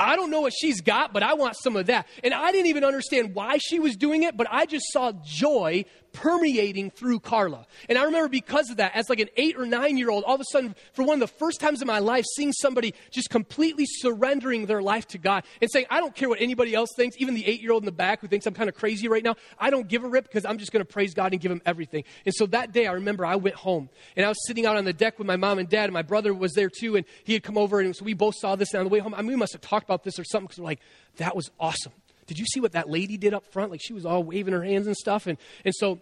I 0.00 0.14
don't 0.14 0.30
know 0.30 0.42
what 0.42 0.52
she's 0.58 0.80
got, 0.80 1.12
but 1.12 1.22
I 1.22 1.34
want 1.34 1.56
some 1.56 1.74
of 1.74 1.86
that. 1.86 2.06
And 2.22 2.32
I 2.32 2.52
didn't 2.52 2.68
even 2.68 2.84
understand 2.84 3.34
why 3.34 3.58
she 3.58 3.80
was 3.80 3.96
doing 3.96 4.22
it, 4.22 4.36
but 4.36 4.46
I 4.50 4.64
just 4.64 4.84
saw 4.92 5.12
joy 5.24 5.84
permeating 6.18 6.90
through 6.90 7.20
Carla. 7.20 7.64
And 7.88 7.96
I 7.96 8.02
remember 8.02 8.28
because 8.28 8.70
of 8.70 8.78
that, 8.78 8.96
as 8.96 9.08
like 9.08 9.20
an 9.20 9.28
eight 9.36 9.56
or 9.56 9.64
nine 9.64 9.96
year 9.96 10.10
old, 10.10 10.24
all 10.24 10.34
of 10.34 10.40
a 10.40 10.44
sudden, 10.50 10.74
for 10.92 11.04
one 11.04 11.14
of 11.14 11.20
the 11.20 11.34
first 11.38 11.60
times 11.60 11.80
in 11.80 11.86
my 11.86 12.00
life, 12.00 12.24
seeing 12.34 12.52
somebody 12.52 12.92
just 13.12 13.30
completely 13.30 13.84
surrendering 13.86 14.66
their 14.66 14.82
life 14.82 15.06
to 15.08 15.18
God 15.18 15.44
and 15.60 15.70
saying, 15.70 15.86
I 15.90 16.00
don't 16.00 16.14
care 16.14 16.28
what 16.28 16.40
anybody 16.40 16.74
else 16.74 16.90
thinks, 16.96 17.16
even 17.20 17.34
the 17.34 17.46
eight 17.46 17.62
year 17.62 17.70
old 17.70 17.82
in 17.82 17.86
the 17.86 17.92
back 17.92 18.20
who 18.20 18.26
thinks 18.26 18.46
I'm 18.46 18.54
kind 18.54 18.68
of 18.68 18.74
crazy 18.74 19.06
right 19.06 19.22
now. 19.22 19.36
I 19.60 19.70
don't 19.70 19.86
give 19.86 20.02
a 20.02 20.08
rip 20.08 20.24
because 20.24 20.44
I'm 20.44 20.58
just 20.58 20.72
going 20.72 20.84
to 20.84 20.92
praise 20.92 21.14
God 21.14 21.32
and 21.32 21.40
give 21.40 21.52
him 21.52 21.62
everything. 21.64 22.02
And 22.26 22.34
so 22.34 22.46
that 22.46 22.72
day, 22.72 22.88
I 22.88 22.92
remember 22.92 23.24
I 23.24 23.36
went 23.36 23.54
home 23.54 23.88
and 24.16 24.26
I 24.26 24.28
was 24.28 24.44
sitting 24.44 24.66
out 24.66 24.76
on 24.76 24.84
the 24.84 24.92
deck 24.92 25.18
with 25.18 25.26
my 25.28 25.36
mom 25.36 25.60
and 25.60 25.68
dad, 25.68 25.84
and 25.84 25.92
my 25.92 26.02
brother 26.02 26.34
was 26.34 26.52
there 26.54 26.68
too, 26.68 26.96
and 26.96 27.06
he 27.22 27.32
had 27.32 27.44
come 27.44 27.56
over, 27.56 27.78
and 27.78 27.94
so 27.94 28.04
we 28.04 28.14
both 28.14 28.34
saw 28.36 28.56
this. 28.56 28.72
And 28.72 28.80
on 28.80 28.86
the 28.86 28.90
way 28.90 28.98
home, 28.98 29.14
I 29.14 29.18
mean, 29.18 29.28
we 29.28 29.36
must 29.36 29.52
have 29.52 29.62
talked 29.62 29.84
about 29.84 30.02
this 30.02 30.18
or 30.18 30.24
something 30.24 30.46
because 30.48 30.58
we're 30.58 30.64
like, 30.64 30.80
that 31.18 31.36
was 31.36 31.48
awesome. 31.60 31.92
Did 32.26 32.38
you 32.38 32.44
see 32.44 32.60
what 32.60 32.72
that 32.72 32.90
lady 32.90 33.16
did 33.16 33.34
up 33.34 33.46
front? 33.52 33.70
Like 33.70 33.80
she 33.82 33.94
was 33.94 34.04
all 34.04 34.22
waving 34.22 34.52
her 34.52 34.62
hands 34.62 34.86
and 34.86 34.94
stuff. 34.94 35.26
And, 35.26 35.38
and 35.64 35.74
so 35.74 35.98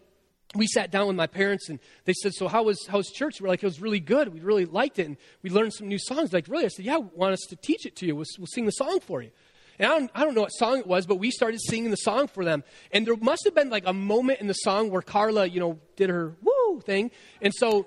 we 0.55 0.67
sat 0.67 0.91
down 0.91 1.07
with 1.09 1.17
my 1.17 1.27
parents 1.27 1.69
and 1.69 1.81
they 2.05 2.13
said, 2.13 2.33
So, 2.33 2.49
how 2.49 2.63
was, 2.63 2.87
how 2.87 2.99
was 2.99 3.09
church? 3.09 3.41
We're 3.41 3.49
like, 3.49 3.63
It 3.63 3.67
was 3.67 3.81
really 3.81 4.01
good. 4.01 4.33
We 4.33 4.41
really 4.41 4.65
liked 4.65 4.99
it. 4.99 5.07
And 5.07 5.17
we 5.43 5.51
learned 5.51 5.75
some 5.75 5.89
new 5.89 5.99
songs. 5.99 6.33
Like, 6.33 6.49
really? 6.49 6.65
I 6.65 6.69
said, 6.69 6.85
Yeah, 6.85 6.99
want 6.99 7.33
us 7.33 7.45
to 7.49 7.57
teach 7.57 7.85
it 7.87 7.97
to 7.97 8.07
you. 8.07 8.15
We'll, 8.15 8.27
we'll 8.39 8.47
sing 8.47 8.67
the 8.67 8.73
song 8.73 9.01
for 9.01 9.23
you. 9.23 9.31
And 9.79 9.91
I 9.91 9.99
don't, 9.99 10.11
I 10.15 10.25
don't 10.25 10.35
know 10.35 10.43
what 10.43 10.51
song 10.51 10.79
it 10.79 10.87
was, 10.87 11.07
but 11.07 11.17
we 11.17 11.31
started 11.31 11.61
singing 11.61 11.91
the 11.91 11.97
song 11.97 12.29
for 12.29 12.45
them. 12.45 12.65
And 12.93 13.07
there 13.07 13.17
must 13.17 13.45
have 13.45 13.55
been 13.55 13.69
like 13.69 13.87
a 13.87 13.93
moment 13.93 14.41
in 14.41 14.47
the 14.47 14.55
song 14.55 14.91
where 14.91 15.03
Carla, 15.03 15.47
you 15.47 15.61
know, 15.61 15.79
did 15.97 16.09
her 16.09 16.35
woo 16.43 16.81
thing. 16.81 17.11
And 17.43 17.53
so, 17.55 17.87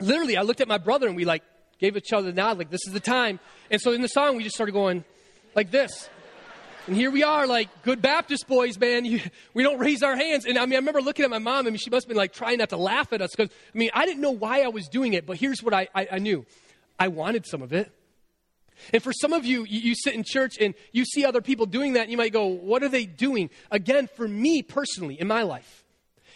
literally, 0.00 0.36
I 0.36 0.42
looked 0.42 0.60
at 0.60 0.68
my 0.68 0.78
brother 0.78 1.08
and 1.08 1.16
we 1.16 1.24
like 1.24 1.42
gave 1.78 1.96
each 1.96 2.12
other 2.12 2.30
the 2.30 2.36
nod, 2.40 2.58
like, 2.58 2.70
This 2.70 2.86
is 2.86 2.92
the 2.92 3.00
time. 3.00 3.40
And 3.70 3.80
so 3.80 3.92
in 3.92 4.02
the 4.02 4.08
song, 4.08 4.36
we 4.36 4.44
just 4.44 4.54
started 4.54 4.72
going 4.72 5.04
like 5.54 5.70
this. 5.70 6.08
And 6.86 6.94
here 6.94 7.10
we 7.10 7.24
are, 7.24 7.48
like 7.48 7.68
good 7.82 8.00
Baptist 8.00 8.46
boys, 8.46 8.78
man. 8.78 9.04
You, 9.04 9.20
we 9.54 9.64
don't 9.64 9.78
raise 9.78 10.04
our 10.04 10.14
hands. 10.14 10.46
And 10.46 10.56
I 10.56 10.64
mean, 10.66 10.74
I 10.74 10.76
remember 10.76 11.02
looking 11.02 11.24
at 11.24 11.30
my 11.30 11.38
mom. 11.38 11.66
I 11.66 11.70
mean, 11.70 11.78
she 11.78 11.90
must 11.90 12.04
have 12.04 12.08
been 12.08 12.16
like 12.16 12.32
trying 12.32 12.58
not 12.58 12.68
to 12.68 12.76
laugh 12.76 13.12
at 13.12 13.20
us 13.20 13.32
because, 13.36 13.50
I 13.74 13.78
mean, 13.78 13.90
I 13.92 14.06
didn't 14.06 14.20
know 14.20 14.30
why 14.30 14.62
I 14.62 14.68
was 14.68 14.86
doing 14.86 15.12
it, 15.14 15.26
but 15.26 15.36
here's 15.36 15.62
what 15.62 15.74
I, 15.74 15.88
I, 15.94 16.08
I 16.12 16.18
knew 16.18 16.46
I 16.98 17.08
wanted 17.08 17.44
some 17.46 17.60
of 17.60 17.72
it. 17.72 17.90
And 18.92 19.02
for 19.02 19.12
some 19.12 19.32
of 19.32 19.44
you, 19.44 19.64
you, 19.64 19.80
you, 19.80 19.94
sit 19.94 20.14
in 20.14 20.22
church 20.24 20.56
and 20.60 20.74
you 20.92 21.04
see 21.04 21.24
other 21.24 21.40
people 21.40 21.66
doing 21.66 21.94
that, 21.94 22.02
and 22.02 22.10
you 22.10 22.18
might 22.18 22.32
go, 22.32 22.46
What 22.46 22.82
are 22.82 22.88
they 22.88 23.06
doing? 23.06 23.50
Again, 23.70 24.08
for 24.16 24.28
me 24.28 24.62
personally, 24.62 25.18
in 25.18 25.26
my 25.26 25.42
life, 25.42 25.84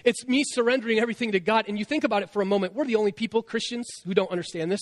it's 0.04 0.26
me 0.26 0.42
surrendering 0.46 0.98
everything 0.98 1.32
to 1.32 1.40
God. 1.40 1.66
And 1.68 1.78
you 1.78 1.84
think 1.84 2.02
about 2.02 2.22
it 2.22 2.30
for 2.30 2.40
a 2.40 2.46
moment. 2.46 2.74
We're 2.74 2.86
the 2.86 2.96
only 2.96 3.12
people, 3.12 3.42
Christians, 3.42 3.86
who 4.06 4.14
don't 4.14 4.30
understand 4.30 4.72
this. 4.72 4.80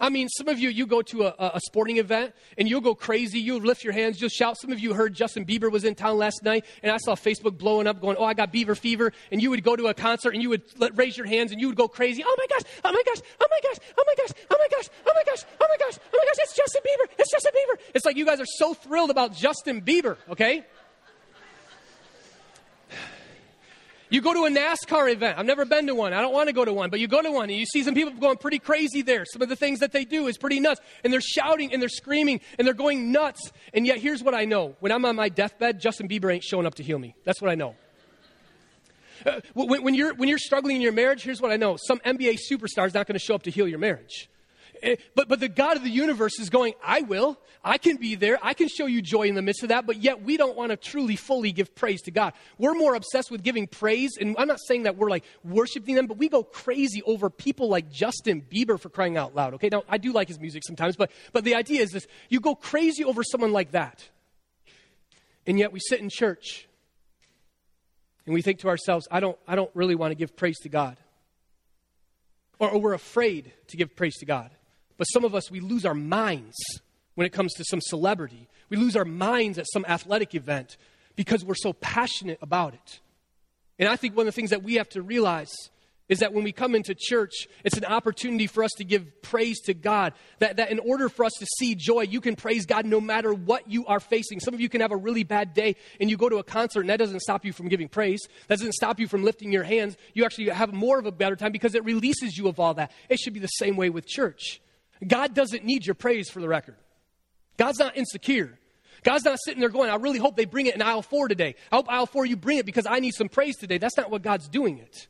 I 0.00 0.08
mean, 0.08 0.28
some 0.28 0.48
of 0.48 0.58
you, 0.58 0.68
you 0.68 0.86
go 0.86 1.02
to 1.02 1.26
a, 1.26 1.52
a, 1.54 1.60
sporting 1.60 1.98
event 1.98 2.34
and 2.56 2.68
you'll 2.68 2.80
go 2.80 2.94
crazy. 2.94 3.40
You'll 3.40 3.60
lift 3.60 3.84
your 3.84 3.92
hands, 3.92 4.20
you'll 4.20 4.30
shout. 4.30 4.58
Some 4.58 4.72
of 4.72 4.80
you 4.80 4.94
heard 4.94 5.14
Justin 5.14 5.44
Bieber 5.44 5.70
was 5.70 5.84
in 5.84 5.94
town 5.94 6.18
last 6.18 6.42
night, 6.42 6.64
and 6.82 6.92
I 6.92 6.98
saw 6.98 7.14
Facebook 7.14 7.58
blowing 7.58 7.86
up, 7.86 8.00
going, 8.00 8.16
Oh, 8.18 8.24
I 8.24 8.34
got 8.34 8.52
Bieber 8.52 8.76
fever. 8.76 9.12
And 9.30 9.42
you 9.42 9.50
would 9.50 9.62
go 9.62 9.76
to 9.76 9.86
a 9.86 9.94
concert 9.94 10.34
and 10.34 10.42
you 10.42 10.50
would 10.50 10.62
let, 10.78 10.96
raise 10.96 11.16
your 11.16 11.26
hands 11.26 11.52
and 11.52 11.60
you 11.60 11.68
would 11.68 11.76
go 11.76 11.88
crazy. 11.88 12.22
Oh 12.24 12.36
my 12.38 12.46
gosh, 12.46 12.62
oh 12.84 12.92
my 12.92 13.02
gosh, 13.04 13.22
oh 13.40 13.46
my 13.50 13.60
gosh, 13.62 13.78
oh 13.96 14.04
my 14.06 14.14
gosh, 14.16 14.32
oh 14.50 14.56
my 14.58 14.68
gosh, 14.70 14.88
oh 15.06 15.12
my 15.14 15.22
gosh, 15.24 15.44
oh 15.60 15.66
my 15.68 15.76
gosh, 15.78 15.98
oh 16.12 16.18
my 16.18 16.24
gosh, 16.24 16.36
it's 16.38 16.56
Justin 16.56 16.82
Bieber, 16.82 17.10
it's 17.18 17.30
Justin 17.30 17.52
Bieber. 17.52 17.80
It's 17.94 18.04
like 18.04 18.16
you 18.16 18.26
guys 18.26 18.40
are 18.40 18.46
so 18.46 18.74
thrilled 18.74 19.10
about 19.10 19.34
Justin 19.34 19.80
Bieber, 19.82 20.16
okay? 20.30 20.64
You 24.10 24.22
go 24.22 24.32
to 24.32 24.44
a 24.46 24.50
NASCAR 24.50 25.12
event. 25.12 25.38
I've 25.38 25.44
never 25.44 25.66
been 25.66 25.86
to 25.86 25.94
one. 25.94 26.14
I 26.14 26.22
don't 26.22 26.32
want 26.32 26.48
to 26.48 26.54
go 26.54 26.64
to 26.64 26.72
one, 26.72 26.88
but 26.88 26.98
you 26.98 27.08
go 27.08 27.20
to 27.20 27.30
one 27.30 27.50
and 27.50 27.58
you 27.58 27.66
see 27.66 27.82
some 27.82 27.94
people 27.94 28.12
going 28.14 28.38
pretty 28.38 28.58
crazy 28.58 29.02
there. 29.02 29.24
Some 29.26 29.42
of 29.42 29.50
the 29.50 29.56
things 29.56 29.80
that 29.80 29.92
they 29.92 30.04
do 30.04 30.28
is 30.28 30.38
pretty 30.38 30.60
nuts. 30.60 30.80
And 31.04 31.12
they're 31.12 31.20
shouting 31.20 31.72
and 31.72 31.82
they're 31.82 31.90
screaming 31.90 32.40
and 32.58 32.66
they're 32.66 32.74
going 32.74 33.12
nuts. 33.12 33.52
And 33.74 33.86
yet, 33.86 33.98
here's 33.98 34.22
what 34.22 34.34
I 34.34 34.46
know 34.46 34.76
when 34.80 34.92
I'm 34.92 35.04
on 35.04 35.16
my 35.16 35.28
deathbed, 35.28 35.80
Justin 35.80 36.08
Bieber 36.08 36.32
ain't 36.32 36.44
showing 36.44 36.66
up 36.66 36.76
to 36.76 36.82
heal 36.82 36.98
me. 36.98 37.14
That's 37.24 37.42
what 37.42 37.50
I 37.50 37.54
know. 37.54 37.74
Uh, 39.26 39.40
when, 39.52 39.82
when, 39.82 39.94
you're, 39.94 40.14
when 40.14 40.28
you're 40.28 40.38
struggling 40.38 40.76
in 40.76 40.82
your 40.82 40.92
marriage, 40.92 41.22
here's 41.22 41.40
what 41.40 41.50
I 41.50 41.56
know 41.56 41.76
some 41.76 41.98
NBA 42.00 42.38
superstar 42.50 42.86
is 42.86 42.94
not 42.94 43.06
going 43.06 43.14
to 43.14 43.24
show 43.24 43.34
up 43.34 43.42
to 43.42 43.50
heal 43.50 43.68
your 43.68 43.78
marriage. 43.78 44.28
Eh, 44.82 44.96
but, 45.14 45.28
but 45.28 45.40
the 45.40 45.48
God 45.48 45.76
of 45.76 45.82
the 45.82 45.90
universe 45.90 46.38
is 46.38 46.50
going, 46.50 46.74
I 46.84 47.02
will. 47.02 47.38
I 47.64 47.78
can 47.78 47.96
be 47.96 48.14
there. 48.14 48.38
I 48.42 48.54
can 48.54 48.68
show 48.68 48.86
you 48.86 49.02
joy 49.02 49.22
in 49.22 49.34
the 49.34 49.42
midst 49.42 49.62
of 49.62 49.70
that. 49.70 49.86
But 49.86 50.02
yet 50.02 50.22
we 50.22 50.36
don't 50.36 50.56
want 50.56 50.70
to 50.70 50.76
truly, 50.76 51.16
fully 51.16 51.52
give 51.52 51.74
praise 51.74 52.02
to 52.02 52.10
God. 52.10 52.32
We're 52.56 52.74
more 52.74 52.94
obsessed 52.94 53.30
with 53.30 53.42
giving 53.42 53.66
praise. 53.66 54.12
And 54.18 54.36
I'm 54.38 54.48
not 54.48 54.60
saying 54.66 54.84
that 54.84 54.96
we're 54.96 55.10
like 55.10 55.24
worshiping 55.44 55.94
them, 55.94 56.06
but 56.06 56.18
we 56.18 56.28
go 56.28 56.42
crazy 56.42 57.02
over 57.02 57.30
people 57.30 57.68
like 57.68 57.90
Justin 57.90 58.44
Bieber 58.50 58.78
for 58.80 58.88
crying 58.88 59.16
out 59.16 59.34
loud. 59.34 59.54
Okay. 59.54 59.68
Now, 59.70 59.84
I 59.88 59.98
do 59.98 60.12
like 60.12 60.28
his 60.28 60.38
music 60.38 60.62
sometimes, 60.64 60.96
but, 60.96 61.10
but 61.32 61.44
the 61.44 61.54
idea 61.54 61.82
is 61.82 61.90
this 61.90 62.06
you 62.28 62.40
go 62.40 62.54
crazy 62.54 63.04
over 63.04 63.22
someone 63.22 63.52
like 63.52 63.72
that. 63.72 64.08
And 65.46 65.58
yet 65.58 65.72
we 65.72 65.80
sit 65.80 66.00
in 66.00 66.10
church 66.10 66.68
and 68.26 68.34
we 68.34 68.42
think 68.42 68.58
to 68.60 68.68
ourselves, 68.68 69.08
I 69.10 69.20
don't, 69.20 69.38
I 69.48 69.56
don't 69.56 69.70
really 69.74 69.94
want 69.94 70.10
to 70.10 70.14
give 70.14 70.36
praise 70.36 70.58
to 70.60 70.68
God. 70.68 70.98
Or, 72.58 72.70
or 72.70 72.80
we're 72.80 72.92
afraid 72.92 73.52
to 73.68 73.76
give 73.78 73.96
praise 73.96 74.16
to 74.18 74.26
God. 74.26 74.50
But 74.98 75.04
some 75.04 75.24
of 75.24 75.34
us, 75.34 75.50
we 75.50 75.60
lose 75.60 75.86
our 75.86 75.94
minds 75.94 76.56
when 77.14 77.26
it 77.26 77.32
comes 77.32 77.54
to 77.54 77.64
some 77.64 77.80
celebrity. 77.80 78.48
We 78.68 78.76
lose 78.76 78.96
our 78.96 79.04
minds 79.04 79.58
at 79.58 79.66
some 79.72 79.86
athletic 79.88 80.34
event 80.34 80.76
because 81.16 81.44
we're 81.44 81.54
so 81.54 81.72
passionate 81.72 82.38
about 82.42 82.74
it. 82.74 83.00
And 83.78 83.88
I 83.88 83.96
think 83.96 84.16
one 84.16 84.26
of 84.26 84.34
the 84.34 84.36
things 84.36 84.50
that 84.50 84.62
we 84.62 84.74
have 84.74 84.88
to 84.90 85.02
realize 85.02 85.52
is 86.08 86.20
that 86.20 86.32
when 86.32 86.42
we 86.42 86.52
come 86.52 86.74
into 86.74 86.94
church, 86.96 87.48
it's 87.64 87.76
an 87.76 87.84
opportunity 87.84 88.46
for 88.46 88.64
us 88.64 88.70
to 88.78 88.84
give 88.84 89.20
praise 89.22 89.60
to 89.60 89.74
God. 89.74 90.14
That, 90.38 90.56
that 90.56 90.70
in 90.70 90.78
order 90.78 91.08
for 91.08 91.24
us 91.24 91.32
to 91.38 91.46
see 91.58 91.74
joy, 91.74 92.02
you 92.02 92.20
can 92.20 92.34
praise 92.34 92.66
God 92.66 92.86
no 92.86 93.00
matter 93.00 93.32
what 93.32 93.70
you 93.70 93.84
are 93.86 94.00
facing. 94.00 94.40
Some 94.40 94.54
of 94.54 94.60
you 94.60 94.68
can 94.68 94.80
have 94.80 94.90
a 94.90 94.96
really 94.96 95.22
bad 95.22 95.54
day 95.54 95.76
and 96.00 96.08
you 96.08 96.16
go 96.16 96.28
to 96.28 96.36
a 96.36 96.44
concert 96.44 96.80
and 96.80 96.90
that 96.90 96.98
doesn't 96.98 97.20
stop 97.20 97.44
you 97.44 97.52
from 97.52 97.68
giving 97.68 97.88
praise. 97.88 98.26
That 98.48 98.58
doesn't 98.58 98.72
stop 98.72 98.98
you 98.98 99.06
from 99.06 99.22
lifting 99.22 99.52
your 99.52 99.64
hands. 99.64 99.96
You 100.14 100.24
actually 100.24 100.48
have 100.48 100.72
more 100.72 100.98
of 100.98 101.06
a 101.06 101.12
better 101.12 101.36
time 101.36 101.52
because 101.52 101.74
it 101.74 101.84
releases 101.84 102.38
you 102.38 102.48
of 102.48 102.58
all 102.58 102.74
that. 102.74 102.90
It 103.08 103.18
should 103.18 103.34
be 103.34 103.40
the 103.40 103.46
same 103.48 103.76
way 103.76 103.90
with 103.90 104.06
church. 104.06 104.60
God 105.06 105.34
doesn't 105.34 105.64
need 105.64 105.86
your 105.86 105.94
praise 105.94 106.28
for 106.28 106.40
the 106.40 106.48
record. 106.48 106.76
God's 107.56 107.78
not 107.78 107.96
insecure. 107.96 108.58
God's 109.02 109.24
not 109.24 109.38
sitting 109.44 109.60
there 109.60 109.68
going, 109.68 109.90
I 109.90 109.96
really 109.96 110.18
hope 110.18 110.36
they 110.36 110.44
bring 110.44 110.66
it 110.66 110.74
in 110.74 110.82
aisle 110.82 111.02
four 111.02 111.28
today. 111.28 111.54
I 111.70 111.76
hope 111.76 111.88
aisle 111.88 112.06
four 112.06 112.26
you 112.26 112.36
bring 112.36 112.58
it 112.58 112.66
because 112.66 112.86
I 112.86 113.00
need 113.00 113.14
some 113.14 113.28
praise 113.28 113.56
today. 113.56 113.78
That's 113.78 113.96
not 113.96 114.10
what 114.10 114.22
God's 114.22 114.48
doing 114.48 114.78
it. 114.78 115.08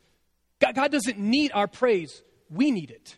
God, 0.61 0.75
God 0.75 0.93
doesn't 0.93 1.19
need 1.19 1.53
our 1.53 1.69
praise, 1.69 2.23
we 2.51 2.71
need 2.71 2.91
it. 2.91 3.17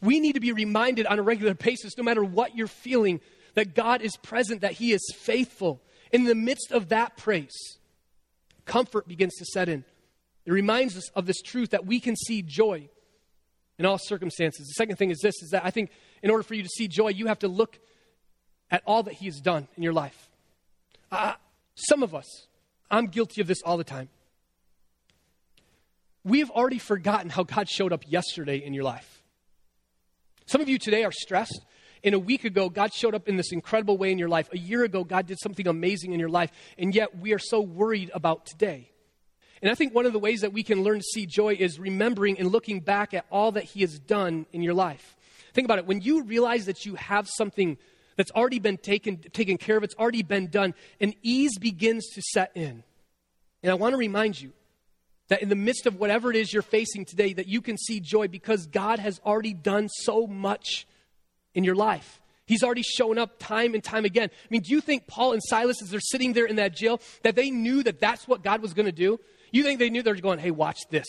We 0.00 0.20
need 0.20 0.34
to 0.34 0.40
be 0.40 0.52
reminded 0.52 1.06
on 1.06 1.18
a 1.18 1.22
regular 1.22 1.54
basis, 1.54 1.96
no 1.96 2.04
matter 2.04 2.22
what 2.22 2.54
you're 2.54 2.66
feeling, 2.66 3.20
that 3.54 3.74
God 3.74 4.02
is 4.02 4.16
present, 4.16 4.60
that 4.60 4.72
He 4.72 4.92
is 4.92 5.02
faithful. 5.16 5.80
In 6.12 6.24
the 6.24 6.34
midst 6.34 6.72
of 6.72 6.90
that 6.90 7.16
praise, 7.16 7.78
comfort 8.66 9.08
begins 9.08 9.34
to 9.36 9.44
set 9.46 9.68
in. 9.68 9.84
It 10.44 10.52
reminds 10.52 10.96
us 10.96 11.08
of 11.10 11.26
this 11.26 11.40
truth 11.40 11.70
that 11.70 11.86
we 11.86 12.00
can 12.00 12.16
see 12.16 12.42
joy 12.42 12.88
in 13.78 13.86
all 13.86 13.98
circumstances. 13.98 14.66
The 14.66 14.74
second 14.74 14.96
thing 14.96 15.10
is 15.10 15.20
this 15.20 15.42
is 15.42 15.50
that 15.50 15.64
I 15.64 15.70
think 15.70 15.90
in 16.22 16.30
order 16.30 16.42
for 16.42 16.54
you 16.54 16.62
to 16.62 16.68
see 16.68 16.88
joy, 16.88 17.08
you 17.08 17.26
have 17.26 17.40
to 17.40 17.48
look 17.48 17.78
at 18.70 18.82
all 18.86 19.02
that 19.04 19.14
He 19.14 19.26
has 19.26 19.40
done 19.40 19.68
in 19.76 19.82
your 19.82 19.92
life. 19.92 20.30
Uh, 21.10 21.34
some 21.74 22.02
of 22.02 22.14
us, 22.14 22.46
I'm 22.90 23.06
guilty 23.06 23.40
of 23.40 23.46
this 23.46 23.62
all 23.62 23.76
the 23.76 23.84
time 23.84 24.08
we 26.24 26.38
have 26.40 26.50
already 26.50 26.78
forgotten 26.78 27.30
how 27.30 27.42
God 27.42 27.68
showed 27.68 27.92
up 27.92 28.02
yesterday 28.08 28.56
in 28.56 28.72
your 28.72 28.84
life. 28.84 29.22
Some 30.46 30.60
of 30.60 30.68
you 30.68 30.78
today 30.78 31.04
are 31.04 31.12
stressed. 31.12 31.60
In 32.02 32.12
a 32.12 32.18
week 32.18 32.44
ago, 32.44 32.68
God 32.68 32.92
showed 32.92 33.14
up 33.14 33.28
in 33.28 33.36
this 33.36 33.52
incredible 33.52 33.96
way 33.96 34.10
in 34.12 34.18
your 34.18 34.28
life. 34.28 34.48
A 34.52 34.58
year 34.58 34.84
ago, 34.84 35.04
God 35.04 35.26
did 35.26 35.38
something 35.38 35.66
amazing 35.66 36.12
in 36.12 36.20
your 36.20 36.28
life. 36.28 36.50
And 36.78 36.94
yet, 36.94 37.18
we 37.18 37.32
are 37.32 37.38
so 37.38 37.60
worried 37.60 38.10
about 38.14 38.44
today. 38.44 38.90
And 39.62 39.70
I 39.70 39.74
think 39.74 39.94
one 39.94 40.06
of 40.06 40.12
the 40.12 40.18
ways 40.18 40.42
that 40.42 40.52
we 40.52 40.62
can 40.62 40.82
learn 40.82 40.98
to 40.98 41.04
see 41.04 41.26
joy 41.26 41.56
is 41.58 41.78
remembering 41.78 42.38
and 42.38 42.50
looking 42.50 42.80
back 42.80 43.14
at 43.14 43.24
all 43.30 43.52
that 43.52 43.64
He 43.64 43.80
has 43.80 43.98
done 43.98 44.46
in 44.52 44.62
your 44.62 44.74
life. 44.74 45.16
Think 45.52 45.66
about 45.66 45.78
it. 45.78 45.86
When 45.86 46.00
you 46.00 46.22
realize 46.24 46.66
that 46.66 46.84
you 46.84 46.96
have 46.96 47.28
something 47.28 47.78
that's 48.16 48.30
already 48.32 48.58
been 48.58 48.76
taken, 48.76 49.18
taken 49.32 49.56
care 49.56 49.76
of, 49.76 49.84
it's 49.84 49.94
already 49.94 50.22
been 50.22 50.48
done, 50.48 50.74
and 51.00 51.14
ease 51.22 51.58
begins 51.58 52.06
to 52.14 52.22
set 52.22 52.52
in. 52.54 52.82
And 53.62 53.70
I 53.70 53.74
want 53.74 53.92
to 53.92 53.96
remind 53.96 54.40
you 54.40 54.52
that 55.28 55.42
in 55.42 55.48
the 55.48 55.56
midst 55.56 55.86
of 55.86 55.98
whatever 55.98 56.30
it 56.30 56.36
is 56.36 56.52
you're 56.52 56.62
facing 56.62 57.04
today, 57.04 57.32
that 57.32 57.48
you 57.48 57.62
can 57.62 57.78
see 57.78 58.00
joy 58.00 58.28
because 58.28 58.66
God 58.66 58.98
has 58.98 59.20
already 59.24 59.54
done 59.54 59.88
so 59.88 60.26
much 60.26 60.86
in 61.54 61.64
your 61.64 61.74
life. 61.74 62.20
He's 62.46 62.62
already 62.62 62.82
shown 62.82 63.16
up 63.16 63.38
time 63.38 63.72
and 63.74 63.82
time 63.82 64.04
again. 64.04 64.28
I 64.32 64.46
mean, 64.50 64.60
do 64.60 64.72
you 64.72 64.82
think 64.82 65.06
Paul 65.06 65.32
and 65.32 65.42
Silas, 65.42 65.80
as 65.82 65.88
they're 65.88 66.00
sitting 66.00 66.34
there 66.34 66.44
in 66.44 66.56
that 66.56 66.76
jail, 66.76 67.00
that 67.22 67.36
they 67.36 67.50
knew 67.50 67.82
that 67.84 68.00
that's 68.00 68.28
what 68.28 68.42
God 68.42 68.60
was 68.60 68.74
going 68.74 68.86
to 68.86 68.92
do? 68.92 69.18
You 69.54 69.62
think 69.62 69.78
they 69.78 69.88
knew 69.88 70.02
they 70.02 70.10
were 70.10 70.18
going, 70.18 70.40
hey, 70.40 70.50
watch 70.50 70.80
this. 70.90 71.06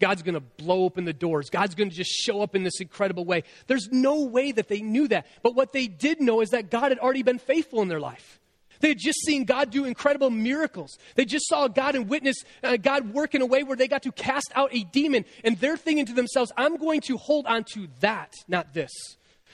God's 0.00 0.22
going 0.22 0.34
to 0.34 0.40
blow 0.40 0.84
open 0.84 1.04
the 1.04 1.12
doors. 1.12 1.50
God's 1.50 1.74
going 1.74 1.90
to 1.90 1.94
just 1.94 2.10
show 2.10 2.40
up 2.40 2.56
in 2.56 2.62
this 2.62 2.80
incredible 2.80 3.26
way. 3.26 3.44
There's 3.66 3.90
no 3.92 4.22
way 4.22 4.50
that 4.50 4.68
they 4.68 4.80
knew 4.80 5.08
that. 5.08 5.26
But 5.42 5.54
what 5.54 5.74
they 5.74 5.88
did 5.88 6.18
know 6.18 6.40
is 6.40 6.48
that 6.50 6.70
God 6.70 6.90
had 6.90 6.98
already 6.98 7.22
been 7.22 7.38
faithful 7.38 7.82
in 7.82 7.88
their 7.88 8.00
life. 8.00 8.40
They 8.80 8.88
had 8.88 8.98
just 8.98 9.18
seen 9.26 9.44
God 9.44 9.70
do 9.70 9.84
incredible 9.84 10.30
miracles. 10.30 10.96
They 11.16 11.26
just 11.26 11.46
saw 11.50 11.68
God 11.68 11.94
and 11.94 12.08
witnessed 12.08 12.46
uh, 12.64 12.78
God 12.78 13.12
work 13.12 13.34
in 13.34 13.42
a 13.42 13.46
way 13.46 13.62
where 13.62 13.76
they 13.76 13.88
got 13.88 14.04
to 14.04 14.12
cast 14.12 14.50
out 14.54 14.70
a 14.72 14.84
demon. 14.84 15.26
And 15.44 15.58
they're 15.58 15.76
thinking 15.76 16.06
to 16.06 16.14
themselves, 16.14 16.50
I'm 16.56 16.78
going 16.78 17.02
to 17.02 17.18
hold 17.18 17.44
on 17.44 17.64
to 17.74 17.88
that, 18.00 18.32
not 18.48 18.72
this. 18.72 18.90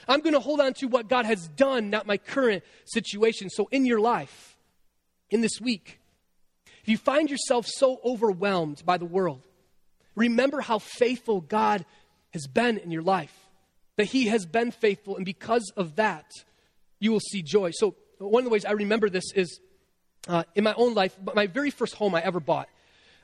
I'm 0.07 0.21
going 0.21 0.35
to 0.35 0.41
hold 0.41 0.61
on 0.61 0.75
to 0.75 0.87
what 0.87 1.09
God 1.09 1.27
has 1.27 1.49
done, 1.49 1.91
not 1.91 2.07
my 2.07 2.19
current 2.19 2.63
situation. 2.85 3.51
So 3.51 3.69
in 3.73 3.85
your 3.85 3.99
life, 3.99 4.57
in 5.29 5.41
this 5.41 5.61
week, 5.61 5.98
if 6.89 6.93
you 6.93 6.97
find 6.97 7.29
yourself 7.29 7.67
so 7.67 8.01
overwhelmed 8.03 8.83
by 8.83 8.97
the 8.97 9.05
world, 9.05 9.47
remember 10.17 10.63
how 10.63 10.79
faithful 10.79 11.43
God 11.43 11.85
has 12.33 12.47
been 12.47 12.79
in 12.79 12.91
your 12.91 13.03
life. 13.03 13.47
That 13.97 14.07
He 14.07 14.29
has 14.29 14.47
been 14.47 14.71
faithful, 14.71 15.17
and 15.17 15.27
because 15.27 15.71
of 15.77 15.97
that, 15.97 16.25
you 16.99 17.13
will 17.13 17.21
see 17.21 17.43
joy. 17.43 17.73
So 17.73 17.95
one 18.17 18.41
of 18.41 18.45
the 18.45 18.51
ways 18.51 18.65
I 18.65 18.71
remember 18.71 19.11
this 19.11 19.35
is 19.35 19.61
uh, 20.29 20.45
in 20.55 20.65
my 20.65 20.73
own 20.79 20.95
life, 20.95 21.15
my 21.35 21.47
very 21.47 21.69
first 21.69 21.95
home 21.95 22.15
I 22.15 22.23
ever 22.23 22.41
bought 22.41 22.71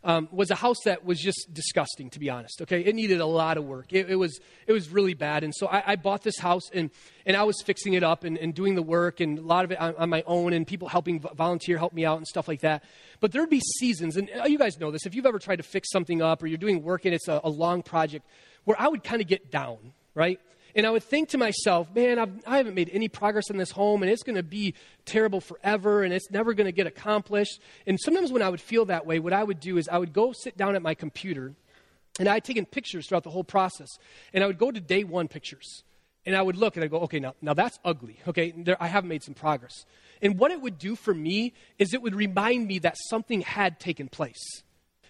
um, 0.04 0.28
was 0.30 0.50
a 0.50 0.54
house 0.54 0.76
that 0.84 1.04
was 1.04 1.18
just 1.18 1.48
disgusting, 1.52 2.10
to 2.10 2.20
be 2.20 2.28
honest. 2.28 2.60
Okay, 2.62 2.82
it 2.82 2.94
needed 2.94 3.20
a 3.20 3.26
lot 3.26 3.56
of 3.56 3.64
work. 3.64 3.92
It, 3.92 4.10
it 4.10 4.16
was 4.16 4.38
it 4.66 4.72
was 4.72 4.90
really 4.90 5.14
bad, 5.14 5.42
and 5.42 5.54
so 5.54 5.66
I, 5.66 5.92
I, 5.92 5.96
bought 5.96 6.22
this 6.22 6.38
house 6.38 6.70
and 6.72 6.90
and 7.24 7.36
I 7.36 7.42
was 7.44 7.60
fixing 7.62 7.94
it 7.94 8.02
up 8.02 8.22
and, 8.22 8.36
and 8.36 8.54
doing 8.54 8.74
the 8.74 8.82
work 8.82 9.20
and 9.20 9.38
a 9.38 9.42
lot 9.42 9.64
of 9.64 9.72
it 9.72 9.80
on, 9.80 9.96
on 9.96 10.10
my 10.10 10.22
own 10.26 10.52
and 10.52 10.66
people 10.66 10.88
helping 10.88 11.20
volunteer 11.20 11.78
help 11.78 11.94
me 11.94 12.04
out 12.04 12.18
and 12.18 12.26
stuff 12.26 12.46
like 12.46 12.60
that. 12.60 12.84
But 13.20 13.32
there'd 13.32 13.48
be 13.48 13.62
seasons, 13.78 14.16
and 14.16 14.30
uh, 14.38 14.44
you 14.44 14.58
guys 14.58 14.78
know 14.78 14.90
this. 14.90 15.06
If 15.06 15.14
you've 15.14 15.26
ever 15.26 15.38
tried 15.38 15.56
to 15.56 15.62
fix 15.62 15.90
something 15.90 16.20
up 16.20 16.42
or 16.42 16.46
you're 16.46 16.58
doing 16.58 16.82
work 16.82 17.06
and 17.06 17.14
it's 17.14 17.28
a, 17.28 17.40
a 17.42 17.50
long 17.50 17.82
project, 17.82 18.26
where 18.64 18.78
I 18.78 18.88
would 18.88 19.02
kind 19.02 19.22
of 19.22 19.28
get 19.28 19.50
down, 19.50 19.94
right? 20.14 20.38
And 20.76 20.86
I 20.86 20.90
would 20.90 21.04
think 21.04 21.28
to 21.30 21.38
myself, 21.38 21.94
man, 21.94 22.18
I've, 22.18 22.32
I 22.46 22.56
have 22.56 22.66
not 22.66 22.74
made 22.74 22.90
any 22.92 23.08
progress 23.08 23.48
in 23.48 23.58
this 23.58 23.70
home, 23.70 24.02
and 24.02 24.10
it's 24.10 24.24
going 24.24 24.36
to 24.36 24.42
be 24.42 24.74
terrible 25.04 25.40
forever, 25.40 26.02
and 26.02 26.12
it's 26.12 26.30
never 26.30 26.52
going 26.52 26.66
to 26.66 26.72
get 26.72 26.86
accomplished. 26.86 27.60
And 27.86 27.98
sometimes 28.00 28.32
when 28.32 28.42
I 28.42 28.48
would 28.48 28.60
feel 28.60 28.84
that 28.86 29.06
way, 29.06 29.20
what 29.20 29.32
I 29.32 29.44
would 29.44 29.60
do 29.60 29.76
is 29.78 29.88
I 29.88 29.98
would 29.98 30.12
go 30.12 30.32
sit 30.32 30.56
down 30.56 30.74
at 30.74 30.82
my 30.82 30.94
computer, 30.94 31.54
and 32.18 32.28
I 32.28 32.34
had 32.34 32.44
taken 32.44 32.66
pictures 32.66 33.06
throughout 33.06 33.24
the 33.24 33.30
whole 33.30 33.44
process. 33.44 33.88
And 34.32 34.42
I 34.42 34.46
would 34.46 34.58
go 34.58 34.70
to 34.72 34.80
day 34.80 35.04
one 35.04 35.28
pictures, 35.28 35.84
and 36.26 36.34
I 36.34 36.42
would 36.42 36.56
look, 36.56 36.76
and 36.76 36.84
I'd 36.84 36.90
go, 36.90 37.00
okay, 37.00 37.20
now, 37.20 37.34
now 37.40 37.54
that's 37.54 37.78
ugly. 37.84 38.18
Okay, 38.26 38.52
there, 38.56 38.82
I 38.82 38.88
have 38.88 39.04
made 39.04 39.22
some 39.22 39.34
progress. 39.34 39.86
And 40.20 40.38
what 40.38 40.50
it 40.50 40.60
would 40.60 40.78
do 40.78 40.96
for 40.96 41.14
me 41.14 41.54
is 41.78 41.94
it 41.94 42.02
would 42.02 42.14
remind 42.14 42.66
me 42.66 42.80
that 42.80 42.96
something 43.08 43.42
had 43.42 43.78
taken 43.78 44.08
place 44.08 44.62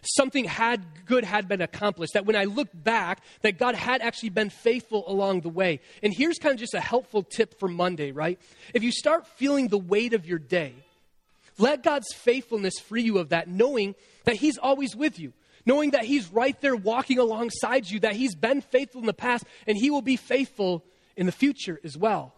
something 0.07 0.45
had 0.45 0.83
good 1.07 1.25
had 1.25 1.49
been 1.49 1.61
accomplished 1.61 2.15
that 2.15 2.27
when 2.27 2.37
i 2.37 2.45
look 2.45 2.69
back 2.73 3.21
that 3.43 3.59
god 3.59 3.75
had 3.75 4.01
actually 4.01 4.29
been 4.29 4.51
faithful 4.51 5.05
along 5.07 5.41
the 5.41 5.49
way. 5.49 5.81
And 6.03 6.13
here's 6.15 6.39
kind 6.39 6.55
of 6.55 6.61
just 6.61 6.75
a 6.75 6.81
helpful 6.81 7.23
tip 7.23 7.59
for 7.59 7.69
monday 7.69 8.13
right? 8.13 8.39
If 8.73 8.83
you 8.83 8.93
start 8.93 9.27
feeling 9.27 9.69
the 9.69 9.79
weight 9.79 10.15
of 10.15 10.27
your 10.27 10.39
day 10.39 10.75
let 11.59 11.83
god's 11.83 12.13
faithfulness 12.15 12.75
free 12.79 13.03
you 13.03 13.19
of 13.19 13.31
that 13.31 13.49
knowing 13.49 13.95
that 14.25 14.37
he's 14.37 14.59
always 14.59 14.97
with 14.97 15.19
you 15.19 15.33
knowing 15.67 15.93
that 15.93 16.05
he's 16.05 16.31
right 16.31 16.61
there 16.61 16.77
walking 16.77 17.19
alongside 17.19 17.89
you 17.89 18.01
that 18.01 18.15
he's 18.15 18.35
been 18.35 18.61
faithful 18.61 19.01
in 19.01 19.07
the 19.07 19.15
past 19.15 19.45
and 19.67 19.77
he 19.77 19.91
will 19.91 20.03
be 20.03 20.17
faithful 20.17 20.85
in 21.17 21.27
the 21.27 21.33
future 21.33 21.81
as 21.85 21.97
well 21.97 22.35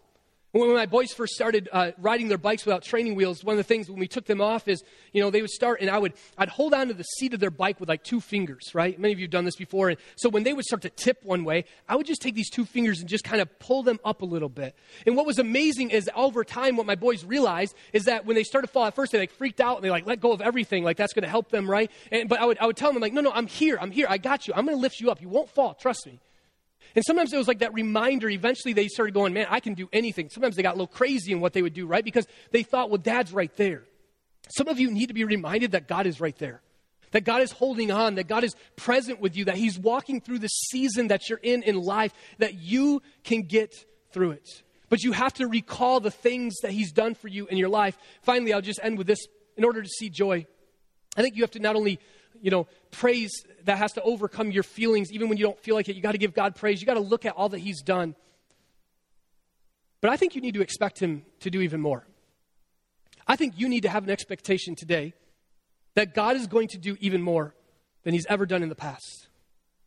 when 0.60 0.74
my 0.74 0.86
boys 0.86 1.12
first 1.12 1.34
started 1.34 1.68
uh, 1.72 1.92
riding 1.98 2.28
their 2.28 2.38
bikes 2.38 2.64
without 2.64 2.82
training 2.82 3.14
wheels, 3.14 3.42
one 3.42 3.54
of 3.54 3.58
the 3.58 3.64
things 3.64 3.90
when 3.90 3.98
we 3.98 4.06
took 4.06 4.26
them 4.26 4.40
off 4.40 4.68
is, 4.68 4.82
you 5.12 5.20
know, 5.20 5.30
they 5.30 5.40
would 5.40 5.50
start 5.50 5.80
and 5.80 5.90
I 5.90 5.98
would, 5.98 6.12
I'd 6.38 6.48
hold 6.48 6.72
onto 6.72 6.94
the 6.94 7.02
seat 7.02 7.34
of 7.34 7.40
their 7.40 7.50
bike 7.50 7.80
with 7.80 7.88
like 7.88 8.04
two 8.04 8.20
fingers, 8.20 8.74
right? 8.74 8.98
Many 8.98 9.12
of 9.12 9.18
you 9.18 9.24
have 9.24 9.30
done 9.30 9.44
this 9.44 9.56
before. 9.56 9.88
And 9.88 9.98
so 10.16 10.28
when 10.28 10.44
they 10.44 10.52
would 10.52 10.64
start 10.64 10.82
to 10.82 10.90
tip 10.90 11.24
one 11.24 11.44
way, 11.44 11.64
I 11.88 11.96
would 11.96 12.06
just 12.06 12.22
take 12.22 12.34
these 12.34 12.50
two 12.50 12.64
fingers 12.64 13.00
and 13.00 13.08
just 13.08 13.24
kind 13.24 13.42
of 13.42 13.58
pull 13.58 13.82
them 13.82 13.98
up 14.04 14.22
a 14.22 14.24
little 14.24 14.48
bit. 14.48 14.74
And 15.06 15.16
what 15.16 15.26
was 15.26 15.38
amazing 15.38 15.90
is 15.90 16.08
over 16.14 16.44
time, 16.44 16.76
what 16.76 16.86
my 16.86 16.94
boys 16.94 17.24
realized 17.24 17.74
is 17.92 18.04
that 18.04 18.24
when 18.24 18.36
they 18.36 18.44
started 18.44 18.68
to 18.68 18.72
fall 18.72 18.86
at 18.86 18.94
first, 18.94 19.12
they 19.12 19.18
like 19.18 19.32
freaked 19.32 19.60
out 19.60 19.76
and 19.76 19.84
they 19.84 19.90
like 19.90 20.06
let 20.06 20.20
go 20.20 20.32
of 20.32 20.40
everything. 20.40 20.84
Like 20.84 20.96
that's 20.96 21.12
going 21.12 21.24
to 21.24 21.28
help 21.28 21.50
them, 21.50 21.68
right? 21.70 21.90
And, 22.12 22.28
but 22.28 22.40
I 22.40 22.44
would, 22.44 22.58
I 22.58 22.66
would 22.66 22.76
tell 22.76 22.92
them 22.92 23.02
like, 23.02 23.12
no, 23.12 23.20
no, 23.20 23.32
I'm 23.32 23.46
here. 23.46 23.78
I'm 23.80 23.90
here. 23.90 24.06
I 24.08 24.18
got 24.18 24.46
you. 24.46 24.54
I'm 24.54 24.64
going 24.64 24.76
to 24.76 24.80
lift 24.80 25.00
you 25.00 25.10
up. 25.10 25.20
You 25.20 25.28
won't 25.28 25.50
fall. 25.50 25.74
Trust 25.74 26.06
me. 26.06 26.20
And 26.96 27.04
sometimes 27.04 27.32
it 27.32 27.36
was 27.36 27.46
like 27.46 27.58
that 27.58 27.74
reminder. 27.74 28.28
Eventually 28.30 28.72
they 28.72 28.88
started 28.88 29.12
going, 29.12 29.34
man, 29.34 29.46
I 29.50 29.60
can 29.60 29.74
do 29.74 29.88
anything. 29.92 30.30
Sometimes 30.30 30.56
they 30.56 30.62
got 30.62 30.70
a 30.70 30.78
little 30.78 30.86
crazy 30.86 31.30
in 31.30 31.40
what 31.40 31.52
they 31.52 31.60
would 31.60 31.74
do, 31.74 31.86
right? 31.86 32.02
Because 32.02 32.26
they 32.52 32.62
thought, 32.62 32.88
well, 32.88 32.98
dad's 32.98 33.32
right 33.32 33.54
there. 33.56 33.84
Some 34.48 34.66
of 34.68 34.80
you 34.80 34.90
need 34.90 35.08
to 35.08 35.14
be 35.14 35.24
reminded 35.24 35.72
that 35.72 35.88
God 35.88 36.06
is 36.06 36.20
right 36.20 36.36
there. 36.38 36.62
That 37.10 37.24
God 37.24 37.42
is 37.42 37.52
holding 37.52 37.90
on, 37.90 38.14
that 38.16 38.28
God 38.28 38.44
is 38.44 38.56
present 38.76 39.20
with 39.20 39.36
you, 39.36 39.44
that 39.44 39.56
He's 39.56 39.78
walking 39.78 40.20
through 40.20 40.38
the 40.40 40.48
season 40.48 41.08
that 41.08 41.28
you're 41.28 41.40
in 41.42 41.62
in 41.62 41.76
life, 41.76 42.12
that 42.38 42.54
you 42.54 43.02
can 43.24 43.42
get 43.42 43.74
through 44.10 44.32
it. 44.32 44.62
But 44.88 45.04
you 45.04 45.12
have 45.12 45.34
to 45.34 45.46
recall 45.46 46.00
the 46.00 46.10
things 46.10 46.56
that 46.62 46.72
He's 46.72 46.92
done 46.92 47.14
for 47.14 47.28
you 47.28 47.46
in 47.46 47.58
your 47.58 47.68
life. 47.68 47.96
Finally, 48.22 48.52
I'll 48.52 48.60
just 48.60 48.80
end 48.82 48.98
with 48.98 49.06
this. 49.06 49.26
In 49.56 49.64
order 49.64 49.82
to 49.82 49.88
see 49.88 50.10
joy, 50.10 50.46
I 51.16 51.22
think 51.22 51.36
you 51.36 51.42
have 51.42 51.52
to 51.52 51.60
not 51.60 51.76
only 51.76 51.98
you 52.42 52.50
know, 52.50 52.66
praise 52.90 53.30
that 53.64 53.78
has 53.78 53.92
to 53.92 54.02
overcome 54.02 54.50
your 54.50 54.62
feelings, 54.62 55.12
even 55.12 55.28
when 55.28 55.38
you 55.38 55.44
don't 55.44 55.58
feel 55.58 55.74
like 55.74 55.88
it. 55.88 55.96
You 55.96 56.02
got 56.02 56.12
to 56.12 56.18
give 56.18 56.34
God 56.34 56.54
praise. 56.54 56.80
You 56.80 56.86
got 56.86 56.94
to 56.94 57.00
look 57.00 57.24
at 57.24 57.34
all 57.34 57.48
that 57.50 57.58
He's 57.58 57.82
done. 57.82 58.14
But 60.00 60.10
I 60.10 60.16
think 60.16 60.34
you 60.34 60.40
need 60.40 60.54
to 60.54 60.62
expect 60.62 60.98
Him 60.98 61.24
to 61.40 61.50
do 61.50 61.60
even 61.60 61.80
more. 61.80 62.06
I 63.26 63.36
think 63.36 63.54
you 63.56 63.68
need 63.68 63.82
to 63.82 63.88
have 63.88 64.04
an 64.04 64.10
expectation 64.10 64.74
today 64.76 65.14
that 65.94 66.14
God 66.14 66.36
is 66.36 66.46
going 66.46 66.68
to 66.68 66.78
do 66.78 66.96
even 67.00 67.22
more 67.22 67.54
than 68.04 68.14
he's 68.14 68.26
ever 68.26 68.46
done 68.46 68.62
in 68.62 68.68
the 68.68 68.76
past. 68.76 69.28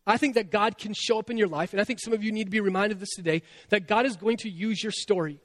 I 0.06 0.18
think 0.18 0.36
that 0.36 0.52
God 0.52 0.78
can 0.78 0.94
show 0.94 1.20
up 1.20 1.30
in 1.30 1.38
your 1.38 1.48
life, 1.48 1.72
and 1.72 1.80
I 1.80 1.86
think 1.86 2.00
some 2.00 2.14
of 2.14 2.24
you 2.24 2.32
need 2.32 2.46
to 2.46 2.50
be 2.50 2.60
reminded 2.60 2.94
of 2.94 3.00
this 3.00 3.16
today 3.16 3.44
that 3.70 3.88
God 3.88 4.06
is 4.06 4.18
going 4.18 4.38
to 4.38 4.50
use 4.50 4.84
your 4.84 4.92
story 4.92 5.40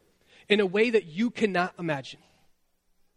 in 0.49 0.59
a 0.59 0.67
way 0.67 0.91
that 0.91 1.07
you 1.07 1.31
cannot 1.31 1.75
imagine. 1.79 2.21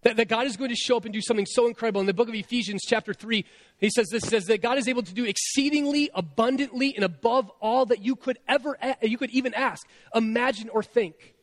That, 0.07 0.15
that 0.15 0.29
God 0.29 0.47
is 0.47 0.55
going 0.55 0.69
to 0.69 0.75
show 0.77 0.95
up 0.95 1.03
and 1.03 1.13
do 1.13 1.19
something 1.19 1.45
so 1.45 1.67
incredible. 1.67 1.99
In 1.99 2.07
the 2.07 2.13
book 2.13 2.29
of 2.29 2.33
Ephesians, 2.33 2.83
chapter 2.87 3.13
3, 3.13 3.43
he 3.77 3.89
says 3.89 4.07
this 4.07 4.23
says 4.23 4.45
that 4.45 4.61
God 4.61 4.77
is 4.77 4.87
able 4.87 5.03
to 5.03 5.13
do 5.13 5.25
exceedingly 5.25 6.09
abundantly 6.15 6.95
and 6.95 7.03
above 7.03 7.51
all 7.59 7.85
that 7.87 8.05
you 8.05 8.15
could 8.15 8.39
ever 8.47 8.77
you 9.01 9.17
could 9.17 9.31
even 9.31 9.53
ask, 9.53 9.85
imagine, 10.15 10.69
or 10.69 10.81
think, 10.81 11.35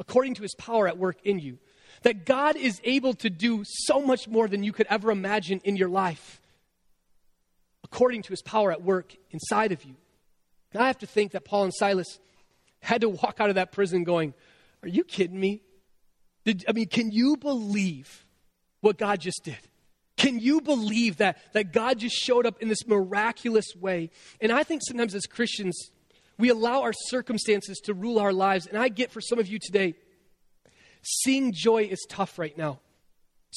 according 0.00 0.34
to 0.34 0.42
his 0.42 0.52
power 0.56 0.88
at 0.88 0.98
work 0.98 1.18
in 1.22 1.38
you. 1.38 1.58
That 2.02 2.26
God 2.26 2.56
is 2.56 2.80
able 2.82 3.14
to 3.14 3.30
do 3.30 3.62
so 3.64 4.00
much 4.00 4.26
more 4.26 4.48
than 4.48 4.64
you 4.64 4.72
could 4.72 4.88
ever 4.90 5.12
imagine 5.12 5.60
in 5.62 5.76
your 5.76 5.88
life, 5.88 6.40
according 7.84 8.22
to 8.22 8.30
his 8.30 8.42
power 8.42 8.72
at 8.72 8.82
work 8.82 9.14
inside 9.30 9.70
of 9.70 9.84
you. 9.84 9.94
And 10.72 10.82
I 10.82 10.88
have 10.88 10.98
to 10.98 11.06
think 11.06 11.30
that 11.32 11.44
Paul 11.44 11.62
and 11.62 11.72
Silas 11.72 12.18
had 12.80 13.02
to 13.02 13.08
walk 13.08 13.36
out 13.38 13.48
of 13.48 13.54
that 13.54 13.70
prison 13.70 14.02
going, 14.02 14.34
Are 14.82 14.88
you 14.88 15.04
kidding 15.04 15.38
me? 15.38 15.62
Did, 16.44 16.64
I 16.68 16.72
mean, 16.72 16.88
can 16.88 17.10
you 17.10 17.36
believe 17.36 18.24
what 18.80 18.98
God 18.98 19.20
just 19.20 19.44
did? 19.44 19.58
Can 20.16 20.38
you 20.38 20.60
believe 20.60 21.18
that, 21.18 21.38
that 21.52 21.72
God 21.72 21.98
just 21.98 22.14
showed 22.14 22.46
up 22.46 22.60
in 22.60 22.68
this 22.68 22.86
miraculous 22.86 23.66
way? 23.80 24.10
And 24.40 24.52
I 24.52 24.62
think 24.62 24.82
sometimes 24.86 25.14
as 25.14 25.26
Christians, 25.26 25.90
we 26.38 26.48
allow 26.48 26.82
our 26.82 26.92
circumstances 26.92 27.78
to 27.84 27.94
rule 27.94 28.18
our 28.18 28.32
lives. 28.32 28.66
And 28.66 28.76
I 28.76 28.88
get 28.88 29.10
for 29.10 29.20
some 29.20 29.38
of 29.38 29.48
you 29.48 29.58
today, 29.60 29.94
seeing 31.02 31.52
joy 31.52 31.84
is 31.84 32.04
tough 32.08 32.38
right 32.38 32.56
now. 32.56 32.80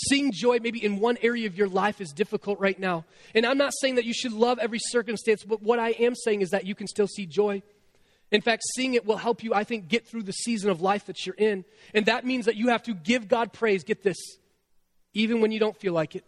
Seeing 0.09 0.31
joy 0.33 0.59
maybe 0.61 0.83
in 0.83 0.99
one 0.99 1.17
area 1.21 1.47
of 1.47 1.57
your 1.57 1.69
life 1.69 2.01
is 2.01 2.11
difficult 2.11 2.59
right 2.59 2.77
now. 2.77 3.05
And 3.33 3.45
I'm 3.45 3.57
not 3.57 3.71
saying 3.79 3.95
that 3.95 4.05
you 4.05 4.13
should 4.13 4.33
love 4.33 4.59
every 4.59 4.79
circumstance, 4.79 5.43
but 5.43 5.61
what 5.61 5.79
I 5.79 5.91
am 5.91 6.15
saying 6.15 6.41
is 6.41 6.49
that 6.49 6.65
you 6.65 6.75
can 6.75 6.87
still 6.87 7.07
see 7.07 7.25
joy. 7.25 7.61
In 8.31 8.41
fact, 8.41 8.63
seeing 8.75 8.95
it 8.95 9.05
will 9.05 9.17
help 9.17 9.43
you, 9.43 9.53
I 9.53 9.63
think, 9.63 9.87
get 9.87 10.07
through 10.07 10.23
the 10.23 10.33
season 10.33 10.69
of 10.69 10.81
life 10.81 11.05
that 11.05 11.25
you're 11.25 11.35
in. 11.35 11.63
And 11.93 12.07
that 12.07 12.25
means 12.25 12.45
that 12.45 12.55
you 12.55 12.69
have 12.69 12.83
to 12.83 12.93
give 12.93 13.27
God 13.27 13.53
praise. 13.53 13.83
Get 13.83 14.03
this, 14.03 14.17
even 15.13 15.41
when 15.41 15.51
you 15.51 15.59
don't 15.59 15.77
feel 15.77 15.93
like 15.93 16.15
it, 16.15 16.25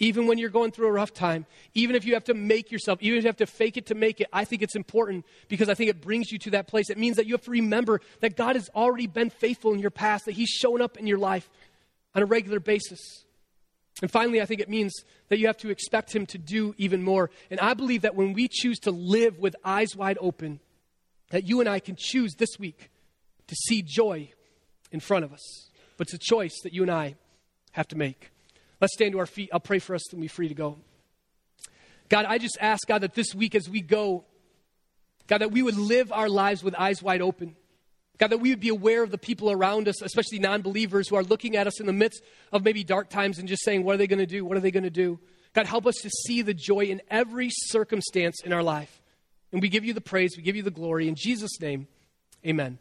even 0.00 0.26
when 0.26 0.38
you're 0.38 0.50
going 0.50 0.72
through 0.72 0.88
a 0.88 0.92
rough 0.92 1.12
time, 1.12 1.46
even 1.74 1.94
if 1.94 2.04
you 2.04 2.14
have 2.14 2.24
to 2.24 2.34
make 2.34 2.72
yourself, 2.72 2.98
even 3.02 3.18
if 3.18 3.24
you 3.24 3.28
have 3.28 3.36
to 3.36 3.46
fake 3.46 3.76
it 3.76 3.86
to 3.86 3.94
make 3.94 4.20
it, 4.20 4.28
I 4.32 4.44
think 4.44 4.62
it's 4.62 4.74
important 4.74 5.26
because 5.48 5.68
I 5.68 5.74
think 5.74 5.90
it 5.90 6.00
brings 6.00 6.32
you 6.32 6.38
to 6.40 6.50
that 6.52 6.66
place. 6.66 6.88
It 6.90 6.98
means 6.98 7.16
that 7.16 7.26
you 7.26 7.34
have 7.34 7.42
to 7.42 7.50
remember 7.50 8.00
that 8.20 8.34
God 8.34 8.56
has 8.56 8.70
already 8.74 9.06
been 9.06 9.30
faithful 9.30 9.72
in 9.74 9.78
your 9.78 9.90
past, 9.90 10.24
that 10.24 10.32
He's 10.32 10.48
shown 10.48 10.80
up 10.80 10.96
in 10.96 11.06
your 11.06 11.18
life 11.18 11.48
on 12.14 12.22
a 12.22 12.26
regular 12.26 12.60
basis. 12.60 13.24
And 14.00 14.10
finally, 14.10 14.40
I 14.40 14.46
think 14.46 14.60
it 14.60 14.70
means 14.70 15.04
that 15.28 15.38
you 15.38 15.46
have 15.46 15.58
to 15.58 15.68
expect 15.68 16.14
Him 16.16 16.24
to 16.26 16.38
do 16.38 16.74
even 16.78 17.02
more. 17.02 17.30
And 17.50 17.60
I 17.60 17.74
believe 17.74 18.02
that 18.02 18.14
when 18.14 18.32
we 18.32 18.48
choose 18.48 18.78
to 18.80 18.90
live 18.90 19.38
with 19.38 19.54
eyes 19.64 19.94
wide 19.94 20.16
open, 20.20 20.60
that 21.30 21.46
you 21.46 21.60
and 21.60 21.68
I 21.68 21.80
can 21.80 21.96
choose 21.98 22.34
this 22.34 22.58
week 22.58 22.90
to 23.46 23.54
see 23.54 23.82
joy 23.82 24.32
in 24.92 25.00
front 25.00 25.24
of 25.24 25.32
us. 25.32 25.70
But 25.96 26.06
it's 26.06 26.14
a 26.14 26.18
choice 26.18 26.60
that 26.62 26.72
you 26.72 26.82
and 26.82 26.90
I 26.90 27.16
have 27.72 27.88
to 27.88 27.96
make. 27.96 28.30
Let's 28.80 28.94
stand 28.94 29.12
to 29.12 29.18
our 29.18 29.26
feet. 29.26 29.50
I'll 29.52 29.60
pray 29.60 29.78
for 29.78 29.94
us 29.94 30.12
and 30.12 30.20
be 30.20 30.28
free 30.28 30.48
to 30.48 30.54
go. 30.54 30.78
God, 32.08 32.24
I 32.26 32.38
just 32.38 32.58
ask, 32.60 32.86
God, 32.86 33.02
that 33.02 33.14
this 33.14 33.34
week 33.34 33.54
as 33.54 33.68
we 33.68 33.80
go, 33.80 34.24
God, 35.26 35.38
that 35.38 35.52
we 35.52 35.62
would 35.62 35.76
live 35.76 36.10
our 36.10 36.28
lives 36.28 36.64
with 36.64 36.74
eyes 36.74 37.02
wide 37.02 37.22
open. 37.22 37.54
God, 38.18 38.30
that 38.30 38.38
we 38.38 38.50
would 38.50 38.60
be 38.60 38.68
aware 38.68 39.02
of 39.02 39.10
the 39.10 39.18
people 39.18 39.50
around 39.50 39.88
us, 39.88 40.02
especially 40.02 40.40
non 40.40 40.60
believers 40.60 41.08
who 41.08 41.16
are 41.16 41.22
looking 41.22 41.56
at 41.56 41.66
us 41.66 41.80
in 41.80 41.86
the 41.86 41.92
midst 41.92 42.22
of 42.52 42.64
maybe 42.64 42.84
dark 42.84 43.08
times 43.08 43.38
and 43.38 43.48
just 43.48 43.64
saying, 43.64 43.84
What 43.84 43.94
are 43.94 43.98
they 43.98 44.06
going 44.06 44.18
to 44.18 44.26
do? 44.26 44.44
What 44.44 44.58
are 44.58 44.60
they 44.60 44.70
going 44.70 44.84
to 44.84 44.90
do? 44.90 45.18
God, 45.52 45.66
help 45.66 45.86
us 45.86 45.96
to 46.02 46.10
see 46.10 46.42
the 46.42 46.52
joy 46.52 46.84
in 46.84 47.00
every 47.10 47.48
circumstance 47.50 48.42
in 48.44 48.52
our 48.52 48.62
life. 48.62 48.99
And 49.52 49.60
we 49.60 49.68
give 49.68 49.84
you 49.84 49.92
the 49.92 50.00
praise, 50.00 50.36
we 50.36 50.42
give 50.42 50.56
you 50.56 50.62
the 50.62 50.70
glory. 50.70 51.08
In 51.08 51.14
Jesus' 51.14 51.60
name, 51.60 51.88
amen. 52.46 52.78